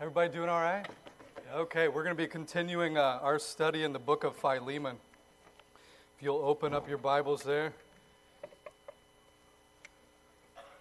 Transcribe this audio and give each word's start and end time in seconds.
Everybody 0.00 0.32
doing 0.32 0.48
all 0.48 0.60
right? 0.60 0.86
Okay, 1.52 1.88
we're 1.88 2.04
going 2.04 2.14
to 2.14 2.22
be 2.22 2.28
continuing 2.28 2.96
uh, 2.96 3.18
our 3.20 3.36
study 3.36 3.82
in 3.82 3.92
the 3.92 3.98
book 3.98 4.22
of 4.22 4.36
Philemon. 4.36 4.94
If 6.16 6.22
you'll 6.22 6.36
open 6.36 6.72
up 6.72 6.88
your 6.88 6.98
Bibles 6.98 7.42
there. 7.42 7.72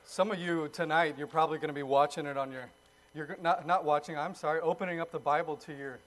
Some 0.05 0.29
of 0.29 0.37
you 0.37 0.69
tonight, 0.71 1.15
you're 1.17 1.25
probably 1.25 1.57
going 1.57 1.69
to 1.69 1.73
be 1.73 1.81
watching 1.81 2.27
it 2.27 2.37
on 2.37 2.51
your, 2.51 2.69
you're 3.15 3.35
not, 3.41 3.65
not 3.65 3.83
watching, 3.83 4.15
I'm 4.15 4.35
sorry, 4.35 4.61
opening 4.61 4.99
up 4.99 5.11
the 5.11 5.17
Bible 5.17 5.55
to 5.65 5.73
your, 5.75 5.97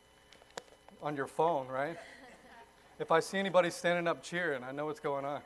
on 1.02 1.16
your 1.16 1.26
phone, 1.26 1.66
right? 1.66 1.96
If 3.00 3.10
I 3.10 3.18
see 3.18 3.38
anybody 3.38 3.70
standing 3.70 4.06
up 4.06 4.22
cheering, 4.22 4.62
I 4.62 4.70
know 4.70 4.84
what's 4.86 5.00
going 5.00 5.24
on. 5.24 5.40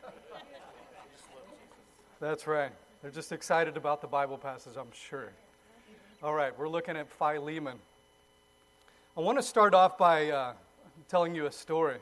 That's 2.20 2.46
right. 2.46 2.72
They're 3.00 3.12
just 3.12 3.32
excited 3.32 3.78
about 3.78 4.02
the 4.02 4.08
Bible 4.08 4.36
passage, 4.36 4.74
I'm 4.76 4.92
sure. 4.92 5.30
All 6.24 6.32
right, 6.32 6.58
we're 6.58 6.70
looking 6.70 6.96
at 6.96 7.10
Philemon. 7.10 7.76
I 9.14 9.20
want 9.20 9.36
to 9.36 9.42
start 9.42 9.74
off 9.74 9.98
by 9.98 10.30
uh, 10.30 10.52
telling 11.06 11.34
you 11.34 11.44
a 11.44 11.52
story. 11.52 11.98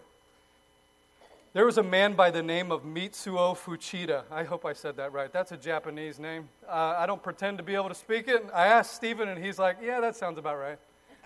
There 1.54 1.66
was 1.66 1.76
a 1.76 1.82
man 1.82 2.12
by 2.12 2.30
the 2.30 2.40
name 2.40 2.70
of 2.70 2.84
Mitsuo 2.84 3.58
Fuchida. 3.58 4.22
I 4.30 4.44
hope 4.44 4.64
I 4.64 4.74
said 4.74 4.96
that 4.98 5.12
right. 5.12 5.32
That's 5.32 5.50
a 5.50 5.56
Japanese 5.56 6.20
name. 6.20 6.48
Uh, 6.68 6.94
I 6.98 7.04
don't 7.04 7.20
pretend 7.20 7.58
to 7.58 7.64
be 7.64 7.74
able 7.74 7.88
to 7.88 7.96
speak 7.96 8.28
it. 8.28 8.46
I 8.54 8.68
asked 8.68 8.94
Stephen, 8.94 9.28
and 9.28 9.44
he's 9.44 9.58
like, 9.58 9.78
yeah, 9.82 9.98
that 9.98 10.14
sounds 10.14 10.38
about 10.38 10.56
right. 10.56 10.78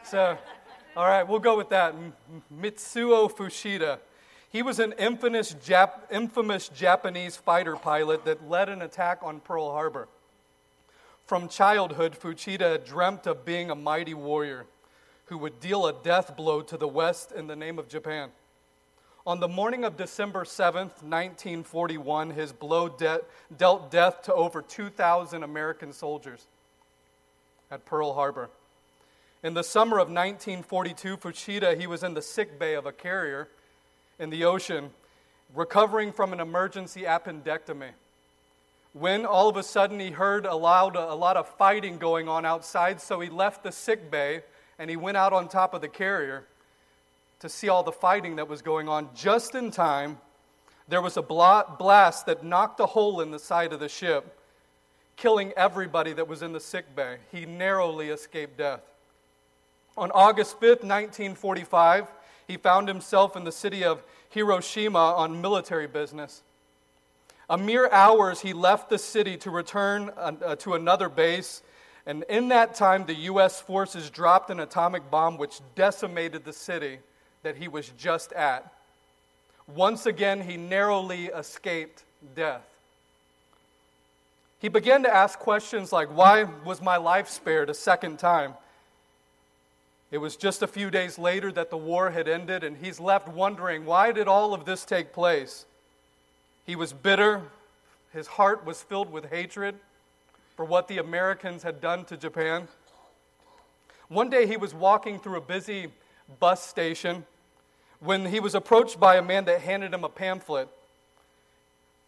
So, 0.02 0.38
all 0.97 1.05
right, 1.07 1.29
we'll 1.29 1.38
go 1.38 1.55
with 1.55 1.69
that. 1.69 1.95
Mitsuo 2.51 3.30
Fuchida. 3.30 3.99
He 4.49 4.63
was 4.63 4.79
an 4.79 4.93
infamous, 4.93 5.52
Jap- 5.52 6.10
infamous 6.10 6.69
Japanese 6.69 7.37
fighter 7.37 7.77
pilot 7.77 8.24
that 8.24 8.49
led 8.49 8.71
an 8.71 8.80
attack 8.80 9.19
on 9.21 9.41
Pearl 9.41 9.71
Harbor. 9.71 10.09
From 11.27 11.48
childhood, 11.48 12.16
Fuchida 12.16 12.79
dreamt 12.79 13.27
of 13.27 13.45
being 13.45 13.69
a 13.69 13.75
mighty 13.75 14.15
warrior 14.15 14.66
who 15.25 15.37
would 15.39 15.59
deal 15.59 15.85
a 15.85 15.93
death 15.93 16.37
blow 16.37 16.62
to 16.62 16.77
the 16.77 16.87
West 16.87 17.33
in 17.33 17.49
the 17.49 17.57
name 17.57 17.80
of 17.80 17.89
Japan. 17.89 18.30
On 19.27 19.41
the 19.41 19.49
morning 19.49 19.85
of 19.85 19.97
December 19.97 20.45
7th, 20.45 21.02
1941, 21.02 22.30
his 22.30 22.52
blow 22.52 22.88
de- 22.88 23.23
dealt 23.59 23.91
death 23.91 24.23
to 24.23 24.35
over 24.35 24.63
2,000 24.63 25.43
American 25.43 25.93
soldiers 25.93 26.47
at 27.73 27.85
Pearl 27.85 28.13
Harbor. 28.13 28.49
In 29.43 29.54
the 29.54 29.65
summer 29.65 29.97
of 29.97 30.07
1942, 30.07 31.16
Fuchida, 31.16 31.77
he 31.77 31.88
was 31.88 32.04
in 32.04 32.15
the 32.15 32.23
sick 32.23 32.57
bay 32.57 32.74
of 32.74 32.87
a 32.87 32.93
carrier 32.93 33.49
in 34.21 34.30
the 34.30 34.45
ocean, 34.45 34.91
recovering 35.57 36.13
from 36.13 36.32
an 36.32 36.38
emergency 36.38 37.02
appendectomy 37.02 37.91
when 38.99 39.27
all 39.27 39.47
of 39.49 39.59
a 39.59 39.63
sudden 39.63 40.01
he 40.01 40.11
heard 40.11 40.47
a, 40.47 40.55
loud, 40.55 40.97
a 40.97 41.15
lot 41.15 41.37
of 41.37 41.47
fighting 41.47 41.99
going 41.99 42.29
on 42.29 42.47
outside, 42.47 42.99
so 42.99 43.21
he 43.21 43.29
left 43.29 43.63
the 43.63 43.71
sick 43.71 44.11
bay 44.11 44.43
and 44.79 44.88
he 44.88 44.97
went 44.97 45.19
out 45.19 45.35
on 45.35 45.49
top 45.49 45.75
of 45.75 45.83
the 45.83 45.88
carrier 45.88 46.47
to 47.41 47.49
see 47.49 47.69
all 47.69 47.83
the 47.83 47.93
fighting 47.93 48.37
that 48.37 48.49
was 48.49 48.63
going 48.63 48.88
on. 48.88 49.11
Just 49.15 49.55
in 49.55 49.71
time, 49.71 50.19
there 50.88 51.03
was 51.03 51.19
a 51.19 51.23
blast 51.23 52.25
that 52.25 52.43
knocked 52.43 52.80
a 52.80 52.87
hole 52.87 53.21
in 53.21 53.30
the 53.30 53.38
side 53.38 53.75
of 53.75 53.80
the 53.80 53.88
ship, 53.88 54.38
killing 55.16 55.53
everybody 55.59 56.15
that 56.15 56.27
was 56.27 56.41
in 56.41 56.53
the 56.53 56.60
sick 56.60 56.97
bay. 56.97 57.19
He 57.31 57.45
narrowly 57.45 58.09
escaped 58.09 58.57
death. 58.57 58.81
On 59.99 60.10
August 60.13 60.57
5th, 60.57 60.85
1945, 60.85 62.07
he 62.47 62.57
found 62.57 62.88
himself 62.88 63.37
in 63.37 63.45
the 63.45 63.53
city 63.53 63.85
of 63.85 64.03
Hiroshima 64.31 64.99
on 64.99 65.43
military 65.43 65.87
business. 65.87 66.43
A 67.49 67.56
mere 67.56 67.89
hours, 67.91 68.41
he 68.41 68.53
left 68.53 68.91
the 68.91 68.99
city 68.99 69.37
to 69.39 69.50
return 69.50 70.11
uh, 70.16 70.33
uh, 70.44 70.56
to 70.56 70.75
another 70.75 71.09
base. 71.09 71.62
And 72.05 72.25
in 72.28 72.49
that 72.49 72.75
time, 72.75 73.06
the 73.06 73.15
U.S. 73.15 73.61
forces 73.61 74.11
dropped 74.11 74.50
an 74.50 74.61
atomic 74.61 75.11
bomb 75.11 75.38
which 75.38 75.61
decimated 75.75 76.44
the 76.44 76.53
city 76.53 76.99
that 77.43 77.56
he 77.56 77.69
was 77.69 77.91
just 77.99 78.33
at. 78.33 78.72
Once 79.75 80.06
again, 80.06 80.41
he 80.41 80.56
narrowly 80.56 81.27
escaped 81.27 82.03
death. 82.34 82.66
He 84.60 84.69
began 84.69 85.03
to 85.03 85.15
ask 85.15 85.38
questions 85.38 85.93
like, 85.93 86.09
Why 86.09 86.44
was 86.65 86.81
my 86.81 86.97
life 86.97 87.28
spared 87.28 87.70
a 87.70 87.75
second 87.75 88.19
time? 88.19 88.54
It 90.10 90.19
was 90.19 90.37
just 90.37 90.62
a 90.62 90.69
few 90.69 90.91
days 90.91 91.19
later 91.19 91.53
that 91.53 91.70
the 91.70 91.76
war 91.76 92.10
had 92.10 92.28
ended, 92.28 92.65
and 92.65 92.76
he's 92.76 92.99
left 92.99 93.28
wondering, 93.28 93.84
Why 93.84 94.12
did 94.12 94.28
all 94.28 94.54
of 94.54 94.65
this 94.65 94.84
take 94.84 95.12
place? 95.12 95.66
He 96.66 96.77
was 96.77 96.93
bitter. 96.93 97.43
His 98.12 98.27
heart 98.27 98.66
was 98.66 98.82
filled 98.82 99.10
with 99.10 99.31
hatred 99.31 99.77
for 100.56 100.65
what 100.65 100.88
the 100.88 100.99
Americans 100.99 101.62
had 101.62 101.81
done 101.81 102.04
to 102.06 102.16
Japan. 102.16 102.66
One 104.09 104.28
day 104.28 104.47
he 104.47 104.56
was 104.56 104.75
walking 104.75 105.19
through 105.19 105.37
a 105.37 105.41
busy 105.41 105.88
bus 106.41 106.66
station 106.66 107.25
when 108.00 108.26
he 108.26 108.41
was 108.41 108.55
approached 108.55 108.99
by 108.99 109.16
a 109.16 109.22
man 109.22 109.44
that 109.44 109.60
handed 109.60 109.94
him 109.94 110.05
a 110.05 110.09
pamphlet. 110.09 110.69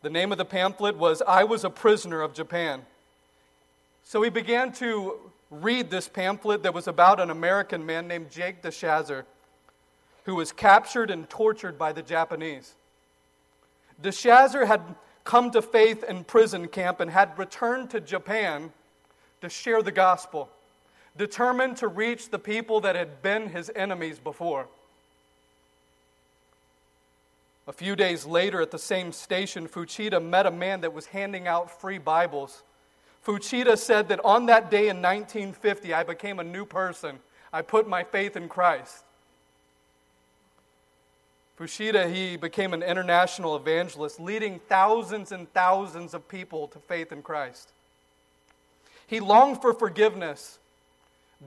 The 0.03 0.11
name 0.11 0.33
of 0.33 0.39
the 0.39 0.45
pamphlet 0.45 0.97
was 0.97 1.23
I 1.23 1.45
Was 1.45 1.65
a 1.65 1.71
Prisoner 1.71 2.21
of 2.21 2.35
Japan. 2.35 2.83
So 4.05 4.23
he 4.23 4.31
began 4.31 4.73
to 4.75 5.19
read 5.51 5.91
this 5.91 6.09
pamphlet 6.09 6.63
that 6.63 6.75
was 6.75 6.89
about 6.89 7.21
an 7.21 7.31
American 7.31 7.85
man 7.85 8.09
named 8.09 8.31
Jake 8.31 8.63
DeShazer 8.63 9.25
who 10.25 10.35
was 10.35 10.53
captured 10.53 11.11
and 11.11 11.29
tortured 11.31 11.79
by 11.79 11.93
the 11.93 12.03
Japanese. 12.03 12.75
DeShazer 14.03 14.67
had 14.67 14.83
come 15.25 15.51
to 15.51 15.61
faith 15.61 16.05
in 16.05 16.25
prison 16.25 16.69
camp 16.69 17.01
and 17.01 17.11
had 17.11 17.39
returned 17.39 17.91
to 17.91 18.01
Japan 18.01 18.73
to 19.41 19.49
share 19.49 19.83
the 19.83 19.93
gospel, 19.93 20.49
determined 21.17 21.77
to 21.79 21.89
reach 21.89 22.31
the 22.31 22.39
people 22.39 22.81
that 22.81 22.97
had 22.97 23.23
been 23.23 23.49
his 23.49 23.71
enemies 23.75 24.19
before. 24.19 24.67
A 27.67 27.73
few 27.73 27.95
days 27.95 28.25
later, 28.25 28.63
at 28.63 28.71
the 28.71 28.79
same 28.79 29.13
station, 29.13 29.69
Fuchida 29.69 30.25
met 30.25 30.47
a 30.47 30.51
man 30.51 30.81
that 30.81 30.95
was 30.95 31.07
handing 31.07 31.47
out 31.47 31.81
free 31.81 31.99
Bibles. 31.99 32.63
Fuchida 33.27 33.77
said 33.77 34.09
that 34.09 34.25
on 34.25 34.47
that 34.47 34.71
day 34.71 34.89
in 34.89 35.03
1950, 35.03 35.93
I 35.93 36.03
became 36.03 36.39
a 36.39 36.45
new 36.45 36.65
person. 36.65 37.19
I 37.53 37.61
put 37.61 37.87
my 37.87 38.05
faith 38.05 38.37
in 38.37 38.49
Christ. 38.49 39.05
Fuchida, 41.59 42.09
he 42.09 42.37
became 42.37 42.73
an 42.73 42.85
international 42.85 43.57
evangelist, 43.57 44.21
leading 44.21 44.61
thousands 44.69 45.33
and 45.33 45.53
thousands 45.53 46.15
of 46.15 46.29
people 46.29 46.69
to 46.69 46.79
faith 46.79 47.11
in 47.11 47.21
Christ. 47.21 47.73
He 49.09 49.19
longed 49.19 49.61
for 49.61 49.75
forgiveness, 49.75 50.61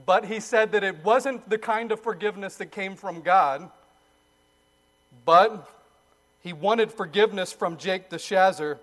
but 0.04 0.26
he 0.26 0.38
said 0.38 0.72
that 0.72 0.84
it 0.84 1.02
wasn't 1.02 1.48
the 1.48 1.56
kind 1.56 1.92
of 1.92 2.00
forgiveness 2.00 2.56
that 2.56 2.66
came 2.66 2.94
from 2.94 3.22
God, 3.22 3.70
but 5.24 5.66
he 6.42 6.52
wanted 6.52 6.92
forgiveness 6.92 7.52
from 7.52 7.78
Jake 7.78 8.10
the 8.10 8.16
DeShazer, 8.16 8.78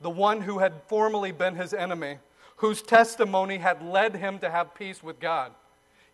the 0.00 0.10
one 0.10 0.42
who 0.42 0.58
had 0.58 0.74
formerly 0.86 1.32
been 1.32 1.56
his 1.56 1.74
enemy, 1.74 2.18
whose 2.56 2.82
testimony 2.82 3.58
had 3.58 3.82
led 3.82 4.14
him 4.14 4.38
to 4.38 4.50
have 4.50 4.76
peace 4.76 5.02
with 5.02 5.18
God. 5.18 5.50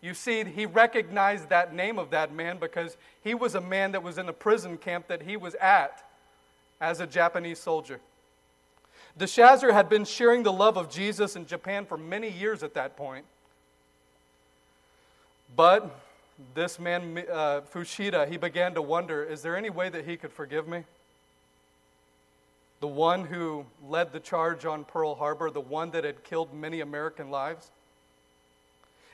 You 0.03 0.13
see, 0.13 0.43
he 0.43 0.65
recognized 0.65 1.47
that 1.47 1.73
name 1.73 1.97
of 1.97 2.09
that 2.09 2.33
man 2.33 2.57
because 2.59 2.97
he 3.23 3.33
was 3.33 3.55
a 3.55 3.61
man 3.61 3.93
that 3.93 4.03
was 4.03 4.17
in 4.17 4.27
a 4.27 4.33
prison 4.33 4.77
camp 4.77 5.07
that 5.07 5.21
he 5.21 5.37
was 5.37 5.55
at 5.55 6.05
as 6.81 6.99
a 6.99 7.07
Japanese 7.07 7.57
soldier. 7.57 8.01
DeShazer 9.17 9.71
had 9.71 9.87
been 9.87 10.03
sharing 10.03 10.43
the 10.43 10.51
love 10.51 10.75
of 10.75 10.89
Jesus 10.89 11.37
in 11.37 11.45
Japan 11.45 11.85
for 11.85 11.97
many 11.97 12.29
years 12.29 12.63
at 12.63 12.73
that 12.73 12.97
point. 12.97 13.23
But 15.55 15.97
this 16.53 16.79
man, 16.79 17.23
uh, 17.31 17.61
Fuchida, 17.61 18.27
he 18.27 18.35
began 18.35 18.73
to 18.73 18.81
wonder 18.81 19.23
is 19.23 19.41
there 19.41 19.55
any 19.55 19.69
way 19.69 19.87
that 19.87 20.03
he 20.03 20.17
could 20.17 20.33
forgive 20.33 20.67
me? 20.67 20.83
The 22.81 22.87
one 22.87 23.23
who 23.23 23.65
led 23.87 24.11
the 24.11 24.19
charge 24.19 24.65
on 24.65 24.83
Pearl 24.83 25.15
Harbor, 25.15 25.49
the 25.49 25.61
one 25.61 25.91
that 25.91 26.03
had 26.03 26.25
killed 26.25 26.53
many 26.53 26.81
American 26.81 27.31
lives? 27.31 27.71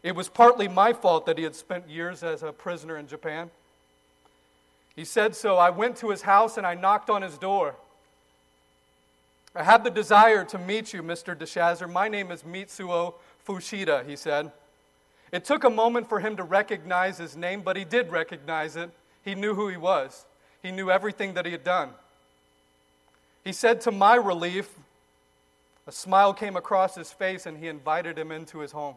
It 0.01 0.15
was 0.15 0.29
partly 0.29 0.67
my 0.67 0.93
fault 0.93 1.25
that 1.25 1.37
he 1.37 1.43
had 1.43 1.55
spent 1.55 1.89
years 1.89 2.23
as 2.23 2.43
a 2.43 2.51
prisoner 2.51 2.97
in 2.97 3.07
Japan. 3.07 3.49
He 4.95 5.05
said 5.05 5.35
so. 5.35 5.57
I 5.57 5.69
went 5.69 5.97
to 5.97 6.09
his 6.09 6.21
house 6.21 6.57
and 6.57 6.65
I 6.65 6.75
knocked 6.75 7.09
on 7.09 7.21
his 7.21 7.37
door. 7.37 7.75
I 9.55 9.63
have 9.63 9.83
the 9.83 9.89
desire 9.89 10.45
to 10.45 10.57
meet 10.57 10.93
you, 10.93 11.01
Mr. 11.01 11.35
DeShazer. 11.35 11.91
My 11.91 12.07
name 12.07 12.31
is 12.31 12.43
Mitsuo 12.43 13.15
Fuchida, 13.45 14.05
he 14.07 14.15
said. 14.15 14.51
It 15.31 15.45
took 15.45 15.63
a 15.63 15.69
moment 15.69 16.07
for 16.07 16.19
him 16.19 16.37
to 16.37 16.43
recognize 16.43 17.17
his 17.17 17.35
name, 17.35 17.61
but 17.61 17.75
he 17.75 17.83
did 17.83 18.11
recognize 18.11 18.75
it. 18.75 18.89
He 19.23 19.35
knew 19.35 19.53
who 19.53 19.67
he 19.67 19.77
was, 19.77 20.25
he 20.63 20.71
knew 20.71 20.89
everything 20.89 21.33
that 21.33 21.45
he 21.45 21.51
had 21.51 21.63
done. 21.63 21.89
He 23.43 23.53
said, 23.53 23.81
to 23.81 23.91
my 23.91 24.15
relief, 24.15 24.69
a 25.87 25.91
smile 25.91 26.33
came 26.33 26.55
across 26.55 26.95
his 26.95 27.11
face 27.11 27.45
and 27.45 27.57
he 27.57 27.67
invited 27.67 28.17
him 28.17 28.31
into 28.31 28.59
his 28.59 28.71
home. 28.71 28.95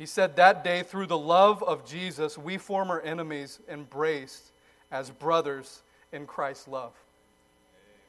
He 0.00 0.06
said, 0.06 0.36
That 0.36 0.64
day, 0.64 0.82
through 0.82 1.08
the 1.08 1.18
love 1.18 1.62
of 1.62 1.86
Jesus, 1.86 2.38
we 2.38 2.56
former 2.56 3.00
enemies 3.00 3.58
embraced 3.68 4.44
as 4.90 5.10
brothers 5.10 5.82
in 6.10 6.26
Christ's 6.26 6.66
love. 6.68 6.92
Amen. 7.74 8.00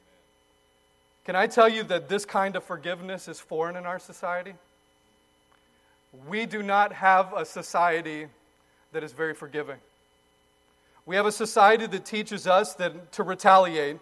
Can 1.25 1.35
I 1.35 1.47
tell 1.47 1.67
you 1.67 1.83
that 1.83 2.07
this 2.07 2.23
kind 2.23 2.55
of 2.55 2.63
forgiveness 2.63 3.27
is 3.27 3.41
foreign 3.41 3.75
in 3.75 3.85
our 3.85 3.99
society? 3.99 4.53
we 6.27 6.45
do 6.45 6.61
not 6.61 6.93
have 6.93 7.33
a 7.33 7.45
society 7.45 8.27
that 8.91 9.03
is 9.03 9.11
very 9.11 9.33
forgiving. 9.33 9.77
We 11.05 11.15
have 11.15 11.25
a 11.25 11.31
society 11.31 11.87
that 11.87 12.05
teaches 12.05 12.47
us 12.47 12.73
that 12.75 13.11
to 13.13 13.23
retaliate, 13.23 13.97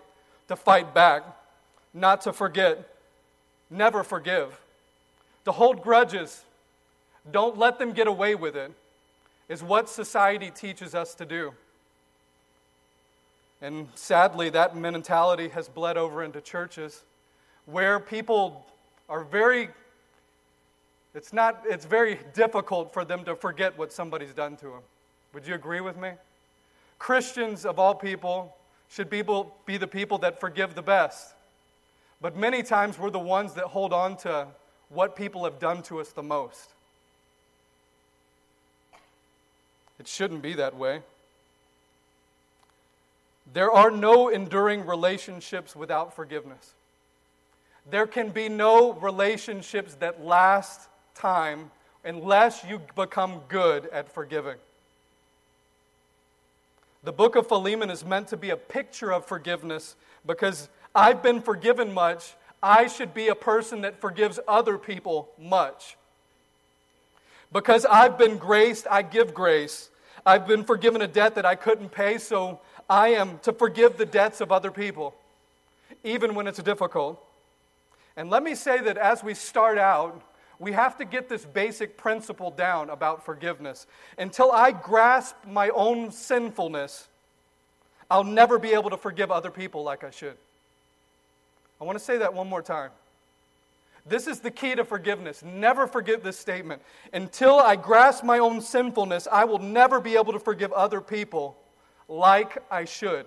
to 0.48 0.56
fight 0.56 0.94
back, 0.94 1.24
not 1.94 2.22
to 2.22 2.34
forget, 2.34 2.96
never 3.70 4.04
forgive, 4.04 4.60
to 5.46 5.52
hold 5.52 5.82
grudges, 5.82 6.44
don't 7.32 7.58
let 7.58 7.80
them 7.80 7.94
get 7.94 8.08
away 8.08 8.36
with 8.36 8.56
it, 8.56 8.72
is 9.48 9.64
what 9.64 9.90
society 9.90 10.52
teaches 10.52 10.94
us 10.94 11.16
to 11.16 11.26
do. 11.26 11.54
And 13.62 13.88
sadly, 13.96 14.50
that 14.52 14.76
mentality 14.76 15.50
has 15.50 15.68
bled 15.68 15.98
over 15.98 16.24
into 16.24 16.40
churches 16.40 17.04
where 17.66 18.00
people 18.00 18.66
are 19.10 19.24
very 19.24 19.70
it's 21.16 21.34
not 21.34 21.64
it's 21.66 21.86
very 21.86 22.20
difficult 22.34 22.94
for 22.94 23.04
them 23.04 23.26
to 23.26 23.36
forget 23.36 23.78
what 23.78 23.92
somebody's 23.92 24.34
done 24.34 24.56
to 24.58 24.66
them. 24.66 24.82
Would 25.34 25.48
you 25.48 25.56
agree 25.56 25.82
with 25.82 25.98
me? 25.98 26.12
Christians 27.00 27.66
of 27.66 27.80
all 27.80 27.96
people 27.96 28.56
should 28.90 29.10
be, 29.10 29.24
be 29.66 29.78
the 29.78 29.88
people 29.88 30.18
that 30.20 30.40
forgive 30.40 30.76
the 30.76 30.82
best. 30.82 31.34
But 32.22 32.36
many 32.36 32.64
times 32.64 33.00
we're 33.00 33.10
the 33.10 33.20
ones 33.20 33.54
that 33.54 33.66
hold 33.66 33.94
on 33.94 34.18
to 34.18 34.48
what 34.90 35.16
people 35.16 35.44
have 35.46 35.60
done 35.60 35.82
to 35.84 36.00
us 36.00 36.10
the 36.10 36.24
most. 36.24 36.74
It 40.00 40.08
shouldn't 40.08 40.42
be 40.42 40.54
that 40.54 40.76
way. 40.76 41.02
There 43.54 43.72
are 43.72 43.92
no 43.92 44.30
enduring 44.30 44.86
relationships 44.86 45.76
without 45.76 46.16
forgiveness. 46.16 46.74
There 47.90 48.08
can 48.08 48.30
be 48.30 48.50
no 48.50 48.94
relationships 48.94 49.96
that 49.96 50.24
last 50.24 50.88
time 51.16 51.72
unless 52.04 52.64
you 52.64 52.82
become 52.96 53.42
good 53.50 53.88
at 53.88 54.12
forgiving. 54.12 54.58
The 57.04 57.12
book 57.12 57.36
of 57.36 57.48
Philemon 57.48 57.90
is 57.90 58.06
meant 58.06 58.28
to 58.30 58.38
be 58.38 58.50
a 58.50 58.58
picture 58.58 59.12
of 59.12 59.26
forgiveness 59.26 59.96
because 60.26 60.70
I've 60.94 61.24
been 61.24 61.42
forgiven 61.42 61.94
much. 61.94 62.36
I 62.62 62.88
should 62.88 63.14
be 63.14 63.30
a 63.30 63.36
person 63.36 63.82
that 63.82 64.02
forgives 64.02 64.40
other 64.48 64.78
people 64.78 65.30
much. 65.40 65.96
Because 67.52 67.86
I've 67.86 68.18
been 68.18 68.38
graced, 68.38 68.86
I 68.90 69.02
give 69.02 69.34
grace. 69.34 69.89
I've 70.26 70.48
been 70.48 70.64
forgiven 70.64 71.02
a 71.02 71.08
debt 71.08 71.36
that 71.36 71.46
I 71.46 71.56
couldn't 71.56 71.90
pay, 71.90 72.18
so 72.18 72.60
I 72.90 73.10
am 73.10 73.40
to 73.40 73.54
forgive 73.54 73.98
the 73.98 74.06
debts 74.06 74.42
of 74.42 74.52
other 74.52 74.72
people, 74.72 75.14
even 76.04 76.36
when 76.36 76.48
it's 76.48 76.62
difficult. 76.62 77.24
And 78.18 78.30
let 78.30 78.44
me 78.44 78.56
say 78.56 78.80
that 78.82 78.98
as 78.98 79.24
we 79.24 79.34
start 79.34 79.78
out, 79.78 80.22
we 80.60 80.74
have 80.74 80.98
to 80.98 81.06
get 81.06 81.30
this 81.30 81.46
basic 81.46 81.98
principle 81.98 82.52
down 82.52 82.90
about 82.90 83.26
forgiveness. 83.26 83.88
Until 84.18 84.52
I 84.52 84.72
grasp 84.72 85.36
my 85.48 85.70
own 85.70 86.12
sinfulness, 86.12 87.08
I'll 88.12 88.26
never 88.26 88.60
be 88.60 88.74
able 88.74 88.90
to 88.90 88.98
forgive 88.98 89.32
other 89.32 89.52
people 89.52 89.84
like 89.84 90.04
I 90.04 90.10
should. 90.10 90.36
I 91.80 91.86
want 91.86 91.98
to 91.98 92.04
say 92.04 92.18
that 92.18 92.34
one 92.34 92.50
more 92.50 92.62
time. 92.62 92.92
This 94.06 94.28
is 94.28 94.40
the 94.40 94.52
key 94.52 94.76
to 94.76 94.84
forgiveness. 94.84 95.44
Never 95.44 95.88
forget 95.88 96.24
this 96.24 96.38
statement. 96.38 96.82
Until 97.14 97.60
I 97.60 97.76
grasp 97.76 98.24
my 98.24 98.40
own 98.40 98.62
sinfulness, 98.62 99.28
I 99.32 99.46
will 99.46 99.60
never 99.60 100.00
be 100.00 100.16
able 100.16 100.34
to 100.34 100.40
forgive 100.40 100.72
other 100.74 101.02
people 101.02 101.58
like 102.08 102.58
I 102.72 102.86
should. 102.86 103.26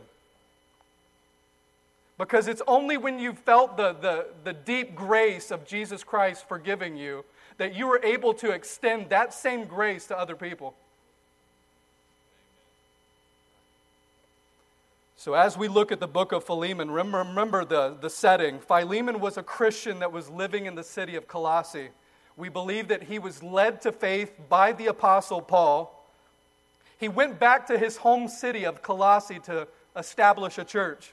Because 2.19 2.47
it's 2.49 2.63
only 2.67 2.97
when 2.97 3.19
you 3.19 3.33
felt 3.33 3.77
the, 3.77 3.95
the, 3.95 4.27
the 4.45 4.53
deep 4.53 4.95
grace 4.95 5.51
of 5.51 5.67
Jesus 5.67 6.05
Christ 6.05 6.49
forgiving 6.49 6.97
you 6.97 7.25
that 7.59 7.75
you 7.75 7.87
were 7.87 8.01
able 8.03 8.35
to 8.35 8.51
extend 8.51 9.11
that 9.11 9.35
same 9.35 9.65
grace 9.65 10.07
to 10.07 10.19
other 10.19 10.37
people. 10.37 10.75
So, 15.23 15.35
as 15.35 15.57
we 15.57 15.69
look 15.69 15.93
at 15.93 16.01
the 16.01 16.09
book 16.09 16.33
of 16.33 16.43
Philemon, 16.43 16.91
remember 16.91 17.65
the, 17.65 17.97
the 18.01 18.11
setting. 18.11 18.59
Philemon 18.59 19.21
was 19.21 19.37
a 19.37 19.43
Christian 19.45 20.01
that 20.01 20.11
was 20.11 20.29
living 20.29 20.67
in 20.67 20.75
the 20.75 20.83
city 20.83 21.15
of 21.15 21.29
Colossae. 21.29 21.91
We 22.37 22.49
believe 22.49 22.89
that 22.89 23.05
he 23.05 23.21
was 23.21 23.41
led 23.41 23.83
to 23.83 23.93
faith 23.93 24.33
by 24.49 24.73
the 24.73 24.89
Apostle 24.89 25.41
Paul. 25.41 26.05
He 26.99 27.07
went 27.07 27.39
back 27.39 27.69
to 27.69 27.79
his 27.79 27.99
home 27.99 28.27
city 28.27 28.67
of 28.67 28.83
Colossae 28.83 29.39
to 29.45 29.69
establish 29.95 30.59
a 30.59 30.65
church. 30.65 31.13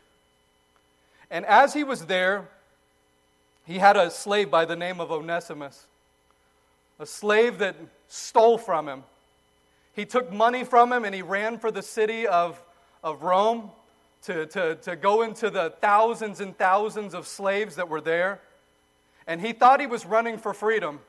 And 1.30 1.46
as 1.46 1.76
he 1.76 1.84
was 1.84 2.08
there, 2.08 2.48
he 3.68 3.78
had 3.78 3.96
a 3.96 4.10
slave 4.10 4.50
by 4.50 4.66
the 4.66 4.76
name 4.76 5.00
of 5.00 5.12
Onesimus, 5.12 5.86
a 6.98 7.06
slave 7.06 7.60
that 7.60 7.76
stole 8.08 8.58
from 8.58 8.90
him. 8.90 9.04
He 9.96 10.06
took 10.06 10.34
money 10.34 10.64
from 10.64 10.92
him 10.92 11.06
and 11.06 11.14
he 11.14 11.22
ran 11.22 11.60
for 11.60 11.70
the 11.70 11.84
city 11.84 12.26
of, 12.26 12.60
of 13.04 13.22
Rome 13.22 13.70
to, 14.24 14.46
to, 14.48 14.76
to 14.76 14.96
go 14.96 15.22
into 15.22 15.50
the 15.50 15.74
thousands 15.82 16.40
and 16.42 16.58
thousands 16.58 17.14
of 17.14 17.28
slaves 17.28 17.76
that 17.76 17.88
were 17.88 18.02
there. 18.02 18.40
And 19.28 19.40
he 19.40 19.54
thought 19.54 19.80
he 19.80 19.88
was 19.88 20.06
running 20.06 20.38
for 20.38 20.54
freedom. 20.54 21.00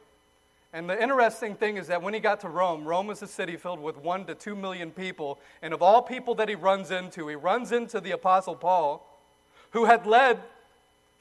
And 0.72 0.88
the 0.88 1.00
interesting 1.00 1.56
thing 1.56 1.78
is 1.78 1.88
that 1.88 2.00
when 2.00 2.14
he 2.14 2.20
got 2.20 2.40
to 2.40 2.48
Rome, 2.48 2.84
Rome 2.84 3.10
is 3.10 3.22
a 3.22 3.26
city 3.26 3.56
filled 3.56 3.80
with 3.80 3.96
one 3.96 4.24
to 4.26 4.34
two 4.34 4.54
million 4.54 4.92
people. 4.92 5.40
And 5.62 5.74
of 5.74 5.82
all 5.82 6.00
people 6.02 6.34
that 6.36 6.48
he 6.48 6.54
runs 6.54 6.92
into, 6.92 7.26
he 7.26 7.34
runs 7.34 7.72
into 7.72 8.00
the 8.00 8.12
Apostle 8.12 8.54
Paul, 8.54 9.04
who 9.70 9.86
had 9.86 10.06
led 10.06 10.38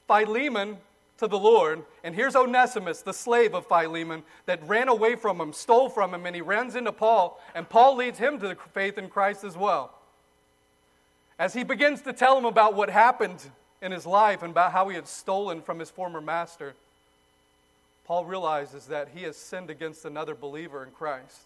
Philemon 0.06 0.76
to 1.18 1.26
the 1.26 1.38
Lord. 1.38 1.82
And 2.04 2.14
here's 2.14 2.36
Onesimus, 2.36 3.02
the 3.02 3.12
slave 3.12 3.54
of 3.54 3.66
Philemon, 3.66 4.22
that 4.46 4.66
ran 4.68 4.88
away 4.88 5.16
from 5.16 5.40
him, 5.40 5.52
stole 5.52 5.88
from 5.88 6.14
him, 6.14 6.26
and 6.26 6.36
he 6.36 6.42
runs 6.42 6.76
into 6.76 6.92
Paul. 6.92 7.40
And 7.54 7.68
Paul 7.68 7.96
leads 7.96 8.18
him 8.18 8.38
to 8.38 8.48
the 8.48 8.56
faith 8.72 8.98
in 8.98 9.08
Christ 9.08 9.42
as 9.42 9.56
well. 9.56 9.94
As 11.40 11.54
he 11.54 11.64
begins 11.64 12.02
to 12.02 12.12
tell 12.12 12.36
him 12.36 12.44
about 12.44 12.74
what 12.74 12.90
happened 12.90 13.42
in 13.80 13.92
his 13.92 14.04
life 14.04 14.42
and 14.42 14.50
about 14.50 14.72
how 14.72 14.90
he 14.90 14.94
had 14.94 15.08
stolen 15.08 15.62
from 15.62 15.78
his 15.78 15.88
former 15.88 16.20
master, 16.20 16.74
Paul 18.04 18.26
realizes 18.26 18.84
that 18.88 19.08
he 19.14 19.22
has 19.22 19.38
sinned 19.38 19.70
against 19.70 20.04
another 20.04 20.34
believer 20.34 20.84
in 20.84 20.90
Christ. 20.90 21.40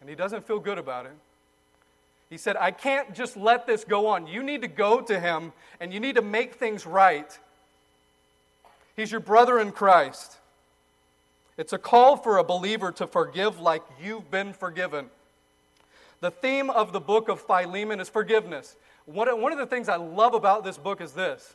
And 0.00 0.08
he 0.08 0.14
doesn't 0.14 0.46
feel 0.46 0.60
good 0.60 0.78
about 0.78 1.06
it. 1.06 1.16
He 2.30 2.36
said, 2.36 2.56
I 2.56 2.70
can't 2.70 3.12
just 3.12 3.36
let 3.36 3.66
this 3.66 3.82
go 3.82 4.06
on. 4.06 4.28
You 4.28 4.40
need 4.40 4.62
to 4.62 4.68
go 4.68 5.00
to 5.00 5.18
him 5.18 5.52
and 5.80 5.92
you 5.92 5.98
need 5.98 6.14
to 6.14 6.22
make 6.22 6.54
things 6.54 6.86
right. 6.86 7.36
He's 8.94 9.10
your 9.10 9.20
brother 9.20 9.58
in 9.58 9.72
Christ. 9.72 10.36
It's 11.58 11.72
a 11.72 11.78
call 11.78 12.16
for 12.16 12.38
a 12.38 12.44
believer 12.44 12.92
to 12.92 13.08
forgive 13.08 13.58
like 13.58 13.82
you've 14.00 14.30
been 14.30 14.52
forgiven. 14.52 15.06
The 16.20 16.30
theme 16.30 16.70
of 16.70 16.92
the 16.92 17.00
book 17.00 17.28
of 17.28 17.40
Philemon 17.40 17.98
is 17.98 18.08
forgiveness. 18.08 18.76
One, 19.06 19.52
of 19.52 19.58
the 19.58 19.66
things 19.66 19.88
I 19.88 19.96
love 19.96 20.34
about 20.34 20.64
this 20.64 20.78
book 20.78 21.00
is 21.00 21.12
this 21.12 21.54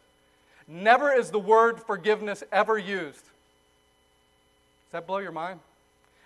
never 0.67 1.13
is 1.13 1.31
the 1.31 1.39
word 1.39 1.79
forgiveness 1.79 2.43
ever 2.51 2.77
used. 2.77 3.23
Does 3.23 4.91
that 4.91 5.07
blow 5.07 5.19
your 5.19 5.31
mind? 5.31 5.59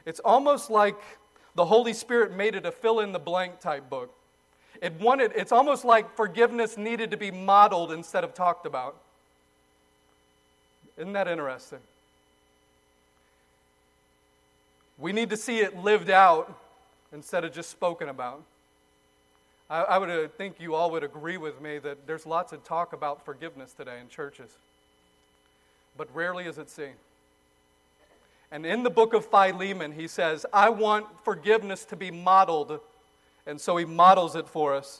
It's 0.06 0.20
almost 0.20 0.72
like 0.72 1.00
the 1.56 1.66
Holy 1.66 1.94
Spirit 1.94 2.36
made 2.36 2.56
it 2.56 2.66
a 2.66 2.72
fill 2.72 3.00
in 3.02 3.12
the 3.12 3.20
blank 3.20 3.60
type 3.60 3.90
book. 3.90 4.12
It 4.82 4.94
wanted, 5.00 5.32
it's 5.36 5.52
almost 5.52 5.86
like 5.86 6.16
forgiveness 6.16 6.76
needed 6.76 7.12
to 7.12 7.18
be 7.18 7.30
modeled 7.30 7.92
instead 7.92 8.24
of 8.24 8.34
talked 8.34 8.66
about. 8.66 8.96
Isn't 10.98 11.14
that 11.14 11.28
interesting? 11.28 11.80
We 14.98 15.12
need 15.14 15.30
to 15.30 15.38
see 15.38 15.60
it 15.60 15.78
lived 15.78 16.10
out 16.10 16.56
instead 17.12 17.44
of 17.44 17.54
just 17.54 17.70
spoken 17.70 18.10
about. 18.10 18.44
I, 19.72 19.84
I 19.84 19.98
would 19.98 20.10
uh, 20.10 20.28
think 20.28 20.60
you 20.60 20.76
all 20.76 20.92
would 20.92 21.04
agree 21.04 21.38
with 21.38 21.62
me 21.62 21.80
that 21.80 22.06
there's 22.06 22.26
lots 22.26 22.52
of 22.52 22.64
talk 22.66 22.92
about 22.92 23.24
forgiveness 23.24 23.72
today 23.72 24.02
in 24.02 24.10
churches, 24.10 24.50
but 25.98 26.14
rarely 26.14 26.44
is 26.44 26.58
it 26.58 26.70
seen. 26.70 26.94
And 28.52 28.66
in 28.66 28.84
the 28.84 28.90
book 28.90 29.14
of 29.14 29.26
Philemon, 29.26 29.94
he 29.94 30.10
says, 30.10 30.46
I 30.52 30.70
want 30.70 31.06
forgiveness 31.24 31.86
to 31.86 31.96
be 31.96 32.12
modeled. 32.12 32.82
And 33.48 33.62
so 33.62 33.78
he 33.78 33.86
models 33.86 34.36
it 34.36 34.50
for 34.50 34.76
us. 34.76 35.00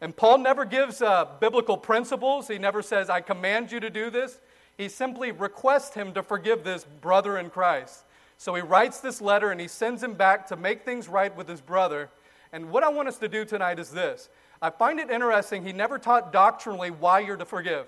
And 0.00 0.16
Paul 0.16 0.38
never 0.38 0.64
gives 0.64 1.02
uh, 1.02 1.24
biblical 1.40 1.76
principles. 1.76 2.46
He 2.46 2.58
never 2.58 2.82
says, 2.82 3.10
I 3.10 3.20
command 3.20 3.72
you 3.72 3.80
to 3.80 3.90
do 3.90 4.08
this. 4.08 4.38
He 4.78 4.88
simply 4.88 5.32
requests 5.32 5.94
him 5.94 6.14
to 6.14 6.22
forgive 6.22 6.62
this 6.62 6.84
brother 7.00 7.38
in 7.38 7.50
Christ. 7.50 8.04
So 8.38 8.54
he 8.54 8.62
writes 8.62 9.00
this 9.00 9.20
letter 9.20 9.50
and 9.50 9.60
he 9.60 9.66
sends 9.66 10.00
him 10.00 10.14
back 10.14 10.46
to 10.48 10.56
make 10.56 10.84
things 10.84 11.08
right 11.08 11.34
with 11.34 11.48
his 11.48 11.60
brother. 11.60 12.08
And 12.56 12.70
what 12.70 12.82
I 12.82 12.88
want 12.88 13.06
us 13.06 13.18
to 13.18 13.28
do 13.28 13.44
tonight 13.44 13.78
is 13.78 13.90
this 13.90 14.30
I 14.62 14.70
find 14.70 14.98
it 14.98 15.10
interesting, 15.10 15.62
he 15.62 15.74
never 15.74 15.98
taught 15.98 16.32
doctrinally 16.32 16.90
why 16.90 17.20
you're 17.20 17.36
to 17.36 17.44
forgive. 17.44 17.86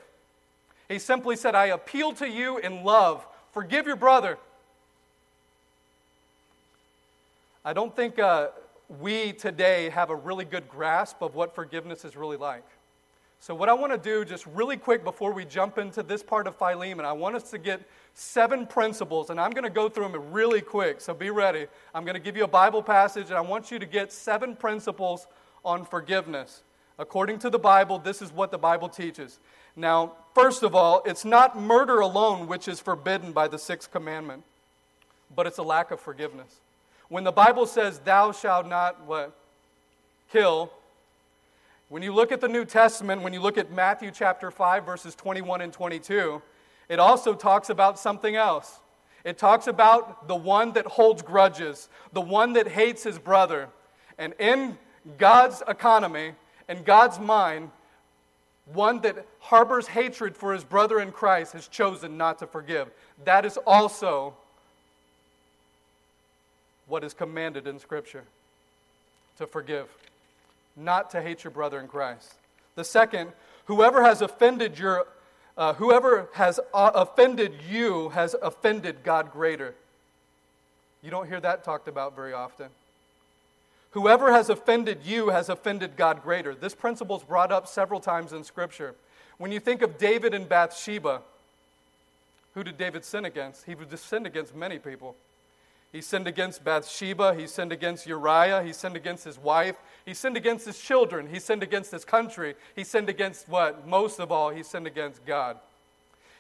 He 0.91 0.99
simply 0.99 1.37
said, 1.37 1.55
I 1.55 1.67
appeal 1.69 2.13
to 2.15 2.29
you 2.29 2.59
in 2.59 2.85
love. 2.85 3.27
Forgive 3.53 3.87
your 3.87 3.97
brother. 3.97 4.37
I 7.65 7.73
don't 7.73 7.97
think 7.97 8.19
uh, 8.19 8.49
we 9.01 9.33
today 9.33 9.89
have 9.89 10.11
a 10.11 10.17
really 10.17 10.45
good 10.45 10.69
grasp 10.69 11.23
of 11.23 11.35
what 11.35 11.55
forgiveness 11.55 12.05
is 12.05 12.15
really 12.15 12.37
like. 12.37 12.65
So, 13.41 13.55
what 13.55 13.69
I 13.69 13.73
want 13.73 13.93
to 13.93 13.99
do 13.99 14.25
just 14.25 14.47
really 14.47 14.77
quick 14.77 15.05
before 15.05 15.33
we 15.33 15.45
jump 15.45 15.79
into 15.79 16.03
this 16.03 16.23
part 16.23 16.47
of 16.47 16.57
Philemon, 16.57 17.05
I 17.05 17.13
want 17.13 17.37
us 17.37 17.51
to 17.51 17.59
get 17.59 17.81
seven 18.15 18.67
principles, 18.67 19.31
and 19.31 19.41
I'm 19.41 19.53
going 19.53 19.65
to 19.65 19.71
go 19.71 19.89
through 19.89 20.09
them 20.09 20.33
really 20.33 20.61
quick. 20.61 21.01
So, 21.01 21.15
be 21.15 21.31
ready. 21.31 21.67
I'm 21.95 22.05
going 22.05 22.15
to 22.15 22.21
give 22.21 22.37
you 22.37 22.45
a 22.45 22.49
Bible 22.49 22.83
passage, 22.83 23.29
and 23.29 23.37
I 23.37 23.41
want 23.41 23.71
you 23.71 23.79
to 23.79 23.87
get 23.87 24.13
seven 24.13 24.57
principles 24.57 25.29
on 25.65 25.85
forgiveness. 25.85 26.63
According 26.99 27.39
to 27.41 27.51
the 27.51 27.61
Bible, 27.61 28.01
this 28.01 28.21
is 28.21 28.33
what 28.33 28.51
the 28.51 28.59
Bible 28.59 28.89
teaches. 28.89 29.39
Now, 29.77 30.15
first 30.35 30.65
of 30.65 30.75
all, 30.75 31.03
it's 31.07 31.25
not 31.25 31.57
murder 31.57 32.01
alone 32.01 32.49
which 32.49 32.67
is 32.67 32.81
forbidden 32.81 33.31
by 33.31 33.47
the 33.47 33.59
sixth 33.59 33.93
commandment, 33.93 34.43
but 35.35 35.47
it's 35.47 35.59
a 35.59 35.63
lack 35.63 35.93
of 35.93 36.01
forgiveness. 36.01 36.57
When 37.09 37.23
the 37.23 37.33
Bible 37.33 37.67
says, 37.67 38.01
Thou 38.01 38.33
shalt 38.33 38.67
not 38.67 39.05
what? 39.07 39.37
Kill. 40.33 40.73
When 41.89 42.03
you 42.03 42.13
look 42.13 42.33
at 42.33 42.41
the 42.41 42.49
New 42.49 42.65
Testament, 42.65 43.23
when 43.23 43.33
you 43.33 43.41
look 43.41 43.57
at 43.57 43.73
Matthew 43.73 44.11
chapter 44.11 44.51
5, 44.51 44.85
verses 44.85 45.15
21 45.15 45.63
and 45.63 45.73
22, 45.73 46.43
it 46.89 46.99
also 46.99 47.35
talks 47.35 47.71
about 47.71 47.99
something 47.99 48.37
else. 48.37 48.81
It 49.25 49.39
talks 49.39 49.67
about 49.67 50.29
the 50.29 50.37
one 50.37 50.73
that 50.73 50.87
holds 50.87 51.23
grudges, 51.23 51.89
the 52.13 52.21
one 52.21 52.53
that 52.55 52.69
hates 52.69 53.03
his 53.03 53.19
brother. 53.19 53.69
And 54.19 54.35
in 54.39 54.77
God's 55.17 55.63
economy, 55.67 56.33
in 56.69 56.83
God's 56.83 57.19
mind, 57.19 57.71
one 58.73 59.01
that 59.01 59.27
harbors 59.41 59.87
hatred 59.87 60.37
for 60.37 60.53
his 60.53 60.65
brother 60.65 61.01
in 61.01 61.11
Christ 61.11 61.55
has 61.55 61.69
chosen 61.69 62.19
not 62.19 62.39
to 62.41 62.47
forgive. 62.47 62.89
That 63.25 63.47
is 63.47 63.57
also 63.67 64.35
what 66.87 67.03
is 67.03 67.15
commanded 67.15 67.67
in 67.67 67.79
Scripture 67.79 68.25
to 69.39 69.47
forgive, 69.47 69.89
not 70.79 71.11
to 71.11 71.21
hate 71.21 71.45
your 71.45 71.51
brother 71.51 71.81
in 71.81 71.89
Christ. 71.89 72.35
The 72.75 72.85
second, 72.85 73.33
whoever 73.67 74.03
has 74.03 74.23
offended 74.23 74.79
your 74.79 75.07
uh, 75.57 75.75
whoever 75.75 76.29
has 76.35 76.61
uh, 76.73 76.93
offended 76.95 77.53
you 77.69 78.11
has 78.11 78.37
offended 78.41 79.03
God 79.03 79.33
greater. 79.33 79.75
You 81.03 81.11
don't 81.11 81.27
hear 81.27 81.41
that 81.41 81.65
talked 81.65 81.89
about 81.89 82.15
very 82.15 82.33
often. 82.33 82.69
Whoever 83.91 84.33
has 84.33 84.51
offended 84.51 85.01
you 85.05 85.31
has 85.31 85.49
offended 85.49 85.97
God 85.97 86.23
greater. 86.23 86.55
This 86.55 86.77
principle 86.77 87.17
is 87.17 87.25
brought 87.25 87.51
up 87.51 87.67
several 87.67 87.99
times 87.99 88.33
in 88.33 88.45
Scripture. 88.45 88.95
When 89.39 89.51
you 89.51 89.59
think 89.59 89.83
of 89.83 89.99
David 89.99 90.33
and 90.33 90.49
Bathsheba, 90.49 91.23
who 92.55 92.63
did 92.63 92.79
David 92.79 93.05
sin 93.05 93.25
against? 93.25 93.65
He 93.65 93.75
would 93.75 93.97
sin 93.99 94.27
against 94.27 94.55
many 94.55 94.79
people. 94.79 95.17
He 95.93 96.03
sinned 96.03 96.27
against 96.27 96.65
Bathsheba. 96.65 97.35
He 97.35 97.47
sinned 97.47 97.73
against 97.73 98.07
Uriah. 98.07 98.63
He 98.63 98.73
sinned 98.73 98.97
against 98.97 99.25
his 99.25 99.39
wife. 99.39 99.77
He 100.05 100.13
sinned 100.13 100.37
against 100.37 100.67
his 100.67 100.79
children. 100.79 101.27
He 101.27 101.41
sinned 101.41 101.63
against 101.63 101.91
his 101.91 102.05
country. 102.05 102.55
He 102.77 102.85
sinned 102.85 103.09
against 103.09 103.49
what? 103.49 103.87
Most 103.87 104.21
of 104.21 104.31
all, 104.31 104.51
he 104.51 104.63
sinned 104.63 104.87
against 104.87 105.25
God. 105.25 105.59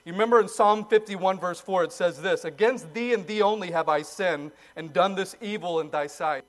You 0.04 0.12
remember 0.12 0.40
in 0.40 0.48
Psalm 0.48 0.84
51, 0.84 1.38
verse 1.38 1.60
4, 1.60 1.84
it 1.84 1.92
says 1.92 2.20
this 2.20 2.44
Against 2.44 2.92
thee 2.92 3.14
and 3.14 3.26
thee 3.26 3.42
only 3.42 3.70
have 3.70 3.88
I 3.88 4.02
sinned 4.02 4.52
and 4.76 4.92
done 4.92 5.14
this 5.14 5.34
evil 5.40 5.80
in 5.80 5.90
thy 5.90 6.06
sight. 6.06 6.44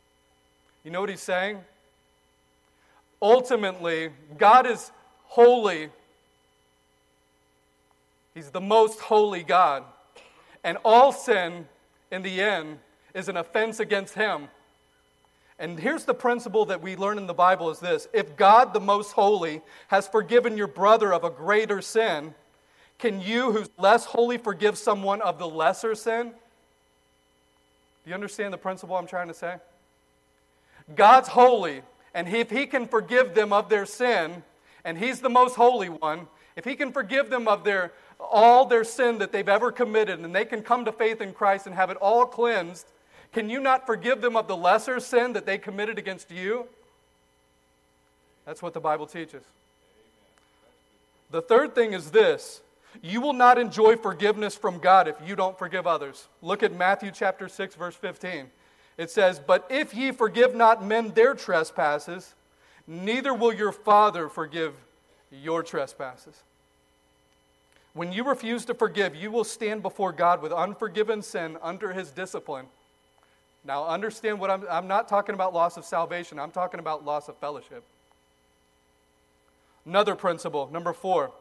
You 0.83 0.91
know 0.91 1.01
what 1.01 1.09
he's 1.09 1.21
saying? 1.21 1.59
Ultimately, 3.21 4.11
God 4.37 4.65
is 4.65 4.91
holy. 5.25 5.89
He's 8.33 8.49
the 8.51 8.61
most 8.61 8.99
holy 8.99 9.43
God. 9.43 9.83
And 10.63 10.77
all 10.83 11.11
sin, 11.11 11.65
in 12.11 12.21
the 12.21 12.41
end, 12.41 12.79
is 13.13 13.29
an 13.29 13.37
offense 13.37 13.79
against 13.79 14.13
him. 14.13 14.47
And 15.59 15.77
here's 15.77 16.05
the 16.05 16.13
principle 16.13 16.65
that 16.65 16.81
we 16.81 16.95
learn 16.95 17.17
in 17.17 17.27
the 17.27 17.33
Bible 17.33 17.69
is 17.69 17.79
this. 17.79 18.07
If 18.13 18.37
God 18.37 18.73
the 18.73 18.79
most 18.79 19.11
holy 19.11 19.61
has 19.89 20.07
forgiven 20.07 20.55
your 20.55 20.67
brother 20.67 21.13
of 21.13 21.25
a 21.25 21.29
greater 21.29 21.81
sin, 21.81 22.33
can 22.97 23.21
you 23.21 23.51
who's 23.51 23.69
less 23.77 24.05
holy 24.05 24.37
forgive 24.37 24.77
someone 24.77 25.21
of 25.21 25.37
the 25.37 25.47
lesser 25.47 25.95
sin? 25.95 26.29
Do 26.29 28.09
you 28.09 28.13
understand 28.13 28.53
the 28.53 28.57
principle 28.57 28.95
I'm 28.95 29.07
trying 29.07 29.27
to 29.27 29.33
say? 29.33 29.55
God's 30.95 31.27
holy, 31.27 31.81
and 32.13 32.27
if 32.27 32.49
He 32.49 32.65
can 32.65 32.87
forgive 32.87 33.35
them 33.35 33.51
of 33.51 33.69
their 33.69 33.85
sin, 33.85 34.43
and 34.85 34.97
He's 34.97 35.19
the 35.19 35.29
most 35.29 35.55
holy 35.55 35.89
one, 35.89 36.27
if 36.55 36.63
He 36.63 36.75
can 36.75 36.91
forgive 36.91 37.29
them 37.29 37.47
of 37.47 37.63
their 37.63 37.91
all 38.19 38.65
their 38.65 38.83
sin 38.83 39.17
that 39.19 39.31
they've 39.31 39.47
ever 39.47 39.71
committed, 39.71 40.19
and 40.19 40.35
they 40.35 40.45
can 40.45 40.61
come 40.61 40.85
to 40.85 40.91
faith 40.91 41.21
in 41.21 41.33
Christ 41.33 41.65
and 41.65 41.75
have 41.75 41.89
it 41.89 41.97
all 41.97 42.25
cleansed, 42.25 42.87
can 43.31 43.49
you 43.49 43.59
not 43.59 43.85
forgive 43.85 44.21
them 44.21 44.35
of 44.35 44.47
the 44.47 44.57
lesser 44.57 44.99
sin 44.99 45.33
that 45.33 45.45
they 45.45 45.57
committed 45.57 45.97
against 45.97 46.31
you? 46.31 46.65
That's 48.45 48.61
what 48.61 48.73
the 48.73 48.79
Bible 48.79 49.05
teaches. 49.05 49.43
The 51.31 51.41
third 51.41 51.75
thing 51.75 51.93
is 51.93 52.11
this 52.11 52.61
you 53.01 53.21
will 53.21 53.33
not 53.33 53.59
enjoy 53.59 53.95
forgiveness 53.95 54.55
from 54.55 54.79
God 54.79 55.07
if 55.07 55.15
you 55.25 55.35
don't 55.35 55.57
forgive 55.57 55.85
others. 55.85 56.27
Look 56.41 56.63
at 56.63 56.73
Matthew 56.73 57.11
chapter 57.11 57.47
6 57.47 57.75
verse 57.75 57.95
15. 57.95 58.47
It 58.97 59.09
says, 59.11 59.39
But 59.39 59.65
if 59.69 59.93
ye 59.93 60.11
forgive 60.11 60.55
not 60.55 60.83
men 60.83 61.11
their 61.11 61.33
trespasses, 61.33 62.33
neither 62.87 63.33
will 63.33 63.53
your 63.53 63.71
Father 63.71 64.27
forgive 64.27 64.73
your 65.31 65.63
trespasses. 65.63 66.43
When 67.93 68.11
you 68.11 68.23
refuse 68.23 68.65
to 68.65 68.73
forgive, 68.73 69.15
you 69.15 69.31
will 69.31 69.43
stand 69.43 69.81
before 69.81 70.11
God 70.11 70.41
with 70.41 70.51
unforgiven 70.51 71.21
sin 71.21 71.57
under 71.61 71.93
his 71.93 72.11
discipline. 72.11 72.65
Now, 73.65 73.85
understand 73.85 74.39
what 74.39 74.49
I'm, 74.49 74.65
I'm 74.69 74.87
not 74.87 75.07
talking 75.07 75.35
about 75.35 75.53
loss 75.53 75.77
of 75.77 75.85
salvation, 75.85 76.39
I'm 76.39 76.51
talking 76.51 76.79
about 76.79 77.05
loss 77.05 77.27
of 77.27 77.37
fellowship. 77.37 77.83
Another 79.85 80.15
principle, 80.15 80.69
number 80.71 80.93
four. 80.93 81.31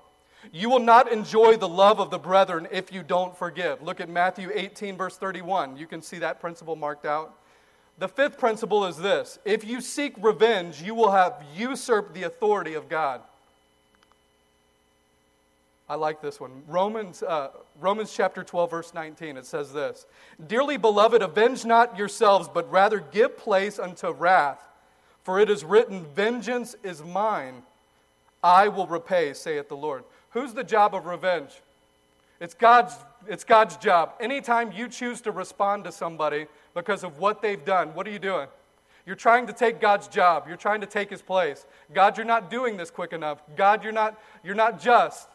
You 0.53 0.71
will 0.71 0.79
not 0.79 1.11
enjoy 1.11 1.57
the 1.57 1.69
love 1.69 1.99
of 1.99 2.11
the 2.11 2.19
brethren 2.19 2.69
if 2.71 2.93
you 2.93 3.03
don't 3.03 3.37
forgive. 3.37 3.83
Look 3.83 4.01
at 4.01 4.09
Matthew 4.09 4.51
18, 4.55 4.97
verse 4.97 5.17
31. 5.17 5.77
You 5.77 5.87
can 5.87 6.01
see 6.01 6.19
that 6.19 6.41
principle 6.41 6.77
marked 6.77 7.05
out. 7.05 7.35
The 7.99 8.09
fifth 8.09 8.39
principle 8.39 8.87
is 8.87 8.97
this 8.97 9.39
if 9.45 9.65
you 9.65 9.81
seek 9.81 10.15
revenge, 10.19 10.81
you 10.81 10.95
will 10.95 11.11
have 11.11 11.43
usurped 11.57 12.15
the 12.15 12.23
authority 12.23 12.75
of 12.75 12.89
God. 12.89 13.23
I 15.89 15.95
like 15.95 16.21
this 16.21 16.39
one. 16.39 16.63
Romans, 16.67 17.23
uh, 17.23 17.49
Romans 17.81 18.13
chapter 18.15 18.45
12, 18.45 18.71
verse 18.71 18.95
19, 18.95 19.37
it 19.39 19.47
says 19.47 19.73
this 19.73 20.07
Dearly 20.47 20.77
beloved, 20.77 21.23
avenge 21.23 21.65
not 21.65 21.97
yourselves, 21.97 22.49
but 22.53 22.71
rather 22.71 23.01
give 23.01 23.37
place 23.39 23.79
unto 23.79 24.11
wrath. 24.11 24.61
For 25.23 25.41
it 25.41 25.51
is 25.51 25.65
written, 25.65 26.07
Vengeance 26.15 26.77
is 26.83 27.03
mine, 27.03 27.63
I 28.43 28.69
will 28.69 28.87
repay, 28.87 29.33
saith 29.33 29.69
the 29.69 29.77
Lord. 29.77 30.05
Who's 30.31 30.53
the 30.53 30.65
job 30.65 30.95
of 30.95 31.07
revenge? 31.07 31.51
It's 32.41 32.55
God's, 32.55 32.95
it's 33.27 33.45
God's 33.45 33.77
job. 33.79 34.13
Anytime 34.21 34.73
you 34.73 34.89
choose 34.89 35.21
to 35.23 35.33
respond 35.33 35.85
to 35.85 35.93
somebody 35.93 36.47
because 36.75 37.03
of 37.03 37.19
what 37.19 37.43
they've 37.43 37.65
done, 37.65 37.95
what 37.95 38.07
are 38.07 38.11
you 38.11 38.19
doing? 38.19 38.47
You're 39.07 39.17
trying 39.17 39.47
to 39.47 39.55
take 39.55 39.81
God's 39.81 40.07
job. 40.07 40.45
You're 40.47 40.59
trying 40.59 40.83
to 40.83 40.87
take 40.87 41.09
his 41.09 41.23
place. 41.23 41.65
God, 41.95 42.19
you're 42.19 42.27
not 42.27 42.51
doing 42.51 42.77
this 42.77 42.91
quick 42.91 43.15
enough. 43.15 43.43
God, 43.57 43.83
you're 43.83 43.93
not, 43.93 44.21
you're 44.45 44.55
not 44.55 44.81
just. 44.81 45.29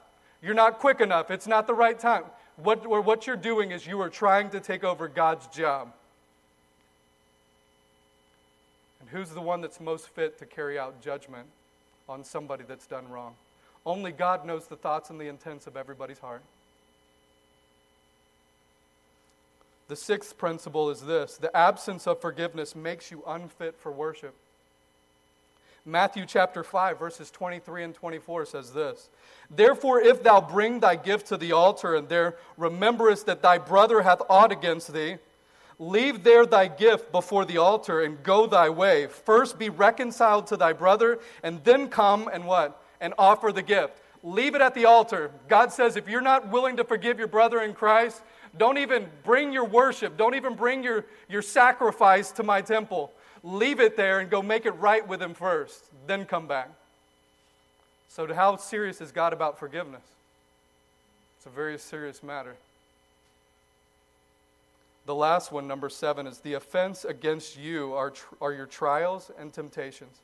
You're 0.43 0.53
not 0.53 0.79
quick 0.79 0.99
enough. 0.99 1.31
It's 1.31 1.47
not 1.47 1.67
the 1.67 1.73
right 1.73 1.97
time. 1.97 2.25
What, 2.57 2.85
what 2.85 3.25
you're 3.25 3.37
doing 3.37 3.71
is 3.71 3.87
you 3.87 3.99
are 4.01 4.09
trying 4.09 4.49
to 4.49 4.59
take 4.59 4.83
over 4.83 5.07
God's 5.07 5.47
job. 5.47 5.93
And 8.99 9.09
who's 9.09 9.29
the 9.29 9.41
one 9.41 9.61
that's 9.61 9.79
most 9.79 10.09
fit 10.09 10.37
to 10.39 10.45
carry 10.45 10.77
out 10.77 11.01
judgment 11.01 11.47
on 12.09 12.25
somebody 12.25 12.65
that's 12.67 12.85
done 12.85 13.09
wrong? 13.09 13.35
Only 13.85 14.11
God 14.11 14.45
knows 14.45 14.67
the 14.67 14.75
thoughts 14.75 15.09
and 15.09 15.19
the 15.19 15.27
intents 15.27 15.65
of 15.65 15.77
everybody's 15.77 16.19
heart. 16.19 16.43
The 19.87 19.95
sixth 19.95 20.37
principle 20.37 20.89
is 20.89 21.01
this 21.01 21.37
the 21.37 21.55
absence 21.55 22.05
of 22.05 22.21
forgiveness 22.21 22.75
makes 22.75 23.11
you 23.11 23.23
unfit 23.25 23.75
for 23.79 23.91
worship. 23.91 24.35
Matthew 25.85 26.25
chapter 26.25 26.63
5, 26.63 26.97
verses 26.97 27.29
23 27.29 27.83
and 27.83 27.93
24 27.95 28.45
says 28.45 28.71
this 28.71 29.09
Therefore, 29.49 29.99
if 29.99 30.23
thou 30.23 30.39
bring 30.39 30.79
thy 30.79 30.95
gift 30.95 31.27
to 31.27 31.37
the 31.37 31.51
altar, 31.51 31.95
and 31.95 32.07
there 32.07 32.37
rememberest 32.57 33.25
that 33.25 33.41
thy 33.41 33.57
brother 33.57 34.01
hath 34.01 34.21
aught 34.29 34.53
against 34.53 34.93
thee, 34.93 35.17
leave 35.79 36.23
there 36.23 36.45
thy 36.45 36.67
gift 36.67 37.11
before 37.11 37.43
the 37.43 37.57
altar, 37.57 38.01
and 38.01 38.23
go 38.23 38.47
thy 38.47 38.69
way. 38.69 39.07
First 39.07 39.59
be 39.59 39.69
reconciled 39.69 40.47
to 40.47 40.57
thy 40.57 40.71
brother, 40.71 41.19
and 41.43 41.61
then 41.65 41.89
come 41.89 42.29
and 42.31 42.45
what? 42.45 42.81
And 43.01 43.13
offer 43.17 43.51
the 43.51 43.61
gift. 43.61 43.99
Leave 44.23 44.55
it 44.55 44.61
at 44.61 44.73
the 44.73 44.85
altar. 44.85 45.31
God 45.49 45.73
says, 45.73 45.97
if 45.97 46.07
you're 46.07 46.21
not 46.21 46.49
willing 46.49 46.77
to 46.77 46.85
forgive 46.85 47.19
your 47.19 47.27
brother 47.27 47.61
in 47.61 47.73
Christ, 47.73 48.21
don't 48.57 48.77
even 48.77 49.07
bring 49.25 49.51
your 49.51 49.65
worship. 49.65 50.15
Don't 50.15 50.35
even 50.35 50.55
bring 50.55 50.81
your, 50.81 51.03
your 51.27 51.41
sacrifice 51.41 52.31
to 52.33 52.43
my 52.43 52.61
temple. 52.61 53.11
Leave 53.43 53.79
it 53.79 53.97
there 53.97 54.19
and 54.19 54.29
go 54.29 54.41
make 54.41 54.65
it 54.65 54.71
right 54.71 55.05
with 55.07 55.21
Him 55.21 55.33
first, 55.33 55.83
then 56.07 56.25
come 56.25 56.47
back. 56.47 56.69
So, 58.09 58.31
how 58.33 58.55
serious 58.55 59.01
is 59.01 59.11
God 59.11 59.33
about 59.33 59.59
forgiveness? 59.59 60.03
It's 61.37 61.45
a 61.47 61.49
very 61.49 61.77
serious 61.77 62.23
matter. 62.23 62.55
The 65.05 65.15
last 65.15 65.51
one, 65.51 65.67
number 65.67 65.89
seven, 65.89 66.27
is 66.27 66.37
the 66.37 66.53
offense 66.53 67.03
against 67.03 67.57
you 67.57 67.93
are, 67.93 68.11
tr- 68.11 68.35
are 68.39 68.53
your 68.53 68.65
trials 68.65 69.29
and 69.37 69.51
temptations. 69.51 70.15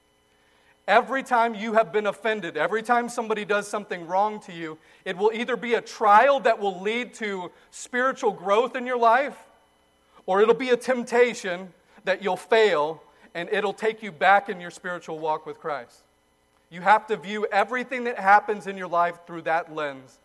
Every 0.87 1.21
time 1.21 1.53
you 1.53 1.73
have 1.73 1.91
been 1.91 2.07
offended, 2.07 2.55
every 2.55 2.81
time 2.81 3.09
somebody 3.09 3.43
does 3.43 3.67
something 3.67 4.07
wrong 4.07 4.39
to 4.41 4.53
you, 4.53 4.77
it 5.03 5.17
will 5.17 5.31
either 5.33 5.57
be 5.57 5.73
a 5.73 5.81
trial 5.81 6.39
that 6.39 6.59
will 6.59 6.79
lead 6.79 7.13
to 7.15 7.51
spiritual 7.71 8.31
growth 8.31 8.75
in 8.75 8.85
your 8.85 8.97
life, 8.97 9.37
or 10.25 10.41
it'll 10.41 10.55
be 10.55 10.69
a 10.69 10.77
temptation 10.77 11.73
that 12.05 12.23
you'll 12.23 12.37
fail 12.37 13.03
and 13.33 13.49
it'll 13.51 13.73
take 13.73 14.01
you 14.01 14.11
back 14.11 14.49
in 14.49 14.59
your 14.59 14.71
spiritual 14.71 15.19
walk 15.19 15.45
with 15.45 15.59
Christ. 15.59 16.01
You 16.69 16.81
have 16.81 17.07
to 17.07 17.17
view 17.17 17.47
everything 17.51 18.03
that 18.03 18.19
happens 18.19 18.67
in 18.67 18.77
your 18.77 18.87
life 18.87 19.19
through 19.25 19.43
that 19.43 19.73
lens. 19.73 20.19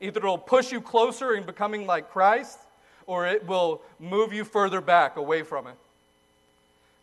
Either 0.00 0.18
it'll 0.18 0.38
push 0.38 0.72
you 0.72 0.80
closer 0.80 1.34
in 1.34 1.44
becoming 1.44 1.86
like 1.86 2.10
Christ, 2.10 2.58
or 3.06 3.26
it 3.26 3.46
will 3.46 3.82
move 3.98 4.32
you 4.32 4.44
further 4.44 4.80
back 4.80 5.16
away 5.16 5.42
from 5.42 5.66
it. 5.66 5.74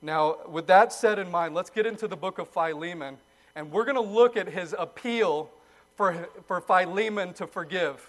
Now, 0.01 0.37
with 0.47 0.67
that 0.67 0.93
said 0.93 1.19
in 1.19 1.31
mind, 1.31 1.55
let's 1.55 1.69
get 1.69 1.85
into 1.85 2.07
the 2.07 2.15
book 2.15 2.37
of 2.37 2.47
Philemon, 2.47 3.17
and 3.55 3.71
we're 3.71 3.85
going 3.85 3.95
to 3.95 4.01
look 4.01 4.37
at 4.37 4.47
his 4.47 4.75
appeal 4.77 5.49
for, 5.95 6.27
for 6.47 6.61
Philemon 6.61 7.33
to 7.33 7.47
forgive. 7.47 8.07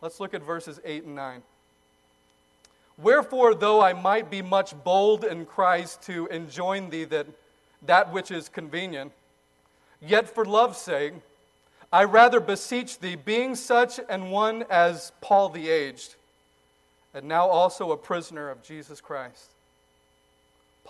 Let's 0.00 0.20
look 0.20 0.32
at 0.32 0.42
verses 0.42 0.80
8 0.84 1.04
and 1.04 1.14
9. 1.14 1.42
Wherefore, 3.02 3.54
though 3.54 3.82
I 3.82 3.92
might 3.92 4.30
be 4.30 4.42
much 4.42 4.74
bold 4.84 5.24
in 5.24 5.46
Christ 5.46 6.02
to 6.02 6.26
enjoin 6.26 6.90
thee 6.90 7.04
that, 7.04 7.26
that 7.86 8.12
which 8.12 8.30
is 8.30 8.48
convenient, 8.48 9.12
yet 10.00 10.28
for 10.28 10.44
love's 10.44 10.78
sake, 10.78 11.14
I 11.92 12.04
rather 12.04 12.40
beseech 12.40 12.98
thee, 12.98 13.16
being 13.16 13.54
such 13.54 13.98
an 14.08 14.30
one 14.30 14.64
as 14.70 15.12
Paul 15.20 15.48
the 15.48 15.68
aged, 15.68 16.14
and 17.14 17.26
now 17.26 17.48
also 17.48 17.90
a 17.90 17.96
prisoner 17.96 18.48
of 18.48 18.62
Jesus 18.62 19.00
Christ 19.00 19.50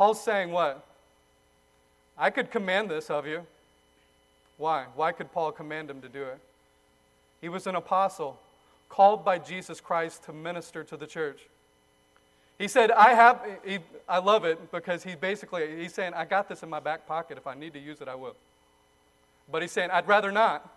Paul's 0.01 0.25
saying 0.25 0.51
what? 0.51 0.83
I 2.17 2.31
could 2.31 2.51
command 2.51 2.91
this 2.91 3.11
of 3.11 3.27
you. 3.27 3.47
Why? 4.57 4.87
Why 4.95 5.13
could 5.13 5.31
Paul 5.31 5.53
command 5.53 5.91
him 5.91 6.01
to 6.01 6.09
do 6.09 6.23
it? 6.23 6.39
He 7.43 7.51
was 7.51 7.67
an 7.67 7.75
apostle 7.75 8.39
called 8.89 9.27
by 9.27 9.37
Jesus 9.39 9.79
Christ 9.79 10.25
to 10.25 10.33
minister 10.33 10.85
to 10.85 10.97
the 10.97 11.07
church. 11.07 11.41
He 12.61 12.69
said, 12.69 12.91
I 12.91 13.15
have, 13.15 13.41
he, 13.65 13.79
I 14.07 14.19
love 14.19 14.45
it 14.45 14.71
because 14.71 15.03
he 15.03 15.15
basically, 15.15 15.81
he's 15.81 15.95
saying, 15.95 16.13
I 16.13 16.27
got 16.27 16.47
this 16.47 16.63
in 16.63 16.69
my 16.69 16.79
back 16.79 17.07
pocket. 17.07 17.39
If 17.39 17.47
I 17.47 17.55
need 17.55 17.73
to 17.73 17.79
use 17.79 18.03
it, 18.03 18.07
I 18.07 18.15
will. 18.15 18.37
But 19.51 19.63
he's 19.63 19.73
saying, 19.73 19.89
I'd 19.91 20.07
rather 20.07 20.31
not. 20.31 20.69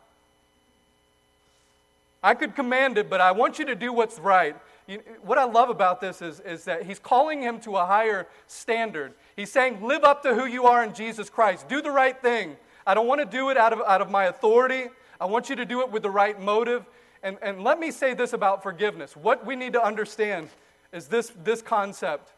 I 2.24 2.36
could 2.36 2.56
command 2.56 2.98
it, 2.98 3.10
but 3.10 3.20
I 3.20 3.34
want 3.34 3.60
you 3.60 3.66
to 3.66 3.76
do 3.76 3.92
what's 3.92 4.18
right. 4.18 4.56
You, 4.88 5.00
what 5.24 5.38
I 5.38 5.44
love 5.44 5.70
about 5.70 6.00
this 6.00 6.22
is, 6.22 6.40
is 6.40 6.64
that 6.64 6.84
he's 6.84 7.00
calling 7.00 7.42
him 7.42 7.60
to 7.60 7.76
a 7.76 7.86
higher 7.86 8.28
standard. 8.48 9.14
He's 9.36 9.52
saying, 9.52 9.86
live 9.86 10.06
up 10.06 10.24
to 10.24 10.34
who 10.34 10.46
you 10.46 10.64
are 10.64 10.86
in 10.86 10.94
Jesus 10.94 11.30
Christ. 11.30 11.68
Do 11.68 11.82
the 11.82 11.92
right 11.92 12.18
thing. 12.22 12.56
I 12.88 12.94
don't 12.94 13.08
want 13.08 13.20
to 13.20 13.26
do 13.26 13.50
it 13.50 13.58
out 13.58 13.74
of, 13.74 13.82
out 13.86 14.00
of 14.00 14.10
my 14.10 14.28
authority. 14.28 14.86
I 15.20 15.26
want 15.26 15.50
you 15.50 15.58
to 15.58 15.66
do 15.66 15.82
it 15.82 15.92
with 15.92 16.02
the 16.02 16.10
right 16.10 16.40
motive. 16.40 16.86
And, 17.24 17.38
and 17.42 17.62
let 17.62 17.78
me 17.78 17.92
say 17.92 18.14
this 18.14 18.32
about 18.32 18.64
forgiveness. 18.64 19.18
What 19.18 19.46
we 19.46 19.58
need 19.58 19.74
to 19.74 19.84
understand 19.84 20.48
is 20.94 21.08
this, 21.08 21.34
this 21.44 21.62
concept. 21.62 22.30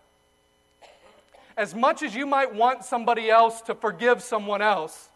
As 1.57 1.75
much 1.75 2.01
as 2.01 2.15
you 2.15 2.25
might 2.25 2.55
want 2.55 2.83
somebody 2.83 3.29
else 3.29 3.61
to 3.63 3.75
forgive 3.75 4.23
someone 4.23 4.61
else, 4.61 5.09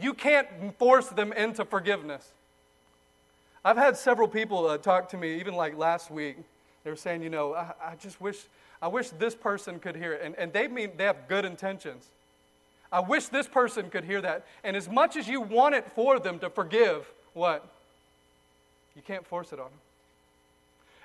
you 0.00 0.12
can't 0.12 0.48
force 0.78 1.08
them 1.08 1.32
into 1.32 1.64
forgiveness. 1.64 2.28
I've 3.64 3.76
had 3.76 3.96
several 3.96 4.28
people 4.28 4.66
uh, 4.66 4.78
talk 4.78 5.08
to 5.10 5.16
me, 5.16 5.38
even 5.38 5.54
like 5.54 5.76
last 5.76 6.10
week. 6.10 6.36
They 6.84 6.90
were 6.90 6.96
saying, 6.96 7.22
you 7.22 7.30
know, 7.30 7.54
I, 7.54 7.72
I 7.82 7.94
just 8.00 8.20
wish, 8.20 8.38
I 8.80 8.88
wish 8.88 9.10
this 9.10 9.34
person 9.34 9.78
could 9.78 9.96
hear 9.96 10.12
it. 10.12 10.22
And, 10.22 10.34
and 10.36 10.52
they 10.52 10.68
mean 10.68 10.92
they 10.96 11.04
have 11.04 11.28
good 11.28 11.44
intentions. 11.44 12.06
I 12.92 13.00
wish 13.00 13.26
this 13.26 13.48
person 13.48 13.90
could 13.90 14.04
hear 14.04 14.20
that. 14.20 14.46
And 14.62 14.76
as 14.76 14.88
much 14.88 15.16
as 15.16 15.26
you 15.26 15.40
want 15.40 15.74
it 15.74 15.90
for 15.94 16.18
them 16.18 16.38
to 16.38 16.50
forgive, 16.50 17.10
what? 17.34 17.66
You 18.94 19.02
can't 19.02 19.26
force 19.26 19.52
it 19.52 19.58
on 19.58 19.66
them. 19.66 19.80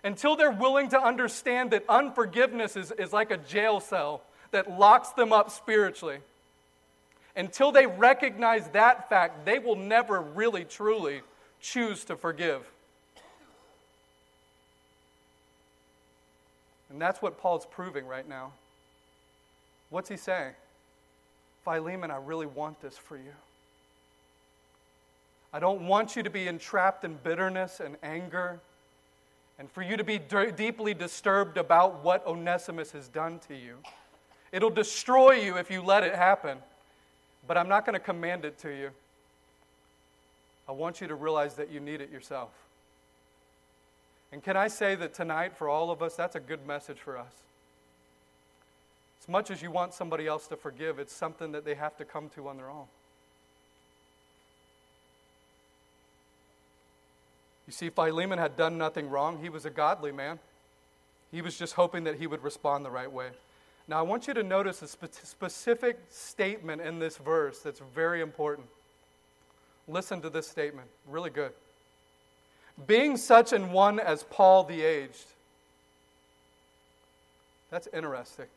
Until 0.03 0.35
they're 0.35 0.51
willing 0.51 0.89
to 0.89 1.01
understand 1.01 1.71
that 1.71 1.85
unforgiveness 1.87 2.75
is, 2.75 2.91
is 2.91 3.13
like 3.13 3.31
a 3.31 3.37
jail 3.37 3.79
cell 3.79 4.21
that 4.51 4.71
locks 4.77 5.09
them 5.09 5.31
up 5.31 5.51
spiritually. 5.51 6.17
Until 7.35 7.71
they 7.71 7.85
recognize 7.85 8.67
that 8.69 9.09
fact, 9.09 9.45
they 9.45 9.59
will 9.59 9.75
never 9.75 10.19
really, 10.19 10.65
truly 10.65 11.21
choose 11.61 12.03
to 12.05 12.15
forgive. 12.15 12.69
And 16.89 17.01
that's 17.01 17.21
what 17.21 17.39
Paul's 17.39 17.65
proving 17.65 18.05
right 18.05 18.27
now. 18.27 18.51
What's 19.89 20.09
he 20.09 20.17
saying? 20.17 20.53
Philemon, 21.63 22.11
I 22.11 22.17
really 22.17 22.47
want 22.47 22.81
this 22.81 22.97
for 22.97 23.15
you. 23.15 23.33
I 25.53 25.59
don't 25.59 25.87
want 25.87 26.15
you 26.15 26.23
to 26.23 26.29
be 26.29 26.47
entrapped 26.47 27.05
in 27.05 27.15
bitterness 27.23 27.79
and 27.79 27.97
anger 28.03 28.59
and 29.61 29.69
for 29.69 29.83
you 29.83 29.95
to 29.95 30.03
be 30.03 30.17
d- 30.17 30.51
deeply 30.55 30.95
disturbed 30.95 31.55
about 31.55 32.03
what 32.03 32.25
Onesimus 32.25 32.93
has 32.93 33.07
done 33.07 33.39
to 33.47 33.55
you. 33.55 33.75
It'll 34.51 34.71
destroy 34.71 35.33
you 35.33 35.57
if 35.57 35.69
you 35.69 35.83
let 35.83 36.03
it 36.03 36.15
happen, 36.15 36.57
but 37.47 37.57
I'm 37.57 37.69
not 37.69 37.85
going 37.85 37.93
to 37.93 37.99
command 37.99 38.43
it 38.43 38.57
to 38.61 38.69
you. 38.69 38.89
I 40.67 40.71
want 40.71 40.99
you 40.99 41.07
to 41.07 41.13
realize 41.13 41.53
that 41.57 41.71
you 41.71 41.79
need 41.79 42.01
it 42.01 42.11
yourself. 42.11 42.49
And 44.31 44.43
can 44.43 44.57
I 44.57 44.67
say 44.67 44.95
that 44.95 45.13
tonight, 45.13 45.55
for 45.55 45.69
all 45.69 45.91
of 45.91 46.01
us, 46.01 46.15
that's 46.15 46.35
a 46.35 46.39
good 46.39 46.65
message 46.65 46.97
for 46.97 47.15
us. 47.15 47.35
As 49.21 49.29
much 49.29 49.51
as 49.51 49.61
you 49.61 49.69
want 49.69 49.93
somebody 49.93 50.25
else 50.25 50.47
to 50.47 50.55
forgive, 50.55 50.97
it's 50.97 51.13
something 51.13 51.51
that 51.51 51.65
they 51.65 51.75
have 51.75 51.95
to 51.97 52.03
come 52.03 52.29
to 52.29 52.47
on 52.47 52.57
their 52.57 52.71
own. 52.71 52.87
You 57.71 57.73
see, 57.73 57.89
Philemon 57.89 58.37
had 58.37 58.57
done 58.57 58.77
nothing 58.77 59.09
wrong. 59.09 59.39
He 59.41 59.47
was 59.47 59.65
a 59.65 59.69
godly 59.69 60.11
man. 60.11 60.39
He 61.31 61.41
was 61.41 61.57
just 61.57 61.75
hoping 61.75 62.03
that 62.03 62.15
he 62.15 62.27
would 62.27 62.43
respond 62.43 62.83
the 62.83 62.91
right 62.91 63.09
way. 63.09 63.29
Now, 63.87 63.97
I 63.97 64.01
want 64.01 64.27
you 64.27 64.33
to 64.33 64.43
notice 64.43 64.81
a 64.81 64.89
spe- 64.89 65.13
specific 65.23 65.97
statement 66.09 66.81
in 66.81 66.99
this 66.99 67.15
verse 67.15 67.59
that's 67.59 67.79
very 67.95 68.19
important. 68.19 68.67
Listen 69.87 70.19
to 70.21 70.29
this 70.29 70.49
statement, 70.49 70.89
really 71.07 71.29
good. 71.29 71.53
Being 72.87 73.15
such 73.15 73.53
an 73.53 73.71
one 73.71 74.01
as 74.01 74.23
Paul 74.23 74.65
the 74.65 74.81
aged. 74.81 75.27
That's 77.69 77.87
interesting. 77.93 78.47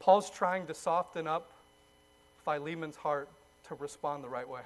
Paul's 0.00 0.30
trying 0.30 0.66
to 0.66 0.74
soften 0.74 1.28
up 1.28 1.52
Philemon's 2.44 2.96
heart 2.96 3.28
to 3.68 3.76
respond 3.76 4.24
the 4.24 4.28
right 4.28 4.48
way. 4.48 4.62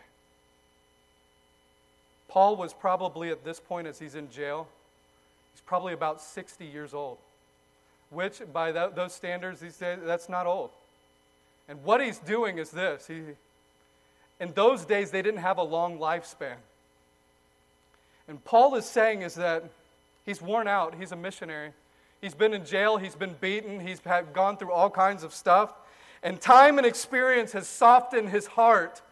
Paul 2.29 2.57
was 2.57 2.73
probably 2.73 3.31
at 3.31 3.45
this 3.45 3.61
point, 3.61 3.87
as 3.87 3.99
he's 3.99 4.15
in 4.15 4.31
jail, 4.31 4.67
he's 5.53 5.63
probably 5.63 5.93
about 5.93 6.21
60 6.21 6.65
years 6.65 6.95
old, 6.95 7.19
which, 8.11 8.41
by 8.53 8.73
that, 8.73 8.97
those 8.97 9.13
standards, 9.13 9.61
he 9.61 9.71
said 9.71 10.01
that's 10.05 10.29
not 10.29 10.47
old. 10.47 10.71
And 11.69 11.83
what 11.85 12.03
he's 12.03 12.19
doing 12.19 12.59
is 12.59 12.71
this 12.71 13.07
he, 13.07 13.23
in 14.41 14.53
those 14.55 14.85
days, 14.85 15.11
they 15.11 15.23
didn't 15.23 15.41
have 15.41 15.59
a 15.59 15.63
long 15.63 15.99
lifespan. 15.99 16.57
And 18.29 18.45
Paul 18.45 18.75
is 18.75 18.85
saying 18.85 19.23
is 19.23 19.35
that 19.35 19.65
he's 20.25 20.41
worn 20.41 20.67
out. 20.67 20.95
He's 20.99 21.13
a 21.13 21.17
missionary. 21.17 21.73
He's 22.21 22.35
been 22.35 22.55
in 22.55 22.65
jail. 22.65 22.97
He's 22.97 23.15
been 23.15 23.35
beaten. 23.41 23.81
He's 23.81 24.01
had, 24.01 24.33
gone 24.33 24.57
through 24.57 24.73
all 24.73 24.91
kinds 24.91 25.25
of 25.25 25.35
stuff. 25.35 25.73
And 26.23 26.41
time 26.41 26.79
and 26.79 26.87
experience 26.87 27.53
has 27.53 27.69
softened 27.69 28.31
his 28.31 28.47
heart 28.47 29.03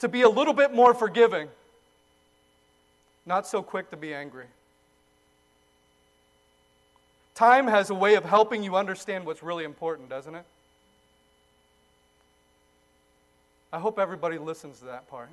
to 0.00 0.08
be 0.08 0.22
a 0.22 0.28
little 0.28 0.54
bit 0.54 0.74
more 0.74 0.94
forgiving, 0.94 1.48
not 3.26 3.46
so 3.46 3.62
quick 3.62 3.90
to 3.90 3.96
be 3.96 4.14
angry. 4.14 4.46
Time 7.34 7.66
has 7.66 7.90
a 7.90 7.94
way 7.94 8.16
of 8.16 8.24
helping 8.24 8.62
you 8.62 8.76
understand 8.76 9.24
what's 9.24 9.42
really 9.42 9.64
important, 9.64 10.08
doesn't 10.08 10.34
it? 10.34 10.44
I 13.72 13.78
hope 13.78 13.98
everybody 13.98 14.36
listens 14.36 14.80
to 14.80 14.86
that 14.86 15.08
part. 15.08 15.28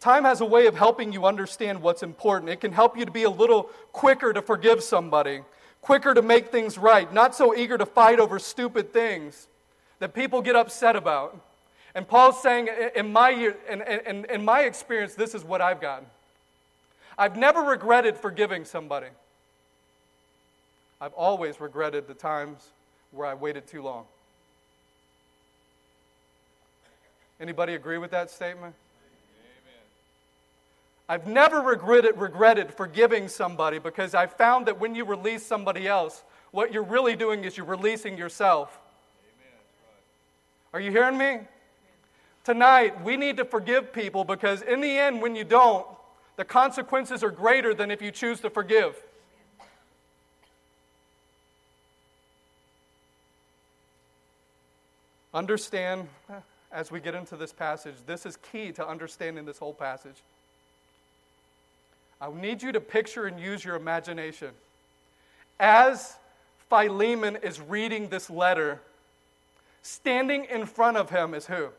Time 0.00 0.24
has 0.24 0.40
a 0.40 0.44
way 0.44 0.66
of 0.66 0.76
helping 0.76 1.12
you 1.12 1.26
understand 1.26 1.82
what's 1.82 2.02
important. 2.02 2.50
It 2.50 2.60
can 2.60 2.72
help 2.72 2.96
you 2.96 3.04
to 3.04 3.10
be 3.10 3.24
a 3.24 3.30
little 3.30 3.64
quicker 3.92 4.32
to 4.32 4.42
forgive 4.42 4.82
somebody, 4.82 5.40
quicker 5.80 6.14
to 6.14 6.22
make 6.22 6.50
things 6.50 6.78
right, 6.78 7.12
not 7.12 7.34
so 7.34 7.54
eager 7.54 7.78
to 7.78 7.86
fight 7.86 8.18
over 8.18 8.38
stupid 8.38 8.92
things 8.92 9.48
that 9.98 10.14
people 10.14 10.42
get 10.42 10.56
upset 10.56 10.96
about. 10.96 11.38
And 11.96 12.06
Paul's 12.06 12.42
saying, 12.42 12.68
in 12.94 13.10
my, 13.10 13.30
in, 13.30 13.80
in, 13.80 14.26
in 14.26 14.44
my 14.44 14.60
experience, 14.60 15.14
this 15.14 15.34
is 15.34 15.42
what 15.42 15.62
I've 15.62 15.80
gotten. 15.80 16.06
I've 17.16 17.38
never 17.38 17.62
regretted 17.62 18.18
forgiving 18.18 18.66
somebody. 18.66 19.06
I've 21.00 21.14
always 21.14 21.58
regretted 21.58 22.06
the 22.06 22.12
times 22.12 22.68
where 23.12 23.26
I 23.26 23.32
waited 23.32 23.66
too 23.66 23.80
long. 23.80 24.04
Anybody 27.40 27.74
agree 27.74 27.96
with 27.96 28.10
that 28.10 28.30
statement? 28.30 28.74
Amen. 29.48 29.82
I've 31.08 31.26
never 31.26 31.62
regretted, 31.62 32.18
regretted 32.18 32.74
forgiving 32.74 33.26
somebody 33.26 33.78
because 33.78 34.14
I 34.14 34.26
found 34.26 34.66
that 34.66 34.78
when 34.78 34.94
you 34.94 35.06
release 35.06 35.46
somebody 35.46 35.88
else, 35.88 36.24
what 36.50 36.74
you're 36.74 36.82
really 36.82 37.16
doing 37.16 37.44
is 37.44 37.56
you're 37.56 37.64
releasing 37.64 38.18
yourself. 38.18 38.78
Amen. 39.22 39.54
Are 40.74 40.80
you 40.80 40.90
hearing 40.90 41.16
me? 41.16 41.38
Tonight, 42.46 43.02
we 43.02 43.16
need 43.16 43.38
to 43.38 43.44
forgive 43.44 43.92
people 43.92 44.22
because, 44.22 44.62
in 44.62 44.80
the 44.80 44.98
end, 44.98 45.20
when 45.20 45.34
you 45.34 45.42
don't, 45.42 45.84
the 46.36 46.44
consequences 46.44 47.24
are 47.24 47.30
greater 47.32 47.74
than 47.74 47.90
if 47.90 48.00
you 48.00 48.12
choose 48.12 48.38
to 48.42 48.50
forgive. 48.50 48.94
Understand 55.34 56.06
as 56.70 56.92
we 56.92 57.00
get 57.00 57.16
into 57.16 57.34
this 57.34 57.52
passage, 57.52 57.96
this 58.06 58.24
is 58.24 58.36
key 58.52 58.70
to 58.70 58.86
understanding 58.86 59.44
this 59.44 59.58
whole 59.58 59.74
passage. 59.74 60.22
I 62.20 62.30
need 62.32 62.62
you 62.62 62.70
to 62.70 62.80
picture 62.80 63.26
and 63.26 63.40
use 63.40 63.64
your 63.64 63.74
imagination. 63.74 64.50
As 65.58 66.14
Philemon 66.68 67.38
is 67.42 67.60
reading 67.60 68.08
this 68.08 68.30
letter, 68.30 68.80
standing 69.82 70.44
in 70.44 70.64
front 70.64 70.96
of 70.96 71.10
him 71.10 71.34
is 71.34 71.46
who? 71.46 71.70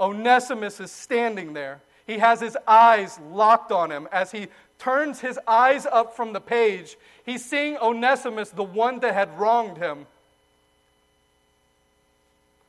Onesimus 0.00 0.80
is 0.80 0.90
standing 0.90 1.52
there. 1.52 1.80
He 2.06 2.18
has 2.18 2.40
his 2.40 2.56
eyes 2.66 3.18
locked 3.30 3.72
on 3.72 3.90
him. 3.90 4.08
As 4.12 4.30
he 4.30 4.48
turns 4.78 5.20
his 5.20 5.38
eyes 5.46 5.86
up 5.86 6.16
from 6.16 6.32
the 6.32 6.40
page, 6.40 6.96
he's 7.24 7.44
seeing 7.44 7.76
Onesimus, 7.78 8.50
the 8.50 8.62
one 8.64 9.00
that 9.00 9.14
had 9.14 9.38
wronged 9.38 9.78
him. 9.78 10.06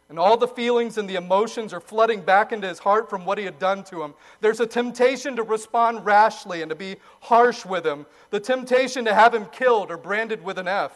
And 0.08 0.20
all 0.20 0.38
the 0.38 0.48
feelings 0.48 1.00
and 1.00 1.10
the 1.10 1.16
emotions 1.16 1.74
are 1.74 1.80
flooding 1.80 2.22
back 2.22 2.52
into 2.52 2.68
his 2.68 2.78
heart 2.78 3.10
from 3.10 3.26
what 3.26 3.40
he 3.40 3.46
had 3.46 3.58
done 3.58 3.84
to 3.86 4.04
him. 4.04 4.14
There's 4.40 4.60
a 4.60 4.68
temptation 4.68 5.36
to 5.38 5.44
respond 5.44 6.06
rashly 6.06 6.62
and 6.62 6.70
to 6.70 6.76
be 6.76 6.98
harsh 7.22 7.66
with 7.66 7.86
him, 7.86 8.06
the 8.30 8.40
temptation 8.40 9.06
to 9.06 9.16
have 9.16 9.34
him 9.34 9.48
killed 9.48 9.90
or 9.90 9.98
branded 9.98 10.44
with 10.44 10.60
an 10.60 10.68
F. 10.68 10.92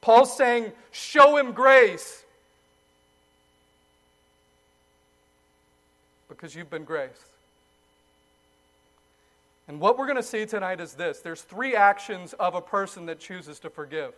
Paul's 0.00 0.36
saying, 0.36 0.72
Show 0.92 1.36
him 1.36 1.52
grace 1.52 2.24
because 6.30 6.54
you've 6.54 6.70
been 6.70 6.84
graced. 6.84 7.26
And 9.68 9.78
what 9.78 9.98
we're 9.98 10.06
going 10.06 10.16
to 10.16 10.22
see 10.22 10.46
tonight 10.46 10.80
is 10.80 10.94
this 10.94 11.20
there's 11.20 11.42
three 11.42 11.76
actions 11.76 12.32
of 12.32 12.54
a 12.54 12.62
person 12.62 13.06
that 13.06 13.20
chooses 13.20 13.58
to 13.60 13.70
forgive. 13.70 14.14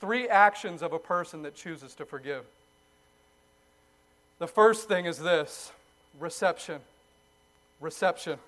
Three 0.00 0.28
actions 0.28 0.82
of 0.82 0.92
a 0.92 0.98
person 0.98 1.42
that 1.42 1.56
chooses 1.56 1.94
to 1.94 2.04
forgive. 2.04 2.44
The 4.38 4.46
first 4.46 4.88
thing 4.88 5.06
is 5.06 5.18
this 5.18 5.72
reception. 6.18 6.80
Reception. 7.80 8.38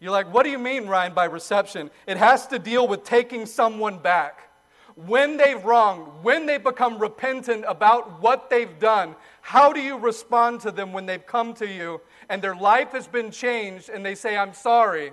You're 0.00 0.10
like, 0.10 0.32
what 0.32 0.42
do 0.42 0.50
you 0.50 0.58
mean, 0.58 0.88
Ryan, 0.88 1.14
by 1.14 1.26
reception? 1.26 1.90
It 2.06 2.16
has 2.16 2.48
to 2.48 2.58
deal 2.58 2.88
with 2.88 3.04
taking 3.04 3.46
someone 3.46 3.98
back. 3.98 4.48
When 4.96 5.36
they've 5.36 5.64
wronged, 5.64 6.08
when 6.22 6.46
they 6.46 6.58
become 6.58 6.98
repentant 6.98 7.64
about 7.68 8.20
what 8.20 8.50
they've 8.50 8.78
done, 8.80 9.14
how 9.42 9.72
do 9.72 9.80
you 9.80 9.98
respond 9.98 10.60
to 10.60 10.70
them 10.70 10.92
when 10.92 11.04
they've 11.04 11.26
come 11.26 11.52
to 11.54 11.68
you 11.68 12.00
and 12.28 12.40
their 12.40 12.54
life 12.54 12.92
has 12.92 13.06
been 13.06 13.30
changed 13.30 13.90
and 13.90 14.06
they 14.06 14.14
say, 14.14 14.36
I'm 14.36 14.54
sorry? 14.54 15.12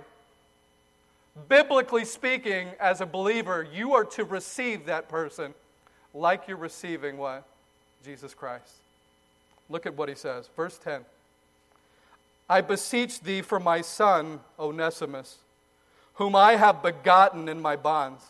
Biblically 1.48 2.04
speaking, 2.04 2.68
as 2.80 3.00
a 3.00 3.06
believer, 3.06 3.66
you 3.72 3.92
are 3.94 4.04
to 4.04 4.24
receive 4.24 4.86
that 4.86 5.08
person 5.08 5.52
like 6.14 6.48
you're 6.48 6.56
receiving 6.56 7.18
what? 7.18 7.44
Jesus 8.04 8.32
Christ. 8.32 8.72
Look 9.68 9.84
at 9.84 9.96
what 9.96 10.08
he 10.08 10.14
says. 10.14 10.48
Verse 10.56 10.78
10 10.78 11.04
I 12.48 12.60
beseech 12.60 13.20
thee 13.20 13.42
for 13.42 13.60
my 13.60 13.80
son, 13.80 14.40
Onesimus, 14.58 15.38
whom 16.14 16.34
I 16.34 16.56
have 16.56 16.82
begotten 16.82 17.48
in 17.48 17.60
my 17.60 17.76
bonds. 17.76 18.24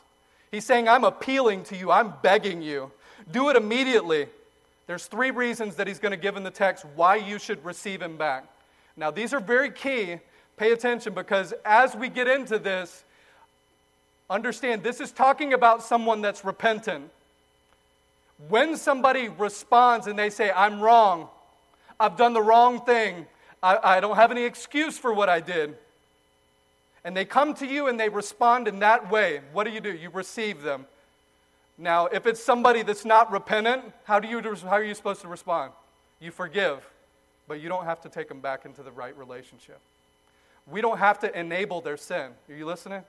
He's 0.50 0.64
saying, 0.64 0.88
I'm 0.88 1.04
appealing 1.04 1.64
to 1.64 1.76
you, 1.76 1.90
I'm 1.90 2.14
begging 2.22 2.62
you. 2.62 2.90
Do 3.30 3.50
it 3.50 3.56
immediately. 3.56 4.26
There's 4.90 5.07
three 5.07 5.31
reasons 5.31 5.76
that 5.76 5.87
he's 5.87 6.00
going 6.00 6.11
to 6.11 6.16
give 6.16 6.37
in 6.37 6.42
the 6.42 6.50
text 6.50 6.85
why 6.96 7.14
you 7.14 7.38
should 7.38 7.64
receive 7.64 8.03
him 8.03 8.16
back. 8.16 8.44
Now, 8.96 9.12
these 9.12 9.33
are 9.33 9.38
very 9.38 9.70
key. 9.70 10.18
Pay 10.57 10.72
attention 10.72 11.14
because 11.14 11.55
as 11.64 11.94
we 11.94 12.09
get 12.09 12.26
into 12.26 12.59
this, 12.59 13.05
understand 14.29 14.83
this 14.83 15.00
is 15.00 15.12
talking 15.12 15.53
about 15.53 15.85
someone 15.85 16.22
that's 16.22 16.44
repentant. 16.44 17.09
When 18.48 18.76
somebody 18.76 19.29
responds 19.29 20.09
and 20.09 20.18
they 20.18 20.29
say, 20.29 20.50
I'm 20.50 20.81
wrong, 20.81 21.29
I've 22.00 22.16
done 22.16 22.33
the 22.33 22.42
wrong 22.42 22.85
thing, 22.85 23.29
I, 23.62 23.79
I 23.81 24.00
don't 24.00 24.16
have 24.16 24.33
any 24.33 24.42
excuse 24.42 24.98
for 24.98 25.14
what 25.14 25.29
I 25.29 25.38
did, 25.38 25.76
and 27.05 27.16
they 27.16 27.24
come 27.24 27.55
to 27.55 27.64
you 27.64 27.87
and 27.87 28.00
they 28.00 28.09
respond 28.09 28.66
in 28.66 28.81
that 28.81 29.09
way, 29.09 29.42
what 29.53 29.68
do 29.68 29.70
you 29.70 29.81
do? 29.81 29.92
You 29.92 30.11
receive 30.11 30.62
them. 30.62 30.87
Now, 31.81 32.07
if 32.07 32.27
it's 32.27 32.43
somebody 32.43 32.83
that's 32.83 33.07
not 33.07 33.33
repentant, 33.33 33.83
how, 34.05 34.21
do 34.21 34.29
you, 34.29 34.43
how 34.43 34.73
are 34.73 34.85
you 34.85 34.95
supposed 34.95 35.23
to 35.23 35.29
respond? 35.29 35.73
You 36.21 36.31
forgive, 36.31 36.87
but 37.49 37.59
you 37.62 37.71
don't 37.71 37.87
have 37.87 38.03
to 38.03 38.11
take 38.11 38.29
them 38.29 38.40
back 38.40 38.66
into 38.66 38.83
the 38.83 38.90
right 38.90 39.16
relationship. 39.16 39.81
We 40.71 40.83
don't 40.83 40.99
have 40.99 41.19
to 41.21 41.38
enable 41.38 41.81
their 41.81 41.97
sin. 41.97 42.33
Are 42.51 42.55
you 42.55 42.66
listening? 42.66 43.03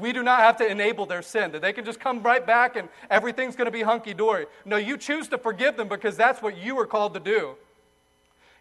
We 0.00 0.12
do 0.12 0.24
not 0.24 0.40
have 0.40 0.56
to 0.56 0.68
enable 0.68 1.06
their 1.06 1.22
sin, 1.22 1.52
that 1.52 1.62
they 1.62 1.72
can 1.72 1.84
just 1.84 2.00
come 2.00 2.20
right 2.20 2.44
back 2.44 2.74
and 2.74 2.88
everything's 3.10 3.54
going 3.54 3.66
to 3.66 3.72
be 3.72 3.82
hunky 3.82 4.12
dory. 4.12 4.46
No, 4.64 4.76
you 4.76 4.96
choose 4.96 5.28
to 5.28 5.38
forgive 5.38 5.76
them 5.76 5.86
because 5.86 6.16
that's 6.16 6.42
what 6.42 6.56
you 6.56 6.74
were 6.74 6.86
called 6.86 7.14
to 7.14 7.20
do. 7.20 7.54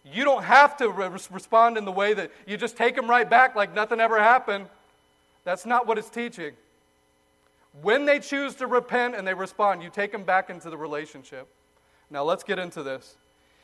You 0.06 0.26
don't 0.26 0.44
have 0.44 0.78
to 0.78 0.90
re- 0.90 1.10
respond 1.32 1.76
in 1.76 1.86
the 1.86 1.92
way 1.92 2.14
that 2.14 2.32
you 2.46 2.56
just 2.56 2.78
take 2.78 2.96
them 2.96 3.10
right 3.10 3.28
back 3.28 3.56
like 3.56 3.74
nothing 3.74 4.00
ever 4.00 4.20
happened. 4.20 4.68
That's 5.44 5.66
not 5.66 5.88
what 5.88 5.98
it's 5.98 6.10
teaching. 6.10 6.54
When 7.82 8.06
they 8.06 8.20
choose 8.20 8.56
to 8.56 8.68
repent 8.68 9.16
and 9.16 9.28
they 9.28 9.34
respond, 9.34 9.84
you 9.84 9.90
take 9.90 10.12
them 10.12 10.24
back 10.24 10.50
into 10.50 10.70
the 10.70 10.78
relationship. 10.78 11.48
Now 12.10 12.24
let's 12.24 12.44
get 12.44 12.60
into 12.60 12.84
this. 12.84 13.16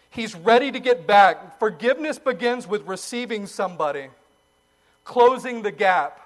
He's 0.09 0.35
ready 0.35 0.71
to 0.71 0.79
get 0.79 1.07
back. 1.07 1.59
Forgiveness 1.59 2.19
begins 2.19 2.67
with 2.67 2.87
receiving 2.87 3.47
somebody, 3.47 4.09
closing 5.03 5.61
the 5.61 5.71
gap 5.71 6.25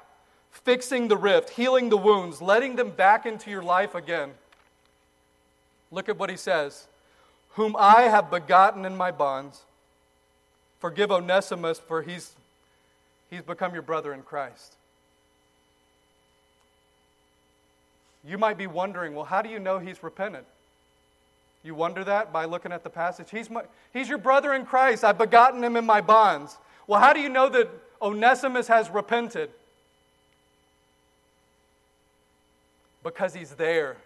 fixing 0.52 1.08
the 1.08 1.18
rift, 1.18 1.52
healing 1.52 1.90
the 1.90 1.98
wounds, 1.98 2.42
letting 2.42 2.76
them 2.76 2.90
back 2.90 3.26
into 3.26 3.50
your 3.50 3.64
life 3.64 3.96
again. 3.96 4.32
Look 5.92 6.10
at 6.10 6.18
what 6.18 6.30
he 6.30 6.38
says 6.38 6.88
Whom 7.54 7.76
I 7.78 8.04
have 8.04 8.30
begotten 8.30 8.86
in 8.86 8.96
my 8.96 9.12
bonds. 9.12 9.62
Forgive 10.80 11.12
Onesimus, 11.12 11.80
for 11.80 12.02
he's, 12.02 12.32
he's 13.30 13.42
become 13.42 13.74
your 13.74 13.82
brother 13.82 14.14
in 14.14 14.22
Christ. 14.22 14.76
You 18.26 18.38
might 18.38 18.58
be 18.58 18.68
wondering, 18.68 19.16
well, 19.16 19.26
how 19.26 19.42
do 19.42 19.50
you 19.50 19.60
know 19.60 19.80
he's 19.80 20.04
repented? 20.04 20.44
You 21.64 21.76
wonder 21.76 22.04
that 22.04 22.32
by 22.32 22.46
looking 22.46 22.72
at 22.72 22.84
the 22.84 22.90
passage. 22.90 23.30
He's, 23.32 23.50
my, 23.50 23.64
he's 23.92 24.08
your 24.08 24.18
brother 24.18 24.54
in 24.54 24.66
Christ. 24.66 25.04
I've 25.04 25.18
begotten 25.18 25.64
him 25.64 25.76
in 25.76 25.86
my 25.86 26.02
bonds. 26.02 26.58
Well, 26.88 27.00
how 27.00 27.14
do 27.14 27.20
you 27.20 27.30
know 27.30 27.50
that 27.50 27.70
Onesimus 28.02 28.68
has 28.68 28.90
repented? 28.90 29.50
Because 33.04 33.34
he's 33.34 33.52
there. 33.52 33.98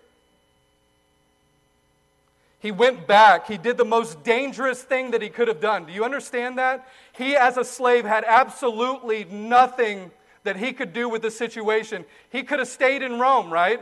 He 2.59 2.71
went 2.71 3.07
back. 3.07 3.47
He 3.47 3.57
did 3.57 3.77
the 3.77 3.85
most 3.85 4.23
dangerous 4.23 4.81
thing 4.81 5.11
that 5.11 5.21
he 5.21 5.29
could 5.29 5.47
have 5.47 5.59
done. 5.59 5.85
Do 5.85 5.91
you 5.91 6.05
understand 6.05 6.57
that? 6.57 6.87
He, 7.11 7.35
as 7.35 7.57
a 7.57 7.63
slave, 7.63 8.05
had 8.05 8.23
absolutely 8.25 9.25
nothing 9.25 10.11
that 10.43 10.55
he 10.55 10.71
could 10.71 10.93
do 10.93 11.09
with 11.09 11.21
the 11.21 11.31
situation. 11.31 12.05
He 12.31 12.43
could 12.43 12.59
have 12.59 12.67
stayed 12.67 13.01
in 13.01 13.19
Rome, 13.19 13.51
right? 13.51 13.81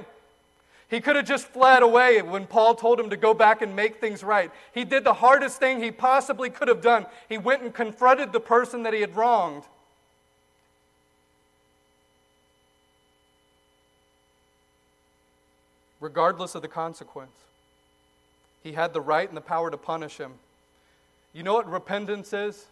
He 0.91 1.01
could 1.01 1.15
have 1.15 1.25
just 1.25 1.47
fled 1.47 1.82
away 1.82 2.21
when 2.21 2.45
Paul 2.45 2.75
told 2.75 2.99
him 2.99 3.10
to 3.10 3.17
go 3.17 3.34
back 3.34 3.63
and 3.63 3.75
make 3.75 3.99
things 3.99 4.23
right. 4.23 4.51
He 4.73 4.84
did 4.84 5.04
the 5.04 5.13
hardest 5.13 5.58
thing 5.58 5.82
he 5.82 5.89
possibly 5.89 6.51
could 6.51 6.67
have 6.67 6.82
done. 6.82 7.08
He 7.27 7.39
went 7.39 7.63
and 7.63 7.73
confronted 7.73 8.32
the 8.32 8.39
person 8.39 8.84
that 8.84 8.93
he 8.93 9.01
had 9.01 9.15
wronged. 9.15 9.63
regardless 16.01 16.56
of 16.56 16.62
the 16.62 16.67
consequence. 16.67 17.32
He 18.63 18.73
had 18.73 18.91
the 18.91 18.99
right 18.99 19.27
and 19.27 19.38
the 19.38 19.41
power 19.41 19.71
to 19.71 19.77
punish 19.77 20.17
him. 20.17 20.34
You 21.32 21.43
know 21.43 21.54
what 21.54 21.71
repentance 21.71 22.34
is? 22.34 22.65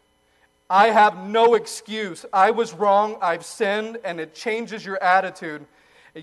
I 0.70 0.88
have 0.88 1.18
no 1.26 1.54
excuse. 1.54 2.26
I 2.34 2.52
was 2.52 2.74
wrong. 2.74 3.18
I've 3.22 3.46
sinned, 3.46 3.98
and 4.04 4.20
it 4.20 4.36
changes 4.36 4.86
your 4.86 5.02
attitude. 5.02 5.66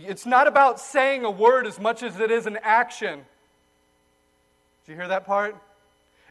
It's 0.07 0.27
not 0.27 0.47
about 0.47 0.81
saying 0.81 1.25
a 1.25 1.31
word 1.31 1.67
as 1.67 1.79
much 1.79 2.03
as 2.03 2.19
it 2.21 2.31
is 2.31 2.47
an 2.47 2.59
action. 2.63 3.21
Did 4.85 4.93
you 4.93 4.97
hear 4.97 5.09
that 5.09 5.27
part? 5.27 5.57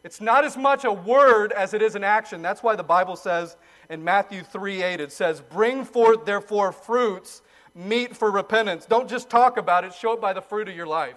It's 0.03 0.21
not 0.21 0.45
as 0.45 0.55
much 0.55 0.85
a 0.85 0.91
word 0.91 1.51
as 1.51 1.73
it 1.73 1.81
is 1.81 1.95
an 1.95 2.03
action. 2.03 2.41
That's 2.41 2.61
why 2.61 2.75
the 2.75 2.83
Bible 2.83 3.15
says 3.15 3.57
in 3.89 4.03
Matthew 4.03 4.43
3 4.43 4.83
8, 4.83 4.99
it 5.01 5.11
says, 5.11 5.41
Bring 5.41 5.83
forth 5.83 6.25
therefore 6.25 6.71
fruits 6.71 7.41
meet 7.75 8.15
for 8.15 8.31
repentance. 8.31 8.85
Don't 8.85 9.09
just 9.09 9.29
talk 9.29 9.57
about 9.57 9.83
it, 9.83 9.93
show 9.93 10.13
it 10.13 10.21
by 10.21 10.33
the 10.33 10.41
fruit 10.41 10.69
of 10.69 10.75
your 10.75 10.87
life. 10.87 11.15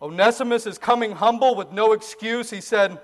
Onesimus 0.00 0.66
is 0.66 0.78
coming 0.78 1.10
humble 1.12 1.56
with 1.56 1.72
no 1.72 1.92
excuse. 1.92 2.50
He 2.50 2.60
said, 2.60 3.00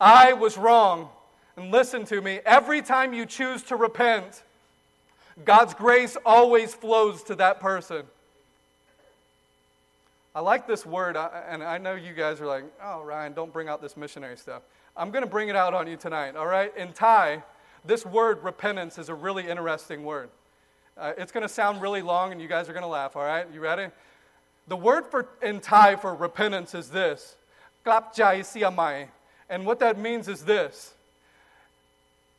I 0.00 0.32
was 0.32 0.58
wrong. 0.58 1.08
And 1.56 1.70
listen 1.70 2.04
to 2.06 2.20
me 2.20 2.40
every 2.44 2.82
time 2.82 3.12
you 3.12 3.24
choose 3.24 3.62
to 3.64 3.76
repent, 3.76 4.42
God's 5.44 5.74
grace 5.74 6.16
always 6.24 6.74
flows 6.74 7.22
to 7.24 7.34
that 7.36 7.60
person. 7.60 8.04
I 10.34 10.40
like 10.40 10.66
this 10.66 10.84
word, 10.84 11.16
and 11.16 11.62
I 11.62 11.78
know 11.78 11.94
you 11.94 12.12
guys 12.12 12.40
are 12.40 12.46
like, 12.46 12.64
oh, 12.82 13.02
Ryan, 13.02 13.32
don't 13.32 13.52
bring 13.52 13.68
out 13.68 13.80
this 13.80 13.96
missionary 13.96 14.36
stuff. 14.36 14.62
I'm 14.96 15.10
going 15.10 15.24
to 15.24 15.30
bring 15.30 15.48
it 15.48 15.56
out 15.56 15.74
on 15.74 15.86
you 15.86 15.96
tonight, 15.96 16.36
all 16.36 16.46
right? 16.46 16.76
In 16.76 16.92
Thai, 16.92 17.42
this 17.84 18.04
word 18.04 18.42
repentance 18.42 18.98
is 18.98 19.08
a 19.08 19.14
really 19.14 19.48
interesting 19.48 20.04
word. 20.04 20.30
Uh, 20.96 21.12
it's 21.18 21.32
going 21.32 21.42
to 21.42 21.48
sound 21.48 21.82
really 21.82 22.02
long, 22.02 22.32
and 22.32 22.40
you 22.40 22.48
guys 22.48 22.68
are 22.68 22.72
going 22.72 22.84
to 22.84 22.88
laugh, 22.88 23.16
all 23.16 23.24
right? 23.24 23.46
You 23.52 23.60
ready? 23.60 23.88
The 24.68 24.76
word 24.76 25.06
for, 25.06 25.26
in 25.42 25.60
Thai 25.60 25.96
for 25.96 26.14
repentance 26.14 26.74
is 26.74 26.90
this, 26.90 27.36
klap 27.84 28.14
jai 28.14 28.40
siamai. 28.40 29.08
And 29.50 29.66
what 29.66 29.78
that 29.80 29.98
means 29.98 30.28
is 30.28 30.44
this. 30.44 30.94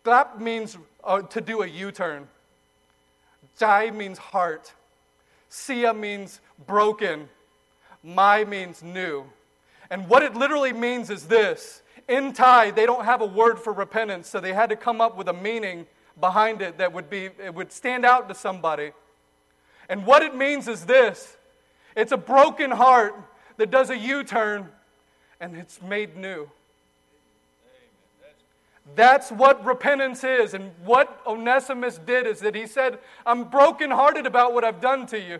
Klap 0.03 0.39
means 0.39 0.77
uh, 1.03 1.21
to 1.21 1.41
do 1.41 1.61
a 1.61 1.67
U-turn. 1.67 2.27
Jai 3.57 3.91
means 3.91 4.17
heart. 4.17 4.73
Sia 5.49 5.93
means 5.93 6.41
broken. 6.65 7.29
Mai 8.03 8.43
means 8.43 8.83
new. 8.83 9.25
And 9.89 10.07
what 10.09 10.23
it 10.23 10.35
literally 10.35 10.73
means 10.73 11.09
is 11.09 11.27
this. 11.27 11.81
In 12.07 12.33
Thai, 12.33 12.71
they 12.71 12.85
don't 12.85 13.05
have 13.05 13.21
a 13.21 13.25
word 13.25 13.59
for 13.59 13.73
repentance, 13.73 14.29
so 14.29 14.39
they 14.39 14.53
had 14.53 14.69
to 14.69 14.75
come 14.75 15.01
up 15.01 15.17
with 15.17 15.27
a 15.27 15.33
meaning 15.33 15.87
behind 16.19 16.61
it 16.61 16.77
that 16.77 16.93
would 16.93 17.09
be 17.09 17.25
it 17.25 17.53
would 17.53 17.71
stand 17.71 18.05
out 18.05 18.29
to 18.29 18.35
somebody. 18.35 18.91
And 19.89 20.05
what 20.05 20.21
it 20.21 20.35
means 20.35 20.67
is 20.67 20.85
this. 20.85 21.35
It's 21.95 22.11
a 22.11 22.17
broken 22.17 22.71
heart 22.71 23.15
that 23.57 23.71
does 23.71 23.89
a 23.89 23.97
U-turn 23.97 24.69
and 25.39 25.55
it's 25.55 25.81
made 25.81 26.17
new. 26.17 26.49
That's 28.93 29.31
what 29.31 29.65
repentance 29.65 30.23
is. 30.23 30.53
And 30.53 30.71
what 30.83 31.21
Onesimus 31.25 31.97
did 31.97 32.27
is 32.27 32.39
that 32.41 32.53
he 32.53 32.67
said, 32.67 32.99
I'm 33.25 33.45
brokenhearted 33.45 34.27
about 34.27 34.53
what 34.53 34.63
I've 34.63 34.79
done 34.79 35.07
to 35.07 35.19
you. 35.19 35.39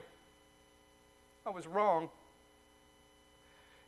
I 1.46 1.52
was 1.52 1.68
wrong. 1.68 2.10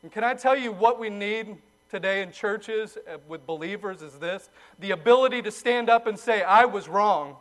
And 0.03 0.11
can 0.11 0.23
I 0.23 0.35
tell 0.35 0.55
you 0.55 0.71
what 0.71 0.99
we 0.99 1.09
need 1.09 1.57
today 1.89 2.21
in 2.21 2.31
churches 2.31 2.97
uh, 3.11 3.17
with 3.27 3.47
believers 3.47 4.01
is 4.01 4.13
this 4.13 4.49
the 4.79 4.91
ability 4.91 5.41
to 5.41 5.51
stand 5.51 5.89
up 5.89 6.05
and 6.05 6.19
say, 6.19 6.43
I 6.43 6.65
was 6.65 6.87
wrong. 6.87 7.35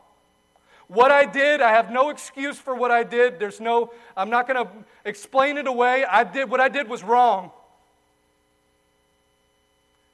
What 0.89 1.11
I 1.11 1.25
did, 1.25 1.61
I 1.61 1.73
have 1.73 1.91
no 1.91 2.11
excuse 2.11 2.59
for 2.59 2.75
what 2.75 2.91
I 2.91 3.03
did. 3.03 3.39
There's 3.41 3.61
no, 3.61 3.93
I'm 4.17 4.31
not 4.31 4.47
going 4.47 4.65
to 4.65 4.73
explain 5.05 5.59
it 5.59 5.67
away. 5.67 6.05
I 6.05 6.23
did, 6.23 6.49
what 6.49 6.61
I 6.61 6.69
did 6.69 6.89
was 6.89 7.03
wrong. 7.03 7.51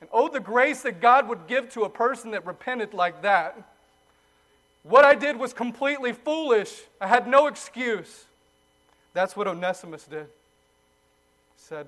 And 0.03 0.09
oh, 0.13 0.27
the 0.27 0.41
grace 0.41 0.83
that 0.83 1.01
God 1.01 1.29
would 1.29 1.47
give 1.47 1.71
to 1.75 1.83
a 1.83 1.89
person 1.89 2.33
that 2.33 2.45
repented 2.45 2.93
like 2.93 3.23
that. 3.23 3.57
What 4.83 5.05
I 5.05 5.15
did 5.15 5.37
was 5.37 5.53
completely 5.53 6.13
foolish. 6.13 6.77
I 7.01 7.07
had 7.07 7.29
no 7.29 7.47
excuse. 7.47 8.25
That's 9.15 9.37
what 9.37 9.47
Onesimus 9.47 10.03
did. 10.03 10.25
He 10.25 11.59
said, 11.59 11.87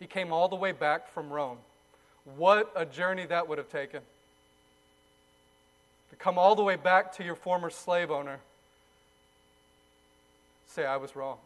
he 0.00 0.06
came 0.06 0.32
all 0.32 0.48
the 0.48 0.56
way 0.56 0.72
back 0.72 1.12
from 1.12 1.30
Rome. 1.30 1.58
What 2.36 2.72
a 2.74 2.84
journey 2.84 3.26
that 3.26 3.48
would 3.48 3.58
have 3.58 3.70
taken. 3.70 4.00
To 6.10 6.16
come 6.16 6.38
all 6.38 6.56
the 6.56 6.64
way 6.64 6.74
back 6.74 7.12
to 7.18 7.24
your 7.24 7.36
former 7.36 7.70
slave 7.70 8.10
owner. 8.10 8.40
Say, 10.66 10.84
I 10.84 10.96
was 10.96 11.14
wrong. 11.14 11.36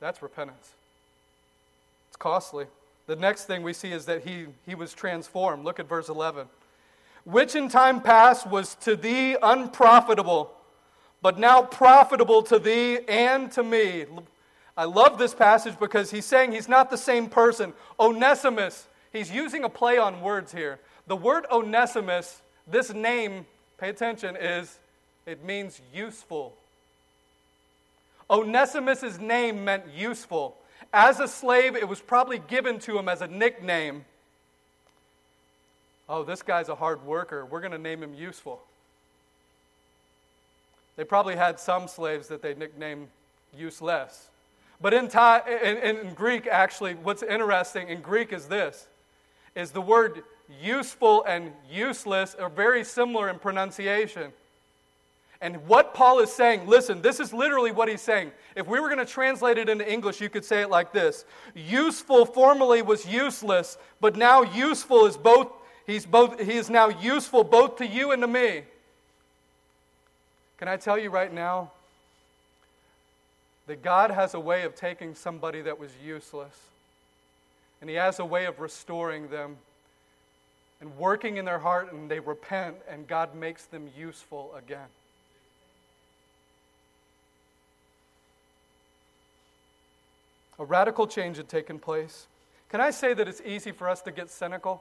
That's 0.00 0.20
repentance. 0.20 0.72
It's 2.08 2.16
costly. 2.16 2.66
The 3.06 3.16
next 3.16 3.44
thing 3.44 3.62
we 3.62 3.72
see 3.72 3.92
is 3.92 4.06
that 4.06 4.24
he, 4.24 4.46
he 4.66 4.74
was 4.74 4.94
transformed. 4.94 5.64
Look 5.64 5.80
at 5.80 5.88
verse 5.88 6.08
11. 6.08 6.46
Which 7.24 7.54
in 7.54 7.68
time 7.68 8.00
past 8.00 8.46
was 8.46 8.74
to 8.76 8.96
thee 8.96 9.36
unprofitable, 9.42 10.52
but 11.20 11.38
now 11.38 11.62
profitable 11.62 12.42
to 12.44 12.58
thee 12.58 13.00
and 13.08 13.50
to 13.52 13.62
me. 13.62 14.06
I 14.76 14.84
love 14.84 15.18
this 15.18 15.34
passage 15.34 15.78
because 15.78 16.10
he's 16.10 16.24
saying 16.24 16.52
he's 16.52 16.68
not 16.68 16.90
the 16.90 16.96
same 16.96 17.28
person. 17.28 17.72
Onesimus, 18.00 18.86
he's 19.12 19.30
using 19.30 19.64
a 19.64 19.68
play 19.68 19.98
on 19.98 20.20
words 20.20 20.52
here. 20.52 20.78
The 21.06 21.16
word 21.16 21.44
Onesimus, 21.50 22.40
this 22.66 22.92
name, 22.92 23.46
pay 23.78 23.90
attention, 23.90 24.36
is 24.36 24.78
it 25.26 25.44
means 25.44 25.80
useful. 25.92 26.54
Onesimus' 28.30 29.18
name 29.18 29.64
meant 29.64 29.84
useful. 29.94 30.56
As 30.92 31.20
a 31.20 31.28
slave, 31.28 31.74
it 31.74 31.88
was 31.88 32.00
probably 32.00 32.38
given 32.38 32.78
to 32.80 32.98
him 32.98 33.08
as 33.08 33.22
a 33.22 33.26
nickname. 33.26 34.04
Oh, 36.08 36.22
this 36.22 36.42
guy's 36.42 36.68
a 36.68 36.74
hard 36.74 37.04
worker. 37.06 37.46
We're 37.46 37.60
going 37.60 37.72
to 37.72 37.78
name 37.78 38.02
him 38.02 38.14
useful. 38.14 38.60
They 40.96 41.04
probably 41.04 41.36
had 41.36 41.58
some 41.58 41.88
slaves 41.88 42.28
that 42.28 42.42
they 42.42 42.54
nicknamed 42.54 43.08
useless. 43.56 44.28
But 44.80 44.92
in, 44.92 45.08
Thai, 45.08 45.40
in, 45.62 45.76
in 45.78 46.14
Greek, 46.14 46.46
actually, 46.46 46.94
what's 46.94 47.22
interesting 47.22 47.88
in 47.88 48.00
Greek 48.00 48.32
is 48.32 48.46
this 48.46 48.86
is 49.54 49.70
the 49.70 49.80
word 49.80 50.22
useful 50.62 51.24
and 51.24 51.52
useless 51.70 52.34
are 52.34 52.48
very 52.48 52.84
similar 52.84 53.28
in 53.28 53.38
pronunciation. 53.38 54.32
And 55.42 55.56
what 55.66 55.92
Paul 55.92 56.20
is 56.20 56.32
saying, 56.32 56.68
listen, 56.68 57.02
this 57.02 57.18
is 57.18 57.32
literally 57.32 57.72
what 57.72 57.88
he's 57.88 58.00
saying. 58.00 58.30
If 58.54 58.68
we 58.68 58.78
were 58.78 58.86
going 58.86 59.04
to 59.04 59.12
translate 59.12 59.58
it 59.58 59.68
into 59.68 59.90
English, 59.90 60.20
you 60.20 60.30
could 60.30 60.44
say 60.44 60.62
it 60.62 60.70
like 60.70 60.92
this 60.92 61.24
Useful 61.54 62.24
formerly 62.24 62.80
was 62.80 63.04
useless, 63.04 63.76
but 64.00 64.16
now 64.16 64.42
useful 64.42 65.04
is 65.04 65.16
both, 65.16 65.52
he's 65.84 66.06
both, 66.06 66.40
he 66.40 66.52
is 66.52 66.70
now 66.70 66.88
useful 66.88 67.42
both 67.42 67.76
to 67.78 67.86
you 67.86 68.12
and 68.12 68.22
to 68.22 68.28
me. 68.28 68.62
Can 70.58 70.68
I 70.68 70.76
tell 70.76 70.96
you 70.96 71.10
right 71.10 71.32
now 71.34 71.72
that 73.66 73.82
God 73.82 74.12
has 74.12 74.34
a 74.34 74.40
way 74.40 74.62
of 74.62 74.76
taking 74.76 75.16
somebody 75.16 75.60
that 75.62 75.76
was 75.76 75.90
useless, 76.06 76.56
and 77.80 77.90
he 77.90 77.96
has 77.96 78.20
a 78.20 78.24
way 78.24 78.44
of 78.44 78.60
restoring 78.60 79.28
them 79.28 79.56
and 80.80 80.96
working 80.98 81.36
in 81.36 81.44
their 81.44 81.58
heart, 81.58 81.92
and 81.92 82.08
they 82.08 82.20
repent, 82.20 82.76
and 82.88 83.08
God 83.08 83.34
makes 83.34 83.64
them 83.64 83.90
useful 83.98 84.54
again. 84.56 84.86
A 90.62 90.64
radical 90.64 91.08
change 91.08 91.38
had 91.38 91.48
taken 91.48 91.80
place. 91.80 92.28
Can 92.68 92.80
I 92.80 92.92
say 92.92 93.14
that 93.14 93.26
it's 93.26 93.42
easy 93.44 93.72
for 93.72 93.88
us 93.88 94.00
to 94.02 94.12
get 94.12 94.30
cynical? 94.30 94.80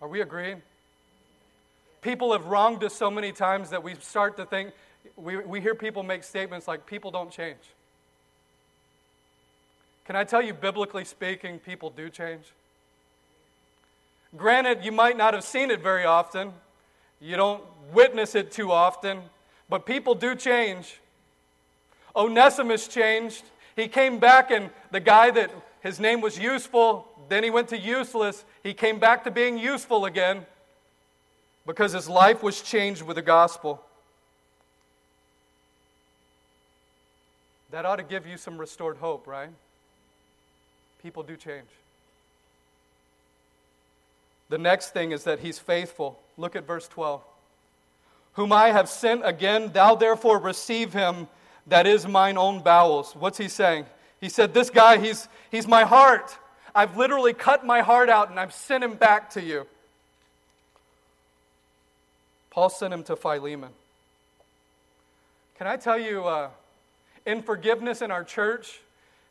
Are 0.00 0.08
we 0.08 0.22
agreeing? 0.22 0.62
People 2.00 2.32
have 2.32 2.46
wronged 2.46 2.82
us 2.82 2.94
so 2.94 3.10
many 3.10 3.32
times 3.32 3.68
that 3.68 3.84
we 3.84 3.94
start 3.96 4.38
to 4.38 4.46
think, 4.46 4.72
we, 5.14 5.36
we 5.36 5.60
hear 5.60 5.74
people 5.74 6.02
make 6.02 6.24
statements 6.24 6.66
like, 6.66 6.86
people 6.86 7.10
don't 7.10 7.30
change. 7.30 7.58
Can 10.06 10.16
I 10.16 10.24
tell 10.24 10.40
you, 10.40 10.54
biblically 10.54 11.04
speaking, 11.04 11.58
people 11.58 11.90
do 11.90 12.08
change? 12.08 12.44
Granted, 14.38 14.82
you 14.82 14.90
might 14.90 15.18
not 15.18 15.34
have 15.34 15.44
seen 15.44 15.70
it 15.70 15.82
very 15.82 16.06
often, 16.06 16.54
you 17.20 17.36
don't 17.36 17.62
witness 17.92 18.34
it 18.34 18.52
too 18.52 18.72
often, 18.72 19.20
but 19.68 19.84
people 19.84 20.14
do 20.14 20.34
change. 20.34 20.98
Onesimus 22.16 22.88
changed. 22.88 23.44
He 23.76 23.88
came 23.88 24.18
back, 24.18 24.50
and 24.50 24.70
the 24.90 25.00
guy 25.00 25.30
that 25.30 25.50
his 25.80 25.98
name 25.98 26.20
was 26.20 26.38
useful, 26.38 27.08
then 27.28 27.42
he 27.44 27.50
went 27.50 27.68
to 27.68 27.78
useless. 27.78 28.44
He 28.62 28.74
came 28.74 28.98
back 28.98 29.24
to 29.24 29.30
being 29.30 29.58
useful 29.58 30.04
again 30.04 30.46
because 31.66 31.92
his 31.92 32.08
life 32.08 32.42
was 32.42 32.60
changed 32.60 33.02
with 33.02 33.16
the 33.16 33.22
gospel. 33.22 33.82
That 37.70 37.84
ought 37.84 37.96
to 37.96 38.02
give 38.02 38.26
you 38.26 38.36
some 38.36 38.58
restored 38.58 38.98
hope, 38.98 39.26
right? 39.26 39.50
People 41.02 41.22
do 41.22 41.36
change. 41.36 41.66
The 44.48 44.58
next 44.58 44.90
thing 44.90 45.12
is 45.12 45.24
that 45.24 45.40
he's 45.40 45.58
faithful. 45.58 46.18
Look 46.36 46.54
at 46.54 46.66
verse 46.66 46.86
12. 46.86 47.22
Whom 48.34 48.52
I 48.52 48.70
have 48.70 48.88
sent 48.88 49.26
again, 49.26 49.72
thou 49.72 49.94
therefore 49.94 50.38
receive 50.38 50.92
him 50.92 51.28
that 51.66 51.86
is 51.86 52.06
mine 52.06 52.36
own 52.36 52.60
bowels. 52.62 53.14
What's 53.14 53.38
he 53.38 53.48
saying? 53.48 53.86
He 54.20 54.28
said, 54.28 54.54
This 54.54 54.70
guy, 54.70 54.98
he's, 54.98 55.28
he's 55.50 55.66
my 55.66 55.84
heart. 55.84 56.36
I've 56.74 56.96
literally 56.96 57.32
cut 57.32 57.64
my 57.64 57.80
heart 57.82 58.08
out 58.08 58.30
and 58.30 58.38
I've 58.38 58.52
sent 58.52 58.82
him 58.82 58.94
back 58.94 59.30
to 59.30 59.42
you. 59.42 59.66
Paul 62.50 62.68
sent 62.68 62.92
him 62.92 63.02
to 63.04 63.16
Philemon. 63.16 63.70
Can 65.58 65.66
I 65.66 65.76
tell 65.76 65.98
you, 65.98 66.24
uh, 66.24 66.50
in 67.26 67.42
forgiveness 67.42 68.02
in 68.02 68.10
our 68.10 68.24
church, 68.24 68.80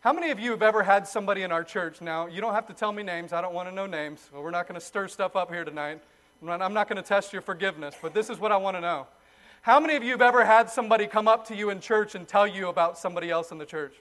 how 0.02 0.12
many 0.12 0.32
of 0.32 0.40
you 0.40 0.52
have 0.52 0.62
ever 0.62 0.84
had 0.84 1.08
somebody 1.08 1.44
in 1.44 1.52
our 1.52 1.64
church? 1.64 2.02
Now, 2.02 2.28
you 2.28 2.42
don't 2.42 2.54
have 2.54 2.68
to 2.68 2.74
tell 2.74 2.92
me 2.92 3.04
names. 3.04 3.32
I 3.32 3.42
don't 3.42 3.54
want 3.54 3.70
to 3.70 3.76
know 3.76 3.86
names. 3.86 4.28
Well, 4.34 4.44
we're 4.44 4.52
not 4.52 4.68
going 4.68 4.80
to 4.80 4.86
stir 4.86 5.08
stuff 5.08 5.36
up 5.36 5.50
here 5.50 5.64
tonight. 5.64 6.02
I'm 6.42 6.60
not, 6.60 6.72
not 6.74 6.90
going 6.90 7.02
to 7.02 7.08
test 7.08 7.32
your 7.32 7.42
forgiveness, 7.42 7.96
but 8.02 8.14
this 8.14 8.30
is 8.30 8.38
what 8.38 8.52
I 8.52 8.58
want 8.58 8.76
to 8.76 8.82
know. 8.82 9.08
How 9.64 9.80
many 9.80 9.96
of 9.96 10.04
you 10.04 10.12
have 10.12 10.22
ever 10.22 10.44
had 10.44 10.70
somebody 10.70 11.08
come 11.08 11.26
up 11.26 11.48
to 11.48 11.56
you 11.56 11.70
in 11.70 11.80
church 11.80 12.16
and 12.16 12.28
tell 12.28 12.46
you 12.46 12.68
about 12.68 12.98
somebody 12.98 13.30
else 13.30 13.50
in 13.50 13.58
the 13.58 13.66
church? 13.66 13.94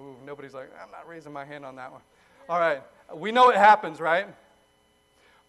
Ooh, 0.00 0.16
nobody's 0.24 0.54
like, 0.54 0.70
I'm 0.82 0.90
not 0.90 1.06
raising 1.06 1.34
my 1.34 1.44
hand 1.44 1.66
on 1.66 1.76
that 1.76 1.92
one. 1.92 2.00
All 2.48 2.58
right. 2.58 2.82
We 3.14 3.30
know 3.30 3.50
it 3.50 3.56
happens, 3.56 4.00
right? 4.00 4.26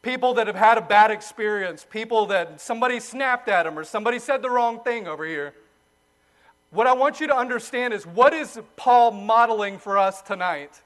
People 0.02 0.34
that 0.34 0.48
have 0.48 0.58
had 0.58 0.78
a 0.78 0.82
bad 0.82 1.12
experience, 1.12 1.86
people 1.90 2.26
that 2.26 2.60
somebody 2.60 3.00
snapped 3.00 3.48
at 3.48 3.64
them 3.64 3.80
or 3.80 3.86
somebody 3.86 4.20
said 4.20 4.42
the 4.42 4.50
wrong 4.50 4.82
thing 4.82 5.08
over 5.08 5.26
here. 5.26 5.54
What 6.72 6.88
I 6.88 6.94
want 6.94 7.22
you 7.22 7.28
to 7.28 7.36
understand 7.36 7.94
is 7.94 8.06
what 8.06 8.34
is 8.34 8.60
Paul 8.76 9.12
modeling 9.12 9.78
for 9.78 9.98
us 9.98 10.22
tonight? 10.22 10.82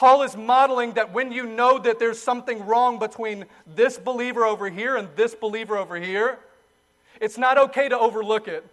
Paul 0.00 0.22
is 0.22 0.34
modeling 0.34 0.94
that 0.94 1.12
when 1.12 1.30
you 1.30 1.44
know 1.44 1.78
that 1.78 1.98
there's 1.98 2.18
something 2.18 2.64
wrong 2.64 2.98
between 2.98 3.44
this 3.66 3.98
believer 3.98 4.46
over 4.46 4.70
here 4.70 4.96
and 4.96 5.10
this 5.14 5.34
believer 5.34 5.76
over 5.76 5.96
here, 5.96 6.38
it's 7.20 7.36
not 7.36 7.58
okay 7.58 7.86
to 7.86 7.98
overlook 7.98 8.48
it. 8.48 8.64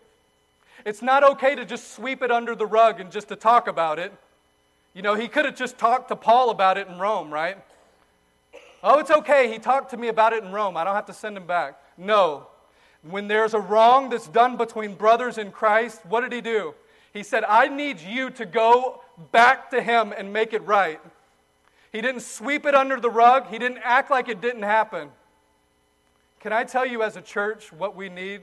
It's 0.86 1.02
not 1.02 1.26
okay 1.32 1.54
to 1.54 1.66
just 1.66 1.94
sweep 1.94 2.24
it 2.24 2.32
under 2.32 2.56
the 2.56 2.66
rug 2.66 3.02
and 3.02 3.12
just 3.12 3.28
to 3.28 3.36
talk 3.36 3.68
about 3.68 4.00
it. 4.00 4.14
You 4.94 5.02
know, 5.02 5.16
he 5.16 5.28
could 5.28 5.44
have 5.44 5.58
just 5.58 5.78
talked 5.78 6.08
to 6.08 6.16
Paul 6.16 6.50
about 6.50 6.78
it 6.78 6.88
in 6.88 6.98
Rome, 6.98 7.30
right? 7.30 7.58
Oh, 8.82 9.00
it's 9.00 9.12
okay. 9.12 9.52
He 9.52 9.60
talked 9.60 9.92
to 9.92 9.98
me 9.98 10.08
about 10.08 10.32
it 10.32 10.46
in 10.46 10.54
Rome. 10.54 10.78
I 10.78 10.86
don't 10.86 10.96
have 10.96 11.08
to 11.08 11.14
send 11.14 11.36
him 11.36 11.46
back. 11.46 11.78
No. 11.98 12.48
When 13.02 13.28
there's 13.28 13.54
a 13.54 13.60
wrong 13.60 14.08
that's 14.08 14.30
done 14.30 14.56
between 14.56 14.94
brothers 14.94 15.38
in 15.38 15.52
Christ, 15.52 16.06
what 16.06 16.22
did 16.22 16.32
he 16.32 16.40
do? 16.40 16.74
He 17.12 17.22
said, 17.22 17.44
I 17.44 17.68
need 17.68 18.00
you 18.00 18.30
to 18.30 18.46
go 18.46 19.02
back 19.34 19.72
to 19.72 19.82
him 19.82 20.14
and 20.18 20.32
make 20.32 20.54
it 20.54 20.66
right. 20.66 21.02
He 21.98 22.02
didn't 22.02 22.22
sweep 22.22 22.68
it 22.68 22.76
under 22.76 23.00
the 23.00 23.10
rug, 23.10 23.48
he 23.48 23.58
didn't 23.58 23.80
act 23.84 24.12
like 24.12 24.30
it 24.30 24.40
didn't 24.40 24.62
happen. 24.62 25.10
Can 26.40 26.54
I 26.54 26.64
tell 26.64 26.86
you, 26.86 27.02
as 27.02 27.18
a 27.18 27.24
church, 27.24 27.74
what 27.74 27.96
we 27.96 28.08
need? 28.08 28.42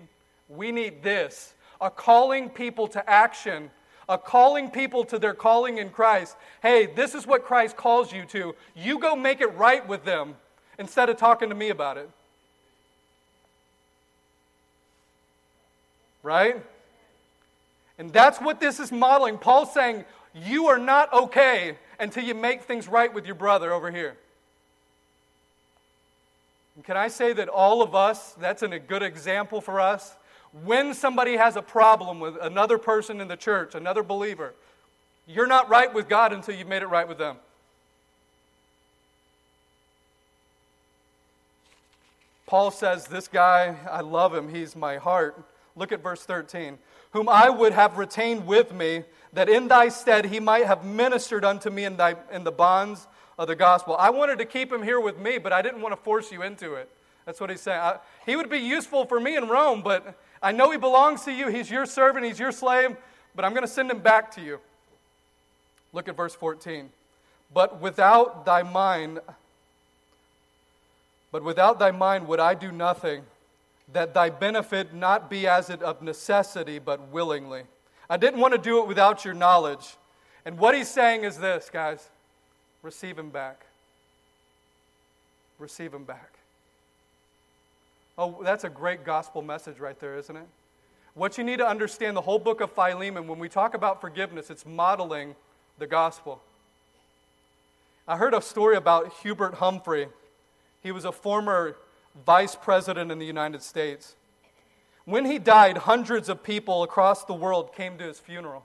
We 0.49 0.73
need 0.73 1.05
this 1.05 1.55
a 1.81 1.89
calling 1.89 2.51
people 2.51 2.89
to 2.89 3.09
action, 3.09 3.71
a 4.09 4.19
calling 4.19 4.71
people 4.73 5.05
to 5.05 5.21
their 5.21 5.35
calling 5.35 5.79
in 5.79 5.91
Christ. 5.91 6.37
Hey, 6.63 6.87
this 6.87 7.15
is 7.15 7.29
what 7.29 7.45
Christ 7.45 7.77
calls 7.77 8.13
you 8.13 8.25
to. 8.25 8.57
You 8.75 8.99
go 8.99 9.15
make 9.15 9.41
it 9.41 9.55
right 9.55 9.87
with 9.87 10.05
them 10.05 10.35
instead 10.77 11.09
of 11.09 11.17
talking 11.17 11.49
to 11.49 11.55
me 11.55 11.69
about 11.69 11.97
it. 11.97 12.11
Right? 16.25 16.61
And 18.01 18.13
that's 18.13 18.41
what 18.41 18.59
this 18.59 18.81
is 18.81 18.91
modeling. 18.91 19.39
Paul's 19.39 19.73
saying, 19.73 20.05
You 20.35 20.67
are 20.67 20.79
not 20.79 21.13
okay 21.13 21.79
until 21.99 22.25
you 22.25 22.35
make 22.35 22.63
things 22.63 22.89
right 22.89 23.13
with 23.13 23.27
your 23.27 23.35
brother 23.35 23.73
over 23.73 23.91
here. 23.91 24.17
And 26.77 26.85
can 26.85 26.97
I 26.97 27.09
say 27.09 27.33
that 27.35 27.49
all 27.49 27.83
of 27.83 27.95
us, 27.95 28.33
that's 28.33 28.63
a 28.63 28.79
good 28.79 29.03
example 29.03 29.61
for 29.61 29.81
us? 29.81 30.17
When 30.65 30.95
somebody 30.95 31.37
has 31.37 31.57
a 31.57 31.63
problem 31.63 32.21
with 32.21 32.37
another 32.41 32.79
person 32.79 33.21
in 33.21 33.29
the 33.29 33.37
church, 33.37 33.75
another 33.75 34.03
believer, 34.03 34.55
you're 35.27 35.47
not 35.47 35.69
right 35.69 35.93
with 35.93 36.09
God 36.09 36.33
until 36.33 36.55
you've 36.55 36.69
made 36.69 36.83
it 36.83 36.87
right 36.87 37.09
with 37.09 37.19
them. 37.19 37.37
Paul 42.47 42.71
says, 42.71 43.07
This 43.07 43.27
guy, 43.27 43.77
I 43.91 44.01
love 44.01 44.35
him, 44.35 44.49
he's 44.49 44.77
my 44.77 44.97
heart. 44.97 45.43
Look 45.77 45.93
at 45.93 46.03
verse 46.03 46.25
13. 46.25 46.79
Whom 47.13 47.29
I 47.29 47.49
would 47.49 47.73
have 47.73 47.97
retained 47.97 48.47
with 48.47 48.73
me, 48.73 49.05
that 49.35 49.49
in 49.49 49.69
thy 49.69 49.89
stead 49.89 50.27
he 50.27 50.41
might 50.41 50.65
have 50.65 50.85
ministered 50.85 51.45
unto 51.45 51.71
me 51.71 51.85
in, 51.85 51.97
thy, 51.97 52.15
in 52.33 52.45
the 52.45 52.53
bonds 52.53 53.07
of 53.39 53.49
the 53.49 53.57
gospel. 53.57 53.97
I 53.99 54.11
wanted 54.11 54.39
to 54.39 54.45
keep 54.45 54.73
him 54.73 54.83
here 54.83 55.01
with 55.01 55.19
me, 55.19 55.39
but 55.39 55.53
I 55.53 55.61
didn't 55.61 55.83
want 55.83 55.93
to 55.93 56.01
force 56.01 56.33
you 56.33 56.43
into 56.43 56.75
it. 56.75 56.89
That's 57.27 57.41
what 57.41 57.51
he's 57.51 57.61
saying. 57.61 57.81
I, 57.81 57.99
he 58.27 58.37
would 58.37 58.49
be 58.49 58.59
useful 58.59 59.07
for 59.07 59.19
me 59.19 59.37
in 59.37 59.49
Rome, 59.49 59.83
but 59.83 60.15
I 60.43 60.53
know 60.53 60.71
he 60.71 60.79
belongs 60.79 61.23
to 61.25 61.33
you. 61.33 61.49
He's 61.49 61.71
your 61.71 61.87
servant, 61.87 62.25
he's 62.25 62.39
your 62.39 62.53
slave, 62.53 62.97
but 63.35 63.45
I'm 63.45 63.53
going 63.53 63.63
to 63.65 63.73
send 63.73 63.91
him 63.91 63.99
back 63.99 64.31
to 64.33 64.41
you. 64.41 64.61
Look 65.93 66.09
at 66.09 66.17
verse 66.17 66.35
14. 66.35 66.91
But 67.53 67.81
without 67.81 68.45
thy 68.45 68.63
mind, 68.63 69.21
but 71.33 71.43
without 71.43 71.79
thy 71.79 71.91
mind 71.91 72.29
would 72.29 72.41
I 72.41 72.55
do 72.55 72.71
nothing, 72.71 73.23
that 73.93 74.15
thy 74.15 74.31
benefit 74.31 74.95
not 74.95 75.29
be 75.29 75.47
as 75.47 75.71
it 75.71 75.83
of 75.83 76.03
necessity, 76.03 76.79
but 76.79 77.09
willingly. 77.09 77.63
I 78.09 78.17
didn't 78.17 78.41
want 78.41 78.53
to 78.53 78.59
do 78.59 78.81
it 78.81 78.87
without 78.87 79.25
your 79.25 79.35
knowledge. 79.35 79.97
And 80.45 80.59
what 80.59 80.75
he's 80.75 80.89
saying 80.89 81.25
is 81.25 81.39
this, 81.39 81.71
guys 81.73 82.09
receive 82.83 83.19
him 83.19 83.31
back. 83.31 83.65
Receive 85.59 85.95
him 85.95 86.05
back. 86.05 86.33
Oh, 88.17 88.43
that's 88.43 88.65
a 88.65 88.69
great 88.69 89.05
gospel 89.05 89.43
message 89.43 89.79
right 89.79 89.99
there, 89.99 90.17
isn't 90.19 90.37
it? 90.37 90.47
What 91.15 91.39
you 91.39 91.45
need 91.45 91.59
to 91.59 91.67
understand 91.67 92.17
the 92.17 92.21
whole 92.21 92.39
book 92.39 92.61
of 92.61 92.73
Philemon, 92.73 93.27
when 93.27 93.39
we 93.39 93.49
talk 93.49 93.75
about 93.75 94.01
forgiveness, 94.01 94.51
it's 94.51 94.67
modeling 94.67 95.35
the 95.79 95.87
gospel. 95.87 96.43
I 98.07 98.17
heard 98.17 98.35
a 98.35 98.43
story 98.43 98.77
about 98.77 99.13
Hubert 99.23 99.55
Humphrey. 99.55 100.09
He 100.83 100.93
was 100.93 101.05
a 101.05 101.13
former 101.13 101.77
vice 102.27 102.55
president 102.55 103.11
in 103.11 103.19
the 103.19 103.27
United 103.27 103.63
States. 103.63 104.15
When 105.05 105.27
he 105.27 105.39
died, 105.39 105.79
hundreds 105.79 106.29
of 106.29 106.43
people 106.43 106.83
across 106.83 107.25
the 107.25 107.35
world 107.35 107.75
came 107.75 107.99
to 107.99 108.05
his 108.05 108.19
funeral. 108.19 108.65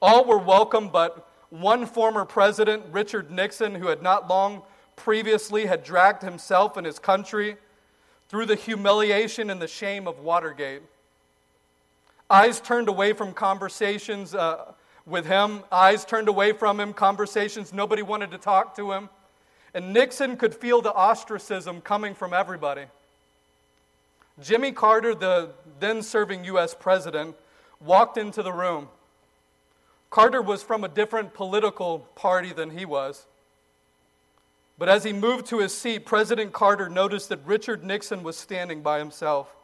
All 0.00 0.24
were 0.24 0.38
welcome, 0.38 0.88
but 0.88 1.28
one 1.50 1.86
former 1.86 2.24
president, 2.24 2.84
Richard 2.90 3.30
Nixon, 3.30 3.74
who 3.74 3.88
had 3.88 4.02
not 4.02 4.28
long 4.28 4.62
previously 4.96 5.66
had 5.66 5.84
dragged 5.84 6.22
himself 6.22 6.76
and 6.76 6.86
his 6.86 6.98
country 6.98 7.56
through 8.28 8.46
the 8.46 8.54
humiliation 8.54 9.50
and 9.50 9.60
the 9.60 9.68
shame 9.68 10.06
of 10.06 10.20
Watergate. 10.20 10.82
Eyes 12.30 12.60
turned 12.60 12.88
away 12.88 13.12
from 13.12 13.32
conversations 13.32 14.34
uh, 14.34 14.72
with 15.06 15.26
him, 15.26 15.62
eyes 15.72 16.04
turned 16.04 16.28
away 16.28 16.52
from 16.52 16.78
him, 16.78 16.92
conversations 16.92 17.72
nobody 17.72 18.02
wanted 18.02 18.30
to 18.30 18.38
talk 18.38 18.76
to 18.76 18.92
him. 18.92 19.08
And 19.72 19.92
Nixon 19.92 20.36
could 20.36 20.54
feel 20.54 20.82
the 20.82 20.92
ostracism 20.92 21.80
coming 21.80 22.14
from 22.14 22.34
everybody. 22.34 22.84
Jimmy 24.40 24.72
Carter, 24.72 25.14
the 25.14 25.50
then 25.80 26.02
serving 26.02 26.44
U.S. 26.44 26.74
president, 26.74 27.36
walked 27.80 28.16
into 28.16 28.42
the 28.42 28.52
room. 28.52 28.88
Carter 30.10 30.40
was 30.40 30.62
from 30.62 30.84
a 30.84 30.88
different 30.88 31.34
political 31.34 32.00
party 32.14 32.52
than 32.52 32.70
he 32.70 32.84
was. 32.84 33.26
But 34.78 34.88
as 34.88 35.02
he 35.02 35.12
moved 35.12 35.46
to 35.46 35.58
his 35.58 35.76
seat, 35.76 36.06
President 36.06 36.52
Carter 36.52 36.88
noticed 36.88 37.28
that 37.30 37.40
Richard 37.44 37.84
Nixon 37.84 38.22
was 38.22 38.36
standing 38.36 38.80
by 38.80 38.98
himself. 38.98 39.54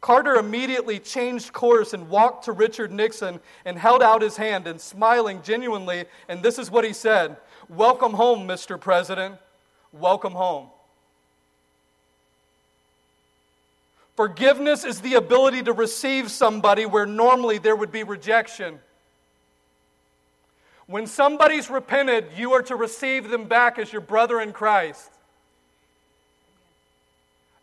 Carter 0.00 0.36
immediately 0.36 0.98
changed 0.98 1.52
course 1.52 1.92
and 1.92 2.08
walked 2.08 2.44
to 2.44 2.52
Richard 2.52 2.90
Nixon 2.90 3.40
and 3.64 3.78
held 3.78 4.02
out 4.02 4.22
his 4.22 4.36
hand 4.36 4.66
and 4.66 4.80
smiling 4.80 5.42
genuinely, 5.42 6.04
and 6.28 6.42
this 6.42 6.58
is 6.58 6.70
what 6.70 6.84
he 6.84 6.92
said 6.92 7.36
Welcome 7.68 8.12
home, 8.12 8.48
Mr. 8.48 8.80
President. 8.80 9.36
Welcome 9.92 10.32
home. 10.32 10.68
Forgiveness 14.18 14.84
is 14.84 15.00
the 15.00 15.14
ability 15.14 15.62
to 15.62 15.72
receive 15.72 16.28
somebody 16.28 16.86
where 16.86 17.06
normally 17.06 17.58
there 17.58 17.76
would 17.76 17.92
be 17.92 18.02
rejection. 18.02 18.80
When 20.88 21.06
somebody's 21.06 21.70
repented, 21.70 22.24
you 22.36 22.52
are 22.54 22.62
to 22.62 22.74
receive 22.74 23.30
them 23.30 23.44
back 23.44 23.78
as 23.78 23.92
your 23.92 24.00
brother 24.00 24.40
in 24.40 24.52
Christ. 24.52 25.08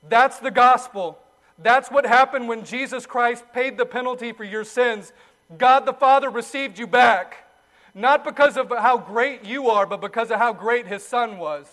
That's 0.08 0.40
the 0.40 0.50
gospel. 0.50 1.20
That's 1.60 1.92
what 1.92 2.06
happened 2.06 2.48
when 2.48 2.64
Jesus 2.64 3.06
Christ 3.06 3.44
paid 3.52 3.78
the 3.78 3.86
penalty 3.86 4.32
for 4.32 4.46
your 4.46 4.64
sins. 4.64 5.12
God 5.58 5.86
the 5.86 5.92
Father 5.92 6.30
received 6.30 6.80
you 6.80 6.88
back, 6.88 7.50
not 7.94 8.24
because 8.24 8.56
of 8.56 8.70
how 8.70 8.98
great 8.98 9.44
you 9.44 9.68
are, 9.68 9.86
but 9.86 10.00
because 10.00 10.32
of 10.32 10.40
how 10.40 10.54
great 10.54 10.88
His 10.88 11.04
Son 11.04 11.38
was. 11.38 11.70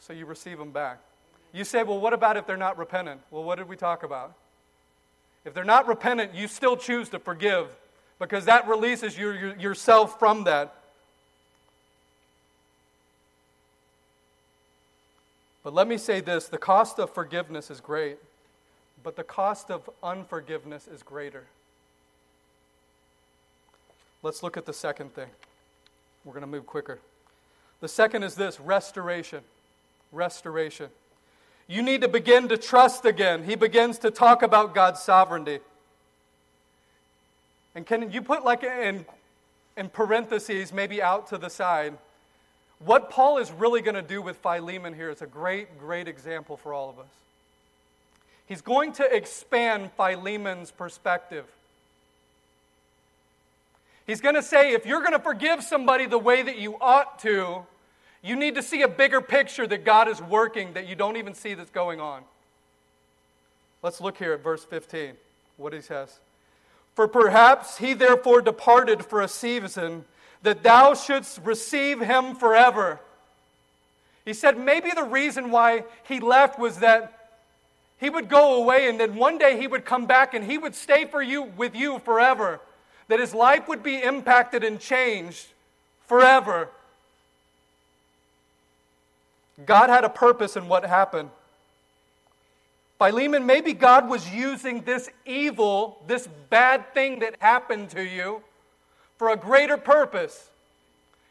So 0.00 0.12
you 0.12 0.26
receive 0.26 0.60
him 0.60 0.72
back. 0.72 0.98
You 1.52 1.64
say, 1.64 1.82
well, 1.82 1.98
what 1.98 2.12
about 2.12 2.36
if 2.36 2.46
they're 2.46 2.56
not 2.56 2.78
repentant? 2.78 3.20
Well, 3.30 3.42
what 3.42 3.58
did 3.58 3.68
we 3.68 3.76
talk 3.76 4.02
about? 4.02 4.34
If 5.44 5.54
they're 5.54 5.64
not 5.64 5.88
repentant, 5.88 6.34
you 6.34 6.46
still 6.46 6.76
choose 6.76 7.08
to 7.10 7.18
forgive 7.18 7.74
because 8.18 8.44
that 8.44 8.68
releases 8.68 9.18
your, 9.18 9.34
your, 9.34 9.56
yourself 9.56 10.18
from 10.18 10.44
that. 10.44 10.74
But 15.62 15.74
let 15.74 15.88
me 15.88 15.98
say 15.98 16.20
this 16.20 16.46
the 16.46 16.58
cost 16.58 16.98
of 16.98 17.12
forgiveness 17.12 17.70
is 17.70 17.80
great, 17.80 18.18
but 19.02 19.16
the 19.16 19.24
cost 19.24 19.70
of 19.70 19.88
unforgiveness 20.02 20.86
is 20.86 21.02
greater. 21.02 21.44
Let's 24.22 24.42
look 24.42 24.56
at 24.56 24.66
the 24.66 24.72
second 24.72 25.14
thing. 25.14 25.28
We're 26.24 26.32
going 26.32 26.42
to 26.42 26.46
move 26.46 26.66
quicker. 26.66 26.98
The 27.80 27.88
second 27.88 28.22
is 28.22 28.34
this 28.34 28.60
restoration. 28.60 29.40
Restoration. 30.12 30.90
You 31.70 31.82
need 31.82 32.00
to 32.00 32.08
begin 32.08 32.48
to 32.48 32.56
trust 32.56 33.04
again. 33.04 33.44
He 33.44 33.54
begins 33.54 33.98
to 33.98 34.10
talk 34.10 34.42
about 34.42 34.74
God's 34.74 35.00
sovereignty. 35.00 35.60
And 37.76 37.86
can 37.86 38.10
you 38.10 38.22
put 38.22 38.44
like 38.44 38.64
in, 38.64 39.06
in 39.76 39.88
parentheses, 39.88 40.72
maybe 40.72 41.00
out 41.00 41.28
to 41.28 41.38
the 41.38 41.48
side, 41.48 41.96
what 42.80 43.08
Paul 43.08 43.38
is 43.38 43.52
really 43.52 43.82
going 43.82 43.94
to 43.94 44.02
do 44.02 44.20
with 44.20 44.38
Philemon 44.38 44.94
here 44.94 45.10
is 45.10 45.22
a 45.22 45.28
great, 45.28 45.78
great 45.78 46.08
example 46.08 46.56
for 46.56 46.74
all 46.74 46.90
of 46.90 46.98
us. 46.98 47.06
He's 48.46 48.62
going 48.62 48.92
to 48.94 49.04
expand 49.04 49.92
Philemon's 49.96 50.72
perspective. 50.72 51.44
He's 54.08 54.20
going 54.20 54.34
to 54.34 54.42
say 54.42 54.72
if 54.72 54.86
you're 54.86 55.02
going 55.02 55.12
to 55.12 55.20
forgive 55.20 55.62
somebody 55.62 56.06
the 56.06 56.18
way 56.18 56.42
that 56.42 56.58
you 56.58 56.74
ought 56.80 57.20
to, 57.20 57.64
you 58.22 58.36
need 58.36 58.54
to 58.56 58.62
see 58.62 58.82
a 58.82 58.88
bigger 58.88 59.20
picture 59.20 59.66
that 59.66 59.84
God 59.84 60.08
is 60.08 60.20
working 60.20 60.74
that 60.74 60.86
you 60.86 60.94
don't 60.94 61.16
even 61.16 61.34
see 61.34 61.54
that's 61.54 61.70
going 61.70 62.00
on. 62.00 62.22
Let's 63.82 64.00
look 64.00 64.18
here 64.18 64.34
at 64.34 64.42
verse 64.42 64.64
15, 64.64 65.12
what 65.56 65.72
he 65.72 65.80
says. 65.80 66.18
For 66.94 67.08
perhaps 67.08 67.78
he 67.78 67.94
therefore 67.94 68.42
departed 68.42 69.04
for 69.04 69.22
a 69.22 69.28
season, 69.28 70.04
that 70.42 70.62
thou 70.62 70.94
shouldst 70.94 71.40
receive 71.44 72.00
him 72.00 72.34
forever. 72.34 73.00
He 74.24 74.34
said 74.34 74.58
maybe 74.58 74.90
the 74.90 75.04
reason 75.04 75.50
why 75.50 75.84
he 76.04 76.20
left 76.20 76.58
was 76.58 76.78
that 76.78 77.30
he 77.98 78.10
would 78.10 78.28
go 78.28 78.62
away 78.62 78.88
and 78.88 78.98
then 78.98 79.16
one 79.16 79.38
day 79.38 79.58
he 79.58 79.66
would 79.66 79.84
come 79.84 80.06
back 80.06 80.34
and 80.34 80.44
he 80.44 80.58
would 80.58 80.74
stay 80.74 81.04
for 81.04 81.22
you 81.22 81.42
with 81.42 81.74
you 81.74 81.98
forever. 82.00 82.60
That 83.08 83.20
his 83.20 83.34
life 83.34 83.68
would 83.68 83.82
be 83.82 84.02
impacted 84.02 84.62
and 84.62 84.78
changed 84.78 85.46
forever. 86.06 86.68
God 89.66 89.90
had 89.90 90.04
a 90.04 90.08
purpose 90.08 90.56
in 90.56 90.68
what 90.68 90.84
happened. 90.84 91.30
Philemon, 92.98 93.46
maybe 93.46 93.72
God 93.72 94.08
was 94.08 94.28
using 94.30 94.82
this 94.82 95.08
evil, 95.24 96.02
this 96.06 96.28
bad 96.50 96.92
thing 96.92 97.20
that 97.20 97.36
happened 97.38 97.90
to 97.90 98.02
you, 98.02 98.42
for 99.16 99.30
a 99.30 99.36
greater 99.36 99.76
purpose. 99.76 100.48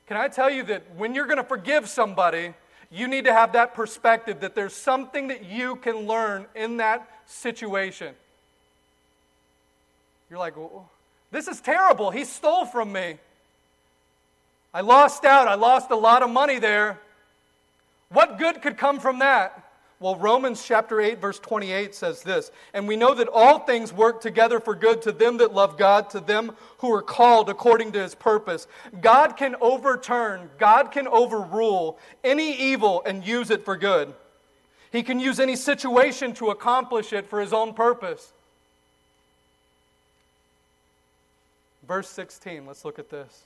Can 0.08 0.18
I 0.18 0.28
tell 0.28 0.50
you 0.50 0.64
that 0.64 0.84
when 0.96 1.14
you're 1.14 1.28
going 1.28 1.38
to 1.38 1.44
forgive 1.44 1.88
somebody, 1.88 2.54
you 2.92 3.08
need 3.08 3.26
to 3.26 3.34
have 3.34 3.54
that 3.54 3.76
perspective 3.76 4.40
that 4.40 4.56
there's 4.56 4.74
something 4.74 5.28
that 5.28 5.46
you 5.46 5.76
can 5.76 6.08
learn 6.08 6.48
in 6.56 6.78
that 6.78 7.08
situation. 7.28 8.16
You're 10.30 10.40
like, 10.40 10.56
this 11.32 11.48
is 11.48 11.62
terrible. 11.62 12.10
He 12.10 12.26
stole 12.26 12.66
from 12.66 12.92
me. 12.92 13.18
I 14.74 14.82
lost 14.82 15.26
out. 15.26 15.48
I 15.48 15.56
lost 15.56 15.92
a 15.92 15.96
lot 15.96 16.24
of 16.24 16.30
money 16.30 16.58
there. 16.60 17.00
What 18.10 18.38
good 18.38 18.62
could 18.62 18.78
come 18.78 19.00
from 19.00 19.20
that? 19.20 19.66
Well, 20.02 20.16
Romans 20.16 20.64
chapter 20.66 21.02
8, 21.02 21.20
verse 21.20 21.40
28 21.40 21.94
says 21.94 22.24
this 22.24 22.52
And 22.74 22.88
we 22.88 22.96
know 22.96 23.14
that 23.14 23.28
all 23.28 23.60
things 23.60 23.92
work 23.92 24.22
together 24.22 24.60
for 24.60 24.74
good 24.74 25.02
to 25.04 25.12
them 25.12 25.38
that 25.38 25.54
love 25.54 25.78
God, 25.78 26.10
to 26.12 26.22
them 26.22 26.56
who 26.78 26.94
are 26.94 27.02
called 27.02 27.50
according 27.50 27.92
to 27.94 28.02
his 28.02 28.16
purpose. 28.16 28.68
God 29.02 29.36
can 29.36 29.56
overturn, 29.60 30.50
God 30.58 30.92
can 30.92 31.08
overrule 31.08 32.00
any 32.24 32.56
evil 32.56 33.04
and 33.06 33.26
use 33.26 33.52
it 33.52 33.66
for 33.66 33.76
good. 33.76 34.14
He 34.92 35.04
can 35.04 35.20
use 35.20 35.40
any 35.40 35.56
situation 35.56 36.34
to 36.36 36.50
accomplish 36.50 37.14
it 37.14 37.30
for 37.30 37.42
his 37.42 37.54
own 37.54 37.74
purpose. 37.74 38.32
Verse 41.88 42.10
16, 42.10 42.66
let's 42.66 42.86
look 42.86 43.00
at 43.00 43.10
this. 43.10 43.44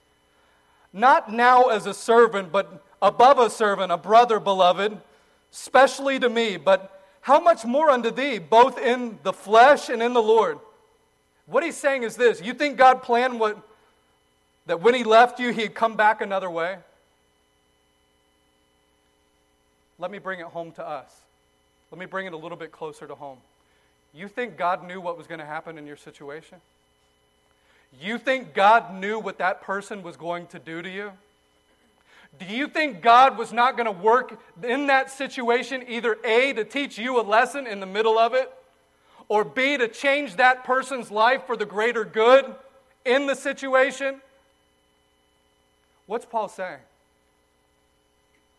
Not 0.93 1.33
now 1.33 1.69
as 1.69 1.87
a 1.87 1.93
servant, 1.93 2.51
but 2.51 2.83
above 3.03 3.37
a 3.37 3.49
servant, 3.49 3.91
a 3.91 3.97
brother, 3.97 4.39
beloved 4.39 4.97
specially 5.51 6.19
to 6.19 6.29
me, 6.29 6.57
but 6.57 7.01
how 7.21 7.39
much 7.39 7.63
more 7.63 7.89
unto 7.89 8.09
thee, 8.09 8.39
both 8.39 8.79
in 8.79 9.19
the 9.21 9.31
flesh 9.31 9.89
and 9.89 10.01
in 10.01 10.13
the 10.13 10.21
Lord? 10.21 10.57
What 11.45 11.63
he's 11.63 11.77
saying 11.77 12.03
is 12.03 12.15
this 12.15 12.41
you 12.41 12.53
think 12.53 12.77
God 12.77 13.03
planned 13.03 13.39
what, 13.39 13.57
that 14.65 14.81
when 14.81 14.95
he 14.95 15.03
left 15.03 15.39
you, 15.39 15.53
he'd 15.53 15.75
come 15.75 15.95
back 15.95 16.21
another 16.21 16.49
way? 16.49 16.77
Let 19.99 20.09
me 20.09 20.17
bring 20.17 20.39
it 20.39 20.47
home 20.47 20.71
to 20.73 20.85
us. 20.85 21.13
Let 21.91 21.99
me 21.99 22.07
bring 22.07 22.25
it 22.25 22.33
a 22.33 22.37
little 22.37 22.57
bit 22.57 22.71
closer 22.71 23.05
to 23.05 23.13
home. 23.13 23.37
You 24.13 24.27
think 24.27 24.57
God 24.57 24.85
knew 24.85 24.99
what 24.99 25.17
was 25.17 25.27
going 25.27 25.39
to 25.39 25.45
happen 25.45 25.77
in 25.77 25.85
your 25.85 25.97
situation? 25.97 26.57
You 28.01 28.17
think 28.17 28.53
God 28.55 28.95
knew 28.95 29.19
what 29.19 29.37
that 29.37 29.61
person 29.61 30.01
was 30.01 30.17
going 30.17 30.47
to 30.47 30.59
do 30.59 30.81
to 30.81 30.89
you? 30.89 31.11
Do 32.39 32.45
you 32.45 32.67
think 32.67 33.01
God 33.01 33.37
was 33.37 33.53
not 33.53 33.77
going 33.77 33.85
to 33.85 33.91
work 33.91 34.39
in 34.63 34.87
that 34.87 35.11
situation, 35.11 35.83
either 35.87 36.17
A, 36.25 36.53
to 36.53 36.63
teach 36.63 36.97
you 36.97 37.19
a 37.19 37.21
lesson 37.21 37.67
in 37.67 37.79
the 37.79 37.85
middle 37.85 38.17
of 38.17 38.33
it, 38.33 38.51
or 39.29 39.43
B, 39.43 39.77
to 39.77 39.87
change 39.87 40.35
that 40.37 40.63
person's 40.63 41.11
life 41.11 41.45
for 41.45 41.55
the 41.55 41.65
greater 41.65 42.03
good 42.03 42.53
in 43.05 43.27
the 43.27 43.35
situation? 43.35 44.19
What's 46.07 46.25
Paul 46.25 46.49
saying? 46.49 46.79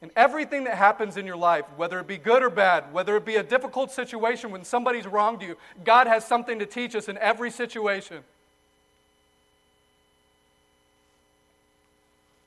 In 0.03 0.11
everything 0.17 0.65
that 0.65 0.77
happens 0.77 1.17
in 1.17 1.27
your 1.27 1.37
life, 1.37 1.65
whether 1.77 1.99
it 1.99 2.07
be 2.07 2.19
good 2.19 2.43
or 2.43 2.51
bad, 2.51 2.93
whether 2.93 3.17
it 3.17 3.25
be 3.25 3.37
a 3.37 3.43
difficult 3.43 3.91
situation 3.91 4.51
when 4.51 4.65
somebody's 4.65 5.07
wronged 5.07 5.43
you, 5.43 5.57
God 5.83 6.07
has 6.07 6.27
something 6.27 6.59
to 6.59 6.67
teach 6.67 6.95
us 6.95 7.09
in 7.09 7.17
every 7.19 7.51
situation. 7.51 8.23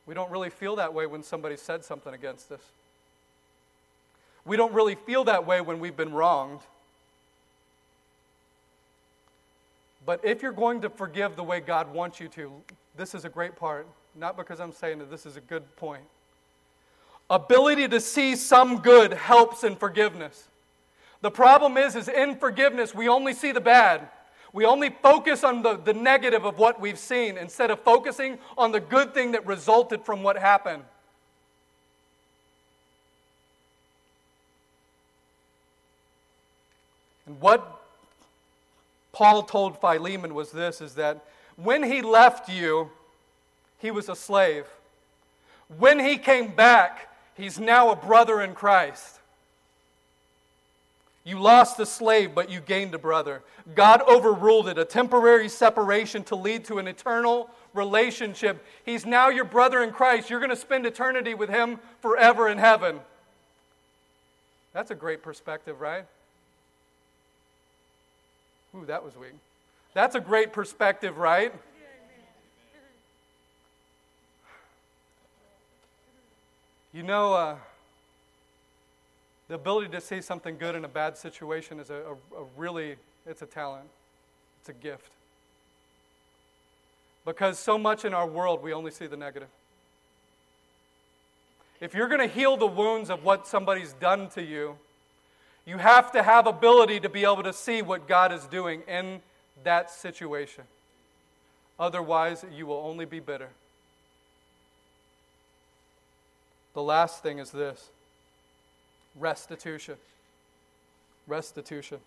We 0.07 0.13
don't 0.13 0.31
really 0.31 0.49
feel 0.49 0.77
that 0.77 0.93
way 0.93 1.05
when 1.05 1.21
somebody 1.21 1.57
said 1.57 1.83
something 1.83 2.13
against 2.13 2.51
us. 2.51 2.61
We 4.45 4.55
don't 4.55 4.73
really 4.73 4.95
feel 4.95 5.25
that 5.25 5.45
way 5.45 5.59
when 5.59 5.79
we've 5.79 5.97
been 5.97 6.13
wronged. 6.13 6.61
But 10.05 10.23
if 10.23 10.41
you're 10.41 10.53
going 10.53 10.81
to 10.81 10.89
forgive 10.89 11.35
the 11.35 11.43
way 11.43 11.59
God 11.59 11.93
wants 11.93 12.21
you 12.21 12.29
to, 12.29 12.51
this 12.95 13.13
is 13.13 13.25
a 13.25 13.29
great 13.29 13.57
part. 13.57 13.85
Not 14.15 14.37
because 14.37 14.61
I'm 14.61 14.71
saying 14.71 14.99
that 14.99 15.11
this 15.11 15.25
is 15.25 15.35
a 15.35 15.41
good 15.41 15.75
point. 15.75 16.03
Ability 17.29 17.89
to 17.89 17.99
see 17.99 18.37
some 18.37 18.77
good 18.77 19.11
helps 19.11 19.65
in 19.65 19.75
forgiveness. 19.75 20.47
The 21.21 21.29
problem 21.29 21.75
is, 21.75 21.97
is 21.97 22.07
in 22.07 22.37
forgiveness, 22.37 22.95
we 22.95 23.09
only 23.09 23.33
see 23.33 23.51
the 23.51 23.59
bad. 23.59 24.07
We 24.57 24.65
only 24.65 24.89
focus 24.89 25.43
on 25.43 25.61
the, 25.61 25.75
the 25.77 25.93
negative 25.93 26.43
of 26.43 26.57
what 26.57 26.81
we've 26.81 26.97
seen 26.97 27.37
instead 27.37 27.69
of 27.69 27.79
focusing 27.81 28.39
on 28.57 28.71
the 28.71 28.79
good 28.79 29.13
thing 29.13 29.33
that 29.33 29.45
resulted 29.45 30.03
from 30.03 30.23
what 30.23 30.35
happened. 30.35 30.81
And 37.27 37.39
what 37.39 37.83
Paul 39.11 39.43
told 39.43 39.79
Philemon 39.79 40.33
was 40.33 40.49
this 40.49 40.81
is 40.81 40.95
that 40.95 41.23
when 41.55 41.83
he 41.83 42.01
left 42.01 42.49
you, 42.49 42.89
he 43.77 43.91
was 43.91 44.09
a 44.09 44.15
slave. 44.15 44.65
When 45.77 45.99
he 45.99 46.17
came 46.17 46.55
back, 46.55 47.15
he's 47.35 47.59
now 47.59 47.91
a 47.91 47.95
brother 47.95 48.41
in 48.41 48.55
Christ. 48.55 49.19
You 51.27 51.41
lost 51.41 51.77
a 51.81 51.85
slave, 51.85 52.33
but 52.33 52.49
you 52.49 52.61
gained 52.61 52.95
a 52.95 52.97
brother. 52.97 53.41
God 53.75 54.01
overruled 54.07 54.69
it, 54.69 54.77
a 54.77 54.85
temporary 54.85 55.49
separation 55.49 56.23
to 56.23 56.37
lead 56.37 56.63
to 56.65 56.77
an 56.77 56.87
eternal 56.87 57.49
relationship. 57.73 58.65
He's 58.85 59.05
now 59.05 59.27
your 59.27 59.43
brother 59.43 59.83
in 59.83 59.91
Christ. 59.91 60.29
You're 60.29 60.39
going 60.39 60.51
to 60.51 60.55
spend 60.55 60.85
eternity 60.85 61.33
with 61.33 61.49
him 61.49 61.79
forever 61.99 62.47
in 62.47 62.57
heaven. 62.57 63.01
That's 64.71 64.89
a 64.89 64.95
great 64.95 65.21
perspective, 65.21 65.81
right? 65.81 66.05
Ooh, 68.73 68.85
that 68.85 69.03
was 69.03 69.17
weak. 69.17 69.31
That's 69.93 70.15
a 70.15 70.21
great 70.21 70.53
perspective, 70.53 71.17
right? 71.17 71.53
You 76.93 77.03
know, 77.03 77.33
uh, 77.33 77.55
the 79.47 79.55
ability 79.55 79.89
to 79.91 80.01
see 80.01 80.21
something 80.21 80.57
good 80.57 80.75
in 80.75 80.83
a 80.83 80.89
bad 80.89 81.17
situation 81.17 81.79
is 81.79 81.89
a, 81.89 81.95
a, 81.95 82.41
a 82.41 82.45
really, 82.57 82.95
it's 83.25 83.41
a 83.41 83.45
talent. 83.45 83.87
It's 84.61 84.69
a 84.69 84.73
gift. 84.73 85.11
Because 87.25 87.57
so 87.59 87.77
much 87.77 88.05
in 88.05 88.13
our 88.13 88.27
world, 88.27 88.61
we 88.61 88.73
only 88.73 88.91
see 88.91 89.07
the 89.07 89.17
negative. 89.17 89.49
If 91.79 91.93
you're 91.93 92.07
going 92.07 92.27
to 92.27 92.33
heal 92.33 92.57
the 92.57 92.67
wounds 92.67 93.09
of 93.09 93.23
what 93.23 93.47
somebody's 93.47 93.93
done 93.93 94.29
to 94.29 94.43
you, 94.43 94.77
you 95.65 95.77
have 95.77 96.11
to 96.13 96.23
have 96.23 96.47
ability 96.47 97.01
to 97.01 97.09
be 97.09 97.23
able 97.23 97.43
to 97.43 97.53
see 97.53 97.81
what 97.81 98.07
God 98.07 98.31
is 98.31 98.45
doing 98.45 98.81
in 98.87 99.21
that 99.63 99.91
situation. 99.91 100.63
Otherwise, 101.79 102.45
you 102.55 102.65
will 102.65 102.81
only 102.85 103.05
be 103.05 103.19
bitter. 103.19 103.49
The 106.73 106.81
last 106.81 107.21
thing 107.21 107.39
is 107.39 107.51
this 107.51 107.89
restitution. 109.19 109.95
Restitution. 111.27 111.99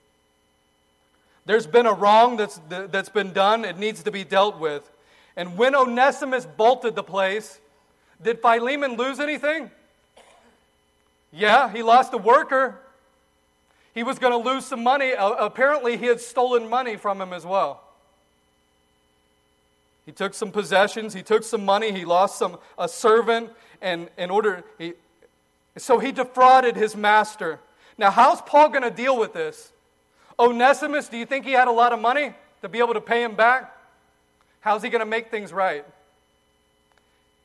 There's 1.46 1.66
been 1.66 1.86
a 1.86 1.92
wrong 1.92 2.36
that's, 2.36 2.60
that's 2.68 3.08
been 3.08 3.32
done, 3.32 3.64
it 3.64 3.78
needs 3.78 4.02
to 4.04 4.10
be 4.10 4.24
dealt 4.24 4.58
with. 4.58 4.88
And 5.36 5.56
when 5.56 5.74
Onesimus 5.74 6.46
bolted 6.46 6.94
the 6.94 7.02
place, 7.02 7.60
did 8.22 8.40
Philemon 8.40 8.96
lose 8.96 9.20
anything? 9.20 9.70
Yeah, 11.32 11.72
he 11.72 11.82
lost 11.82 12.12
a 12.12 12.18
worker. 12.18 12.78
He 13.94 14.02
was 14.02 14.18
going 14.18 14.32
to 14.32 14.50
lose 14.50 14.66
some 14.66 14.82
money. 14.82 15.12
Apparently, 15.16 15.96
he 15.96 16.06
had 16.06 16.20
stolen 16.20 16.68
money 16.68 16.96
from 16.96 17.20
him 17.20 17.32
as 17.32 17.46
well. 17.46 17.82
He 20.06 20.12
took 20.12 20.34
some 20.34 20.50
possessions, 20.50 21.14
he 21.14 21.22
took 21.22 21.44
some 21.44 21.64
money, 21.64 21.92
he 21.92 22.04
lost 22.04 22.38
some 22.38 22.58
a 22.76 22.88
servant, 22.88 23.50
and 23.80 24.08
in 24.18 24.30
order 24.30 24.64
he, 24.76 24.94
so 25.76 25.98
he 25.98 26.12
defrauded 26.12 26.76
his 26.76 26.96
master. 26.96 27.58
Now, 27.96 28.10
how's 28.10 28.40
Paul 28.40 28.68
going 28.68 28.82
to 28.82 28.90
deal 28.90 29.18
with 29.18 29.32
this? 29.32 29.72
Onesimus, 30.38 31.08
do 31.08 31.16
you 31.16 31.26
think 31.26 31.44
he 31.44 31.52
had 31.52 31.68
a 31.68 31.72
lot 31.72 31.92
of 31.92 32.00
money 32.00 32.34
to 32.62 32.68
be 32.68 32.78
able 32.78 32.94
to 32.94 33.00
pay 33.00 33.22
him 33.22 33.34
back? 33.34 33.76
How's 34.60 34.82
he 34.82 34.88
going 34.88 35.00
to 35.00 35.06
make 35.06 35.30
things 35.30 35.52
right? 35.52 35.84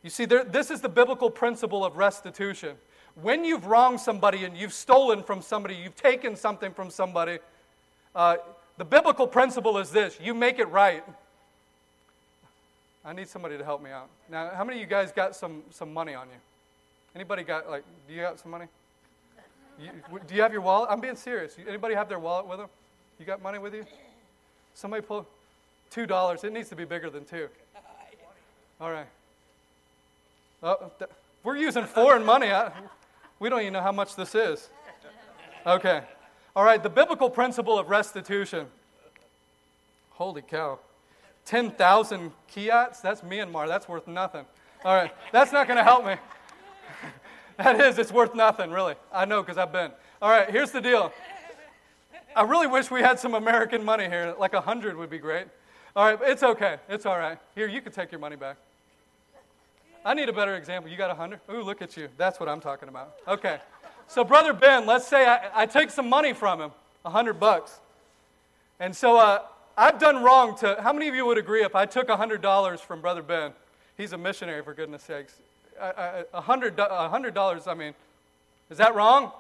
You 0.04 0.10
see, 0.10 0.26
there, 0.26 0.44
this 0.44 0.72
is 0.72 0.82
the 0.82 0.90
biblical 0.90 1.30
principle 1.30 1.84
of 1.84 1.98
restitution. 1.98 2.76
When 3.22 3.46
you've 3.46 3.66
wronged 3.66 4.00
somebody 4.00 4.46
and 4.46 4.58
you've 4.58 4.74
stolen 4.74 5.24
from 5.24 5.42
somebody, 5.42 5.76
you've 5.76 5.96
taken 5.96 6.36
something 6.36 6.74
from 6.74 6.90
somebody, 6.90 7.40
Uh, 8.16 8.38
the 8.78 8.86
biblical 8.86 9.28
principle 9.28 9.78
is 9.78 9.90
this 9.92 10.18
you 10.22 10.34
make 10.34 10.58
it 10.58 10.70
right. 10.72 11.04
I 13.04 13.14
need 13.14 13.28
somebody 13.28 13.58
to 13.58 13.64
help 13.64 13.82
me 13.84 13.92
out. 13.92 14.08
Now, 14.30 14.52
how 14.56 14.64
many 14.64 14.78
of 14.78 14.82
you 14.82 14.88
guys 14.88 15.12
got 15.12 15.36
some, 15.36 15.64
some 15.72 15.94
money 15.94 16.16
on 16.16 16.28
you? 16.28 16.40
Anybody 17.16 17.44
got, 17.44 17.70
like, 17.70 17.84
do 18.08 18.14
you 18.14 18.22
got 18.22 18.40
some 18.40 18.52
money? 18.52 18.66
You, 19.80 19.90
do 20.28 20.36
you 20.36 20.42
have 20.42 20.52
your 20.52 20.62
wallet? 20.62 20.90
I'm 20.92 21.00
being 21.00 21.16
serious. 21.16 21.56
Anybody 21.68 21.96
have 21.96 22.10
their 22.10 22.20
wallet 22.20 22.48
with 22.48 22.60
them? 22.60 22.70
You 23.20 23.26
got 23.26 23.42
money 23.42 23.58
with 23.58 23.74
you? 23.74 23.86
Somebody 24.74 25.02
pull 25.02 25.26
two 25.90 26.06
dollars. 26.06 26.44
It 26.44 26.52
needs 26.52 26.70
to 26.70 26.76
be 26.76 26.86
bigger 26.86 27.10
than 27.10 27.26
two. 27.26 27.48
All 28.80 28.92
right. 28.92 29.08
Oh, 30.62 30.92
th- 31.00 31.10
we're 31.44 31.58
using 31.58 31.86
foreign 31.86 32.26
money. 32.26 32.52
I, 32.52 32.72
we 33.40 33.50
don't 33.50 33.62
even 33.62 33.74
know 33.74 33.82
how 33.82 33.92
much 33.92 34.16
this 34.16 34.36
is. 34.36 34.70
Okay. 35.66 36.02
All 36.56 36.64
right. 36.64 36.82
The 36.82 36.90
biblical 36.90 37.30
principle 37.30 37.80
of 37.80 37.90
restitution. 37.90 38.68
Holy 40.12 40.42
cow. 40.42 40.80
10,000 41.46 42.32
kyats? 42.54 43.02
That's 43.02 43.22
Myanmar. 43.22 43.68
That's 43.68 43.88
worth 43.88 44.08
nothing. 44.08 44.46
All 44.84 44.96
right. 44.96 45.12
That's 45.32 45.52
not 45.52 45.68
going 45.68 45.78
to 45.78 45.84
help 45.84 46.06
me. 46.06 46.16
that 47.58 47.80
is. 47.82 47.98
It's 47.98 48.12
worth 48.12 48.36
nothing, 48.36 48.72
really. 48.72 48.96
I 49.14 49.26
know 49.26 49.42
because 49.42 49.58
I've 49.58 49.72
been. 49.72 49.92
All 50.22 50.30
right. 50.30 50.50
Here's 50.50 50.72
the 50.72 50.82
deal. 50.82 51.12
I 52.36 52.44
really 52.44 52.68
wish 52.68 52.92
we 52.92 53.02
had 53.02 53.18
some 53.18 53.34
American 53.34 53.84
money 53.84 54.06
here. 54.06 54.36
Like 54.38 54.54
a 54.54 54.62
hundred 54.62 54.98
would 54.98 55.10
be 55.10 55.20
great. 55.20 55.48
All 55.96 56.04
right, 56.04 56.20
it's 56.24 56.44
okay. 56.44 56.78
It's 56.90 57.06
all 57.06 57.18
right. 57.18 57.38
Here, 57.56 57.68
you 57.68 57.80
can 57.80 57.94
take 57.94 58.12
your 58.12 58.20
money 58.20 58.36
back. 58.36 58.58
I 60.04 60.14
need 60.14 60.28
a 60.28 60.34
better 60.34 60.56
example. 60.56 60.92
You 60.92 60.98
got 60.98 61.10
a 61.10 61.16
hundred? 61.16 61.40
Ooh, 61.50 61.64
look 61.64 61.82
at 61.82 61.96
you. 61.96 62.10
That's 62.18 62.38
what 62.38 62.50
I'm 62.50 62.60
talking 62.60 62.90
about. 62.90 63.16
Okay. 63.26 63.60
So, 64.08 64.26
Brother 64.26 64.52
Ben, 64.52 64.86
let's 64.86 65.08
say 65.08 65.26
I, 65.26 65.64
I 65.64 65.66
take 65.66 65.90
some 65.90 66.10
money 66.10 66.34
from 66.34 66.60
him, 66.60 66.72
a 67.06 67.10
hundred 67.10 67.40
bucks. 67.40 67.80
And 68.82 68.94
so 68.94 69.18
uh, 69.18 69.44
I've 69.78 69.98
done 69.98 70.22
wrong 70.22 70.58
to, 70.58 70.78
how 70.82 70.92
many 70.92 71.08
of 71.08 71.16
you 71.16 71.26
would 71.26 71.38
agree 71.38 71.64
if 71.64 71.76
I 71.76 71.86
took 71.86 72.10
a 72.10 72.18
hundred 72.18 72.42
dollars 72.42 72.82
from 72.82 73.00
Brother 73.00 73.24
Ben? 73.24 73.54
He's 73.96 74.12
a 74.12 74.18
missionary, 74.18 74.62
for 74.62 74.74
goodness 74.74 75.04
sakes. 75.04 75.40
A 75.80 76.42
hundred 76.42 76.76
dollars, 76.76 77.68
I 77.68 77.74
mean, 77.74 77.94
is 78.70 78.78
that 78.78 78.96
wrong? 78.96 79.32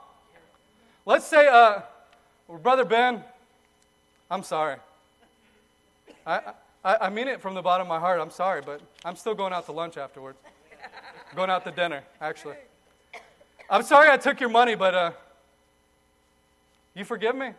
Let's 1.05 1.25
say, 1.25 1.47
uh, 1.47 1.81
Brother 2.61 2.85
Ben, 2.85 3.23
I'm 4.29 4.43
sorry. 4.43 4.77
I, 6.25 6.53
I, 6.83 6.97
I 7.01 7.09
mean 7.09 7.27
it 7.27 7.41
from 7.41 7.53
the 7.53 7.61
bottom 7.61 7.85
of 7.85 7.89
my 7.89 7.99
heart. 7.99 8.19
I'm 8.19 8.31
sorry, 8.31 8.61
but 8.65 8.81
I'm 9.03 9.15
still 9.15 9.35
going 9.35 9.53
out 9.53 9.65
to 9.67 9.71
lunch 9.71 9.97
afterwards. 9.97 10.37
going 11.35 11.49
out 11.49 11.63
to 11.65 11.71
dinner, 11.71 12.03
actually. 12.19 12.55
I'm 13.69 13.83
sorry 13.83 14.09
I 14.09 14.17
took 14.17 14.39
your 14.39 14.49
money, 14.49 14.75
but 14.75 14.93
uh, 14.93 15.11
you 16.93 17.03
forgive 17.03 17.35
me? 17.35 17.51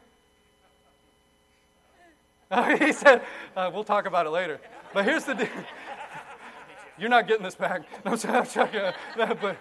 he 2.79 2.93
said, 2.93 3.23
uh, 3.57 3.71
we'll 3.73 3.85
talk 3.85 4.07
about 4.07 4.27
it 4.27 4.31
later. 4.31 4.61
But 4.95 5.05
here's 5.05 5.25
the 5.25 5.35
deal. 5.35 5.49
You're 6.99 7.11
not 7.11 7.29
getting 7.29 7.45
this 7.45 7.55
back. 7.55 7.83
No, 8.05 8.13
I'm 8.13 8.47
sorry, 8.47 8.93
but 9.17 9.57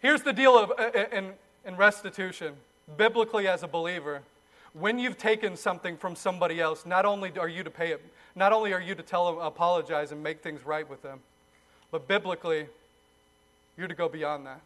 here's 0.00 0.22
the 0.22 0.32
deal 0.32 0.58
of, 0.58 0.72
uh, 0.78 0.90
in, 1.12 1.32
in 1.64 1.76
restitution. 1.76 2.54
Biblically, 2.96 3.46
as 3.46 3.62
a 3.62 3.68
believer, 3.68 4.22
when 4.72 4.98
you've 4.98 5.18
taken 5.18 5.56
something 5.56 5.96
from 5.96 6.14
somebody 6.14 6.60
else, 6.60 6.84
not 6.84 7.04
only 7.04 7.32
are 7.38 7.48
you 7.48 7.62
to 7.62 7.70
pay 7.70 7.92
it, 7.92 8.04
not 8.34 8.52
only 8.52 8.72
are 8.72 8.80
you 8.80 8.94
to 8.94 9.02
tell 9.02 9.32
them, 9.32 9.40
apologize 9.42 10.12
and 10.12 10.22
make 10.22 10.42
things 10.42 10.64
right 10.64 10.88
with 10.88 11.02
them, 11.02 11.20
but 11.90 12.06
biblically, 12.06 12.66
you're 13.76 13.88
to 13.88 13.94
go 13.94 14.08
beyond 14.08 14.46
that 14.46 14.60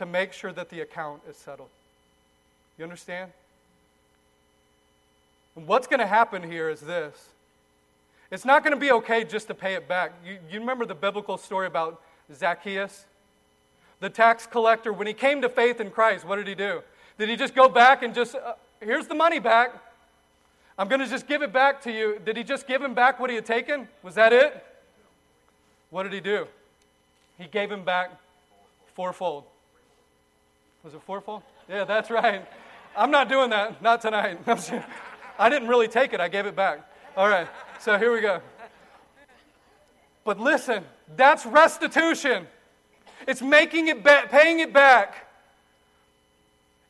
to 0.00 0.06
make 0.06 0.32
sure 0.32 0.50
that 0.50 0.70
the 0.70 0.80
account 0.80 1.20
is 1.28 1.36
settled. 1.36 1.68
You 2.78 2.84
understand? 2.84 3.30
And 5.54 5.66
what's 5.66 5.86
going 5.86 6.00
to 6.00 6.06
happen 6.06 6.42
here 6.42 6.70
is 6.70 6.80
this 6.80 7.28
it's 8.30 8.44
not 8.44 8.62
going 8.62 8.74
to 8.74 8.80
be 8.80 8.92
okay 8.92 9.24
just 9.24 9.48
to 9.48 9.54
pay 9.54 9.74
it 9.74 9.88
back. 9.88 10.12
You, 10.24 10.38
you 10.50 10.60
remember 10.60 10.86
the 10.86 10.94
biblical 10.94 11.36
story 11.36 11.66
about 11.66 12.00
Zacchaeus? 12.32 13.06
The 13.98 14.08
tax 14.08 14.46
collector, 14.46 14.92
when 14.92 15.06
he 15.06 15.12
came 15.12 15.42
to 15.42 15.48
faith 15.48 15.80
in 15.80 15.90
Christ, 15.90 16.24
what 16.24 16.36
did 16.36 16.46
he 16.46 16.54
do? 16.54 16.82
Did 17.18 17.28
he 17.28 17.36
just 17.36 17.54
go 17.54 17.68
back 17.68 18.02
and 18.02 18.14
just, 18.14 18.34
uh, 18.34 18.54
here's 18.80 19.06
the 19.06 19.14
money 19.14 19.38
back? 19.38 19.74
I'm 20.78 20.88
going 20.88 21.00
to 21.00 21.06
just 21.06 21.26
give 21.26 21.42
it 21.42 21.52
back 21.52 21.82
to 21.82 21.92
you. 21.92 22.18
Did 22.24 22.36
he 22.36 22.44
just 22.44 22.66
give 22.66 22.80
him 22.80 22.94
back 22.94 23.20
what 23.20 23.28
he 23.28 23.36
had 23.36 23.44
taken? 23.44 23.88
Was 24.02 24.14
that 24.14 24.32
it? 24.32 24.64
What 25.90 26.04
did 26.04 26.12
he 26.12 26.20
do? 26.20 26.46
He 27.36 27.46
gave 27.46 27.70
him 27.70 27.84
back 27.84 28.12
fourfold. 28.94 29.44
Was 30.82 30.94
it 30.94 31.02
fourfold? 31.02 31.42
Yeah, 31.68 31.84
that's 31.84 32.10
right. 32.10 32.46
I'm 32.96 33.10
not 33.10 33.28
doing 33.28 33.50
that. 33.50 33.82
Not 33.82 34.00
tonight. 34.00 34.38
I 35.38 35.48
didn't 35.48 35.68
really 35.68 35.88
take 35.88 36.12
it. 36.12 36.20
I 36.20 36.28
gave 36.28 36.46
it 36.46 36.56
back. 36.56 36.88
All 37.16 37.28
right. 37.28 37.48
So 37.80 37.96
here 37.96 38.12
we 38.12 38.20
go. 38.20 38.42
But 40.24 40.38
listen, 40.38 40.84
that's 41.16 41.46
restitution. 41.46 42.46
It's 43.26 43.40
making 43.40 43.88
it 43.88 44.04
back, 44.04 44.30
paying 44.30 44.60
it 44.60 44.72
back. 44.72 45.26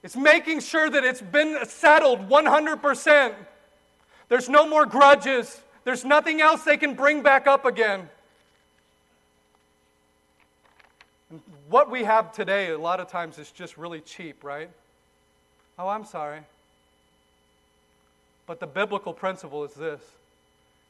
It's 0.02 0.16
making 0.16 0.60
sure 0.60 0.90
that 0.90 1.04
it's 1.04 1.20
been 1.20 1.58
settled 1.64 2.28
100%. 2.28 3.34
There's 4.28 4.48
no 4.48 4.66
more 4.68 4.84
grudges. 4.84 5.60
There's 5.84 6.04
nothing 6.04 6.40
else 6.40 6.64
they 6.64 6.76
can 6.76 6.94
bring 6.94 7.22
back 7.22 7.46
up 7.46 7.64
again. 7.64 8.08
what 11.68 11.88
we 11.88 12.02
have 12.02 12.32
today, 12.32 12.70
a 12.70 12.78
lot 12.78 12.98
of 12.98 13.08
times, 13.08 13.38
is 13.38 13.52
just 13.52 13.78
really 13.78 14.00
cheap, 14.00 14.42
right? 14.42 14.68
Oh, 15.78 15.86
I'm 15.86 16.04
sorry. 16.04 16.40
But 18.48 18.58
the 18.58 18.66
biblical 18.66 19.12
principle 19.12 19.62
is 19.62 19.72
this 19.74 20.00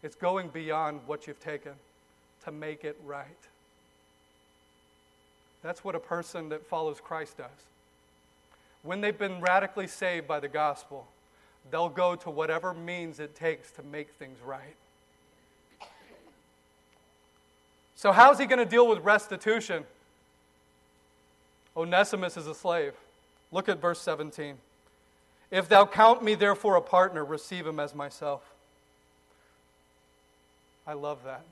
it's 0.03 0.17
going 0.17 0.49
beyond 0.49 1.01
what 1.07 1.27
you've 1.27 1.41
taken 1.41 1.73
to 2.45 2.53
make 2.53 2.85
it 2.85 2.97
right. 3.05 3.27
That's 5.63 5.85
what 5.85 5.95
a 5.95 6.01
person 6.01 6.49
that 6.51 6.67
follows 6.67 7.01
Christ 7.01 7.37
does. 7.37 7.49
When 8.83 9.03
they've 9.03 9.17
been 9.17 9.41
radically 9.41 9.87
saved 9.87 10.27
by 10.27 10.41
the 10.41 10.49
gospel, 10.49 11.07
they'll 11.71 11.91
go 11.91 12.17
to 12.17 12.31
whatever 12.31 12.73
means 12.73 13.21
it 13.21 13.35
takes 13.35 13.71
to 13.73 13.83
make 13.83 14.11
things 14.13 14.39
right. 14.45 14.77
So, 17.95 18.13
how's 18.13 18.39
he 18.39 18.47
going 18.47 18.59
to 18.59 18.65
deal 18.65 18.89
with 18.89 19.01
restitution? 19.01 19.85
Onesimus 21.77 22.39
is 22.39 22.47
a 22.47 22.55
slave. 22.55 22.95
Look 23.53 23.69
at 23.69 23.79
verse 23.79 24.01
17. 24.01 24.57
If 25.51 25.69
thou 25.69 25.85
count 25.85 26.23
me 26.23 26.35
therefore 26.35 26.77
a 26.77 26.81
partner, 26.81 27.25
receive 27.25 27.67
him 27.67 27.79
as 27.79 27.95
myself. 27.95 28.43
I 30.87 30.95
love 30.95 31.19
that. 31.25 31.43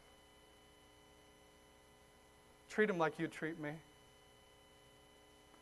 Treat 2.71 2.91
him 2.91 2.99
like 2.99 3.19
you 3.19 3.27
treat 3.27 3.61
me. 3.61 3.71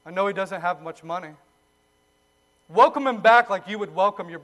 I 0.05 0.11
know 0.11 0.27
he 0.27 0.33
doesn't 0.33 0.61
have 0.61 0.83
much 0.83 1.03
money. 1.03 1.31
Welcome 2.69 3.07
him 3.07 3.21
back 3.21 3.51
like 3.51 3.69
you 3.69 3.79
would 3.79 3.95
welcome 3.95 4.29
your, 4.29 4.41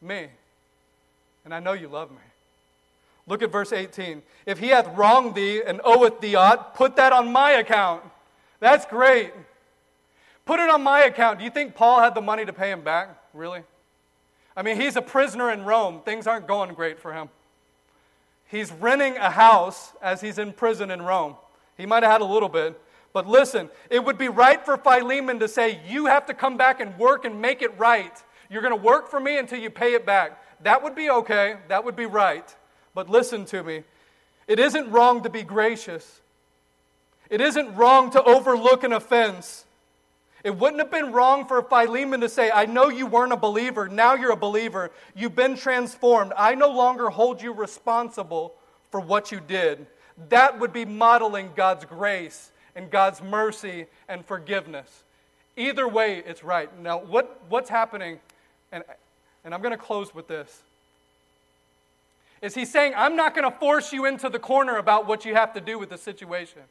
me. 0.00 0.28
And 1.44 1.54
I 1.54 1.60
know 1.60 1.72
you 1.72 1.88
love 1.88 2.10
me. 2.10 2.16
Look 3.26 3.42
at 3.42 3.52
verse 3.52 3.72
18. 3.72 4.22
If 4.46 4.58
he 4.58 4.68
hath 4.68 4.88
wronged 4.96 5.34
thee 5.34 5.62
and 5.64 5.80
oweth 5.84 6.20
thee 6.20 6.34
aught, 6.34 6.74
put 6.74 6.96
that 6.96 7.12
on 7.12 7.30
my 7.30 7.52
account. 7.52 8.02
That's 8.60 8.86
great. 8.86 9.32
Put 10.46 10.60
it 10.60 10.70
on 10.70 10.82
my 10.82 11.00
account. 11.00 11.38
Do 11.38 11.44
you 11.44 11.50
think 11.50 11.74
Paul 11.74 12.00
had 12.00 12.14
the 12.14 12.22
money 12.22 12.44
to 12.46 12.52
pay 12.52 12.70
him 12.70 12.80
back? 12.80 13.10
Really? 13.34 13.62
I 14.56 14.62
mean, 14.62 14.80
he's 14.80 14.96
a 14.96 15.02
prisoner 15.02 15.50
in 15.50 15.64
Rome. 15.64 16.00
Things 16.04 16.26
aren't 16.26 16.46
going 16.46 16.72
great 16.74 16.98
for 16.98 17.12
him. 17.12 17.28
He's 18.48 18.72
renting 18.72 19.16
a 19.16 19.30
house 19.30 19.92
as 20.02 20.20
he's 20.20 20.38
in 20.38 20.52
prison 20.52 20.90
in 20.90 21.02
Rome. 21.02 21.36
He 21.76 21.86
might 21.86 22.02
have 22.02 22.12
had 22.12 22.20
a 22.22 22.26
little 22.26 22.48
bit, 22.48 22.80
but 23.12 23.26
listen, 23.26 23.70
it 23.90 24.04
would 24.04 24.18
be 24.18 24.28
right 24.28 24.64
for 24.64 24.76
Philemon 24.76 25.38
to 25.38 25.48
say, 25.48 25.80
You 25.86 26.06
have 26.06 26.26
to 26.26 26.34
come 26.34 26.56
back 26.56 26.80
and 26.80 26.98
work 26.98 27.24
and 27.24 27.40
make 27.40 27.62
it 27.62 27.78
right. 27.78 28.12
You're 28.50 28.62
going 28.62 28.76
to 28.76 28.82
work 28.82 29.10
for 29.10 29.20
me 29.20 29.38
until 29.38 29.58
you 29.58 29.70
pay 29.70 29.92
it 29.92 30.06
back. 30.06 30.42
That 30.62 30.82
would 30.82 30.94
be 30.94 31.10
okay. 31.10 31.56
That 31.68 31.84
would 31.84 31.94
be 31.94 32.06
right. 32.06 32.54
But 32.94 33.08
listen 33.08 33.44
to 33.46 33.62
me. 33.62 33.84
It 34.46 34.58
isn't 34.58 34.90
wrong 34.90 35.22
to 35.22 35.30
be 35.30 35.42
gracious, 35.42 36.20
it 37.28 37.40
isn't 37.40 37.76
wrong 37.76 38.10
to 38.12 38.22
overlook 38.22 38.82
an 38.82 38.92
offense. 38.92 39.66
It 40.48 40.56
wouldn't 40.56 40.80
have 40.80 40.90
been 40.90 41.12
wrong 41.12 41.46
for 41.46 41.60
Philemon 41.60 42.22
to 42.22 42.28
say, 42.30 42.50
I 42.50 42.64
know 42.64 42.88
you 42.88 43.06
weren't 43.06 43.34
a 43.34 43.36
believer. 43.36 43.86
Now 43.86 44.14
you're 44.14 44.32
a 44.32 44.36
believer. 44.36 44.90
You've 45.14 45.36
been 45.36 45.56
transformed. 45.56 46.32
I 46.38 46.54
no 46.54 46.70
longer 46.70 47.10
hold 47.10 47.42
you 47.42 47.52
responsible 47.52 48.54
for 48.90 48.98
what 48.98 49.30
you 49.30 49.40
did. 49.46 49.84
That 50.30 50.58
would 50.58 50.72
be 50.72 50.86
modeling 50.86 51.50
God's 51.54 51.84
grace 51.84 52.50
and 52.74 52.90
God's 52.90 53.20
mercy 53.20 53.84
and 54.08 54.24
forgiveness. 54.24 55.02
Either 55.58 55.86
way, 55.86 56.22
it's 56.24 56.42
right. 56.42 56.70
Now, 56.80 56.96
what, 56.98 57.42
what's 57.50 57.68
happening, 57.68 58.18
and, 58.72 58.82
and 59.44 59.52
I'm 59.52 59.60
going 59.60 59.76
to 59.76 59.76
close 59.76 60.14
with 60.14 60.28
this, 60.28 60.62
is 62.40 62.54
he's 62.54 62.72
saying, 62.72 62.94
I'm 62.96 63.16
not 63.16 63.34
going 63.34 63.44
to 63.44 63.58
force 63.58 63.92
you 63.92 64.06
into 64.06 64.30
the 64.30 64.38
corner 64.38 64.78
about 64.78 65.06
what 65.06 65.26
you 65.26 65.34
have 65.34 65.52
to 65.52 65.60
do 65.60 65.78
with 65.78 65.90
the 65.90 65.98
situation. 65.98 66.62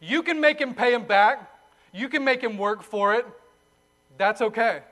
You 0.00 0.22
can 0.22 0.40
make 0.40 0.58
him 0.58 0.72
pay 0.72 0.94
him 0.94 1.04
back, 1.04 1.50
you 1.94 2.08
can 2.08 2.24
make 2.24 2.42
him 2.42 2.58
work 2.58 2.82
for 2.82 3.14
it. 3.14 3.24
That's 4.18 4.42
okay. 4.42 4.82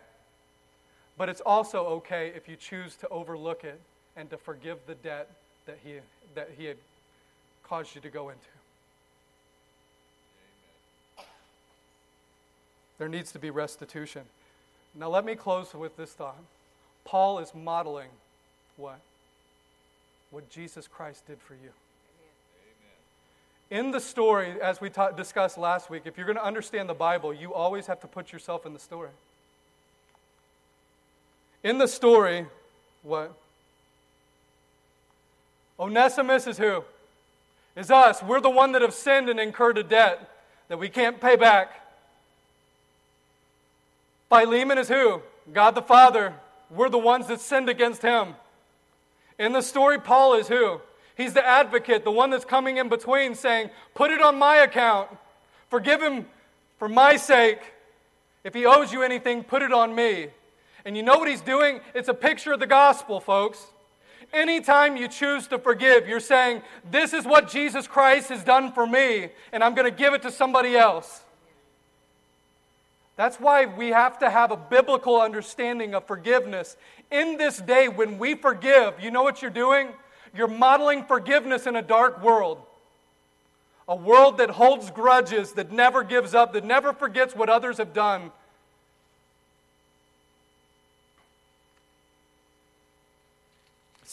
But 1.19 1.29
it's 1.29 1.41
also 1.41 1.85
okay 1.87 2.33
if 2.35 2.49
you 2.49 2.57
choose 2.57 2.95
to 2.97 3.09
overlook 3.09 3.65
it 3.65 3.81
and 4.17 4.31
to 4.31 4.37
forgive 4.37 4.79
the 4.87 4.95
debt 4.95 5.29
that 5.67 5.79
he, 5.85 5.97
that 6.35 6.51
he 6.57 6.65
had 6.67 6.77
caused 7.65 7.95
you 7.95 8.01
to 8.01 8.09
go 8.09 8.29
into. 8.29 8.47
There 12.99 13.09
needs 13.09 13.33
to 13.33 13.39
be 13.39 13.51
restitution. 13.51 14.23
Now, 14.95 15.09
let 15.09 15.25
me 15.25 15.35
close 15.35 15.75
with 15.75 15.97
this 15.97 16.13
thought. 16.13 16.37
Paul 17.05 17.41
is 17.41 17.53
modeling 17.55 18.11
what? 18.77 19.01
What 20.31 20.49
Jesus 20.51 20.87
Christ 20.87 21.27
did 21.27 21.39
for 21.41 21.55
you. 21.55 21.71
In 23.73 23.91
the 23.91 24.01
story, 24.01 24.61
as 24.61 24.83
we 24.83 24.91
ta- 24.91 25.13
discussed 25.13 25.57
last 25.57 25.89
week, 25.89 26.03
if 26.05 26.19
you're 26.19 26.27
going 26.27 26.37
to 26.37 26.45
understand 26.45 26.91
the 26.91 26.95
Bible, 26.95 27.33
you 27.33 27.55
always 27.55 27.87
have 27.87 28.01
to 28.03 28.07
put 28.07 28.31
yourself 28.31 28.67
in 28.67 28.75
the 28.75 28.79
story. 28.79 29.09
In 31.65 31.79
the 31.79 31.89
story, 31.89 32.45
what? 33.03 33.33
Onesimus 35.81 36.47
is 36.47 36.59
who? 36.59 36.85
Is 37.75 37.91
us. 37.91 38.23
We're 38.23 38.43
the 38.43 38.51
one 38.51 38.73
that 38.73 38.83
have 38.83 38.93
sinned 38.93 39.31
and 39.31 39.41
incurred 39.41 39.79
a 39.79 39.83
debt 39.83 40.29
that 40.69 40.79
we 40.79 40.91
can't 40.91 41.19
pay 41.19 41.37
back. 41.37 41.81
Philemon 44.29 44.77
is 44.77 44.89
who? 44.89 45.23
God 45.51 45.75
the 45.75 45.81
Father. 45.81 46.35
We're 46.71 46.91
the 46.91 46.99
ones 46.99 47.27
that 47.29 47.41
sinned 47.41 47.71
against 47.71 48.03
him. 48.03 48.35
In 49.39 49.55
the 49.55 49.63
story, 49.63 49.99
Paul 49.99 50.35
is 50.35 50.49
who? 50.49 50.83
He's 51.17 51.35
the 51.35 51.47
advocate, 51.47 52.05
the 52.05 52.11
one 52.11 52.31
that's 52.31 52.45
coming 52.45 52.79
in 52.79 52.89
between 52.89 53.35
saying, 53.35 53.71
Put 53.95 54.11
it 54.11 54.21
on 54.21 54.39
my 54.39 54.57
account. 54.57 55.09
Forgive 55.69 56.03
him 56.03 56.27
for 56.79 56.89
my 56.89 57.17
sake. 57.17 57.61
If 58.45 58.55
he 58.55 58.67
owes 58.67 58.93
you 58.93 59.03
anything, 59.03 59.45
put 59.45 59.63
it 59.63 59.73
on 59.73 59.95
me. 59.95 60.29
And 60.85 60.97
you 60.97 61.03
know 61.03 61.19
what 61.19 61.29
he's 61.29 61.41
doing? 61.41 61.81
It's 61.95 62.09
a 62.09 62.15
picture 62.15 62.53
of 62.53 62.61
the 62.61 62.67
gospel, 62.67 63.21
folks. 63.21 63.67
Anytime 64.33 64.97
you 64.97 65.09
choose 65.09 65.47
to 65.49 65.59
forgive, 65.59 66.09
you're 66.09 66.21
saying, 66.21 66.63
This 66.91 67.13
is 67.13 67.25
what 67.25 67.49
Jesus 67.49 67.87
Christ 67.87 68.31
has 68.31 68.43
done 68.43 68.73
for 68.73 68.87
me, 68.87 69.29
and 69.53 69.63
I'm 69.63 69.75
going 69.75 69.91
to 69.91 69.97
give 69.97 70.15
it 70.15 70.23
to 70.23 70.31
somebody 70.31 70.77
else. 70.77 71.23
That's 73.17 73.39
why 73.39 73.67
we 73.67 73.89
have 73.91 74.19
to 74.21 74.31
have 74.31 74.51
a 74.51 74.57
biblical 74.57 75.21
understanding 75.21 75.95
of 75.95 76.07
forgiveness. 76.07 76.77
In 77.11 77.37
this 77.37 77.59
day, 77.59 77.89
when 77.89 78.19
we 78.19 78.35
forgive, 78.35 78.95
you 79.01 79.11
know 79.11 79.23
what 79.23 79.43
you're 79.43 79.51
doing? 79.51 79.89
You're 80.35 80.49
modeling 80.49 81.05
forgiveness 81.05 81.67
in 81.67 81.77
a 81.77 81.83
dark 81.83 82.23
world. 82.23 82.59
A 83.89 83.97
world 83.97 84.39
that 84.39 84.51
holds 84.51 84.91
grudges, 84.91 85.53
that 85.53 85.73
never 85.73 86.03
gives 86.03 86.35
up, 86.35 86.53
that 86.53 86.65
never 86.65 86.93
forgets 86.93 87.35
what 87.35 87.49
others 87.49 87.79
have 87.79 87.93
done. 87.93 88.31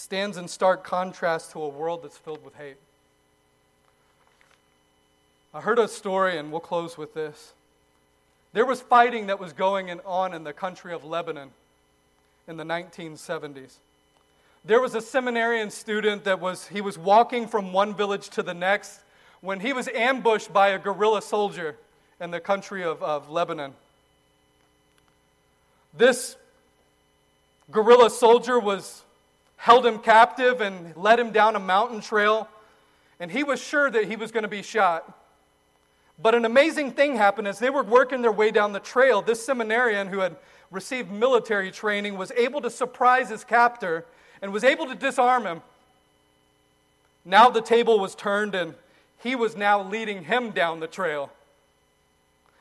stands 0.09 0.37
in 0.37 0.47
stark 0.47 0.83
contrast 0.83 1.51
to 1.51 1.61
a 1.61 1.67
world 1.67 2.01
that's 2.01 2.17
filled 2.17 2.43
with 2.43 2.55
hate. 2.55 2.77
I 5.53 5.61
heard 5.61 5.77
a 5.77 5.87
story, 5.87 6.37
and 6.37 6.51
we'll 6.51 6.61
close 6.61 6.97
with 6.97 7.13
this. 7.13 7.53
There 8.53 8.65
was 8.65 8.81
fighting 8.81 9.27
that 9.27 9.39
was 9.39 9.53
going 9.53 9.91
on 10.05 10.33
in 10.33 10.43
the 10.43 10.53
country 10.53 10.93
of 10.93 11.03
Lebanon 11.03 11.51
in 12.47 12.57
the 12.57 12.63
1970s. 12.63 13.73
There 14.65 14.81
was 14.81 14.93
a 14.93 15.01
seminarian 15.01 15.69
student 15.69 16.25
that 16.25 16.39
was 16.41 16.67
he 16.67 16.81
was 16.81 16.97
walking 16.97 17.47
from 17.47 17.71
one 17.71 17.93
village 17.93 18.29
to 18.29 18.43
the 18.43 18.53
next 18.53 18.99
when 19.41 19.61
he 19.61 19.71
was 19.71 19.87
ambushed 19.87 20.51
by 20.51 20.69
a 20.69 20.79
guerrilla 20.79 21.21
soldier 21.21 21.77
in 22.19 22.31
the 22.31 22.41
country 22.41 22.83
of, 22.83 23.01
of 23.01 23.29
Lebanon. 23.29 23.73
This 25.97 26.35
guerrilla 27.71 28.09
soldier 28.09 28.59
was 28.59 29.03
held 29.55 29.85
him 29.85 29.99
captive 29.99 30.59
and 30.59 30.95
led 30.97 31.19
him 31.19 31.31
down 31.31 31.55
a 31.55 31.59
mountain 31.59 32.01
trail, 32.01 32.47
and 33.19 33.31
he 33.31 33.43
was 33.43 33.61
sure 33.61 33.89
that 33.89 34.05
he 34.05 34.17
was 34.17 34.31
going 34.31 34.43
to 34.43 34.49
be 34.49 34.61
shot. 34.61 35.15
But 36.21 36.35
an 36.35 36.43
amazing 36.43 36.91
thing 36.91 37.15
happened 37.15 37.47
as 37.47 37.59
they 37.59 37.69
were 37.69 37.83
working 37.83 38.21
their 38.21 38.31
way 38.31 38.51
down 38.51 38.73
the 38.73 38.79
trail. 38.81 39.21
This 39.21 39.45
seminarian 39.45 40.07
who 40.07 40.19
had 40.19 40.35
received 40.69 41.09
military 41.09 41.71
training 41.71 42.17
was 42.17 42.31
able 42.33 42.59
to 42.61 42.69
surprise 42.69 43.29
his 43.29 43.45
captor 43.45 44.05
and 44.41 44.53
was 44.53 44.63
able 44.63 44.87
to 44.87 44.95
disarm 44.95 45.45
him. 45.45 45.61
Now 47.25 47.49
the 47.49 47.61
table 47.61 47.99
was 47.99 48.15
turned 48.15 48.55
and 48.55 48.73
he 49.21 49.35
was 49.35 49.55
now 49.55 49.81
leading 49.81 50.25
him 50.25 50.51
down 50.51 50.79
the 50.79 50.87
trail. 50.87 51.31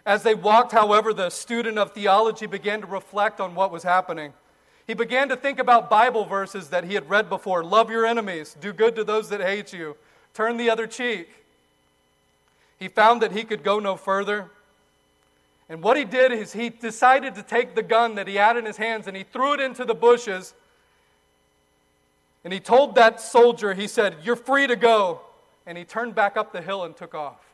As 0.05 0.23
they 0.23 0.35
walked, 0.35 0.73
however, 0.73 1.13
the 1.13 1.31
student 1.31 1.79
of 1.79 1.93
theology 1.93 2.47
began 2.47 2.81
to 2.81 2.87
reflect 2.87 3.41
on 3.41 3.55
what 3.55 3.71
was 3.71 3.83
happening. 3.83 4.33
He 4.87 4.95
began 4.95 5.29
to 5.29 5.37
think 5.37 5.59
about 5.59 5.91
Bible 5.91 6.25
verses 6.25 6.71
that 6.71 6.85
he 6.85 6.95
had 6.95 7.11
read 7.11 7.29
before 7.29 7.63
love 7.63 7.91
your 7.91 8.07
enemies, 8.07 8.57
do 8.59 8.73
good 8.73 8.97
to 8.97 9.05
those 9.05 9.29
that 9.29 9.41
hate 9.41 9.73
you, 9.73 9.97
turn 10.33 10.57
the 10.57 10.71
other 10.71 10.87
cheek. 10.87 11.29
He 12.79 12.89
found 12.89 13.21
that 13.21 13.33
he 13.33 13.45
could 13.45 13.63
go 13.63 13.79
no 13.79 13.97
further. 13.97 14.51
And 15.69 15.83
what 15.83 15.99
he 15.99 16.05
did 16.05 16.33
is 16.33 16.55
he 16.55 16.71
decided 16.71 17.35
to 17.35 17.43
take 17.43 17.75
the 17.75 17.83
gun 17.83 18.15
that 18.15 18.27
he 18.27 18.37
had 18.37 18.57
in 18.57 18.65
his 18.65 18.79
hands 18.79 19.07
and 19.07 19.17
he 19.17 19.25
threw 19.25 19.53
it 19.53 19.61
into 19.61 19.85
the 19.85 19.95
bushes. 19.95 20.55
And 22.45 22.53
he 22.53 22.61
told 22.61 22.95
that 22.95 23.21
soldier, 23.21 23.75
he 23.75 23.87
said, 23.87 24.17
You're 24.23 24.37
free 24.37 24.67
to 24.67 24.77
go. 24.77 25.21
And 25.67 25.77
he 25.77 25.85
turned 25.85 26.15
back 26.15 26.37
up 26.37 26.53
the 26.53 26.63
hill 26.63 26.85
and 26.85 26.97
took 26.97 27.15
off. 27.15 27.45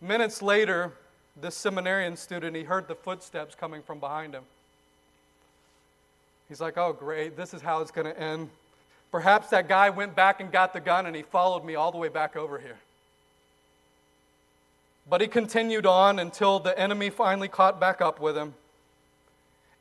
Minutes 0.00 0.40
later, 0.40 0.92
this 1.40 1.56
seminarian 1.56 2.16
student, 2.16 2.56
he 2.56 2.62
heard 2.62 2.86
the 2.86 2.94
footsteps 2.94 3.54
coming 3.54 3.82
from 3.82 3.98
behind 3.98 4.34
him. 4.34 4.44
He's 6.48 6.60
like, 6.60 6.76
Oh, 6.78 6.92
great, 6.92 7.36
this 7.36 7.54
is 7.54 7.62
how 7.62 7.80
it's 7.80 7.90
going 7.90 8.06
to 8.06 8.18
end. 8.18 8.50
Perhaps 9.10 9.48
that 9.50 9.68
guy 9.68 9.90
went 9.90 10.14
back 10.14 10.40
and 10.40 10.52
got 10.52 10.72
the 10.72 10.80
gun 10.80 11.06
and 11.06 11.16
he 11.16 11.22
followed 11.22 11.64
me 11.64 11.74
all 11.74 11.90
the 11.90 11.98
way 11.98 12.08
back 12.08 12.36
over 12.36 12.58
here. 12.58 12.78
But 15.08 15.20
he 15.20 15.26
continued 15.26 15.86
on 15.86 16.20
until 16.20 16.60
the 16.60 16.78
enemy 16.78 17.10
finally 17.10 17.48
caught 17.48 17.80
back 17.80 18.00
up 18.00 18.20
with 18.20 18.36
him. 18.36 18.54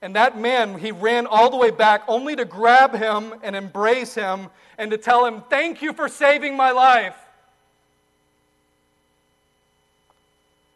And 0.02 0.16
that 0.16 0.38
man, 0.38 0.80
he 0.80 0.91
ran 0.91 1.28
all 1.28 1.50
the 1.50 1.58
way 1.58 1.72
back 1.72 2.04
only 2.08 2.36
to 2.36 2.45
grab 2.45 2.95
him 2.95 3.34
and 3.43 3.56
embrace 3.56 4.16
him 4.16 4.47
and 4.78 4.91
to 4.91 4.97
tell 4.97 5.26
him, 5.26 5.43
Thank 5.50 5.82
you 5.82 5.93
for 5.93 6.08
saving 6.08 6.56
my 6.56 6.72
life. 6.72 7.16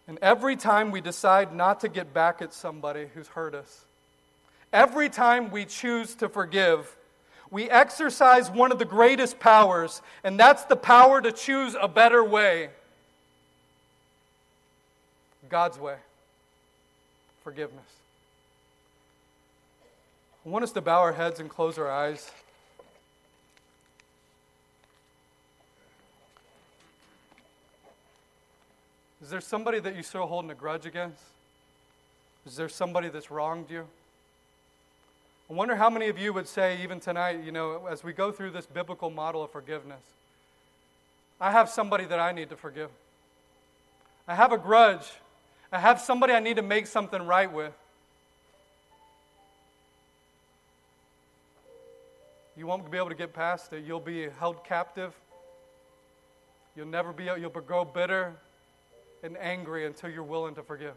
And 0.07 0.19
every 0.21 0.57
time 0.57 0.91
we 0.91 0.99
decide 0.99 1.55
not 1.55 1.79
to 1.79 1.87
get 1.87 2.13
back 2.13 2.41
at 2.41 2.53
somebody 2.53 3.07
who's 3.13 3.29
hurt 3.29 3.55
us, 3.55 3.85
every 4.73 5.09
time 5.09 5.49
we 5.49 5.63
choose 5.63 6.15
to 6.15 6.27
forgive, 6.27 6.93
we 7.49 7.69
exercise 7.69 8.51
one 8.51 8.71
of 8.71 8.79
the 8.79 8.85
greatest 8.85 9.39
powers, 9.39 10.01
and 10.23 10.37
that's 10.37 10.65
the 10.65 10.75
power 10.75 11.21
to 11.21 11.31
choose 11.31 11.75
a 11.79 11.87
better 11.87 12.23
way. 12.23 12.69
God's 15.49 15.79
way 15.79 15.95
forgiveness. 17.43 18.02
I 20.45 20.49
want 20.49 20.63
us 20.63 20.71
to 20.73 20.81
bow 20.81 20.99
our 20.99 21.13
heads 21.13 21.39
and 21.39 21.49
close 21.49 21.77
our 21.77 21.89
eyes. 21.89 22.29
Is 29.21 29.29
there 29.29 29.39
somebody 29.41 29.79
that 29.79 29.93
you're 29.93 30.03
still 30.03 30.25
holding 30.25 30.51
a 30.51 30.55
grudge 30.55 30.85
against? 30.85 31.23
Is 32.45 32.57
there 32.57 32.67
somebody 32.67 33.09
that's 33.09 33.31
wronged 33.31 33.71
you? 33.71 33.85
I 35.49 35.53
wonder 35.53 35.75
how 35.75 35.89
many 35.89 36.09
of 36.09 36.17
you 36.17 36.33
would 36.33 36.47
say, 36.47 36.81
even 36.83 36.99
tonight, 36.99 37.43
you 37.43 37.51
know, 37.51 37.87
as 37.87 38.03
we 38.03 38.11
go 38.11 38.31
through 38.31 38.51
this 38.51 38.65
biblical 38.65 39.09
model 39.09 39.43
of 39.43 39.51
forgiveness, 39.51 40.01
I 41.39 41.51
have 41.51 41.69
somebody 41.69 42.05
that 42.05 42.19
I 42.19 42.31
need 42.31 42.49
to 42.49 42.57
forgive. 42.57 42.89
I 44.27 44.35
have 44.35 44.51
a 44.51 44.57
grudge 44.57 45.05
I 45.73 45.79
have 45.79 45.99
somebody 45.99 46.33
I 46.33 46.39
need 46.39 46.57
to 46.57 46.61
make 46.61 46.85
something 46.85 47.25
right 47.25 47.51
with. 47.51 47.73
You 52.55 52.67
won't 52.67 52.89
be 52.91 52.97
able 52.97 53.09
to 53.09 53.15
get 53.15 53.33
past 53.33 53.73
it. 53.73 53.83
You'll 53.83 53.99
be 53.99 54.29
held 54.39 54.63
captive. 54.63 55.13
You'll 56.75 56.87
never 56.87 57.11
be 57.11 57.25
you'll 57.25 57.49
grow 57.49 57.83
bitter 57.83 58.35
and 59.23 59.37
angry 59.37 59.85
until 59.85 60.09
you're 60.09 60.23
willing 60.23 60.55
to 60.55 60.63
forgive. 60.63 60.95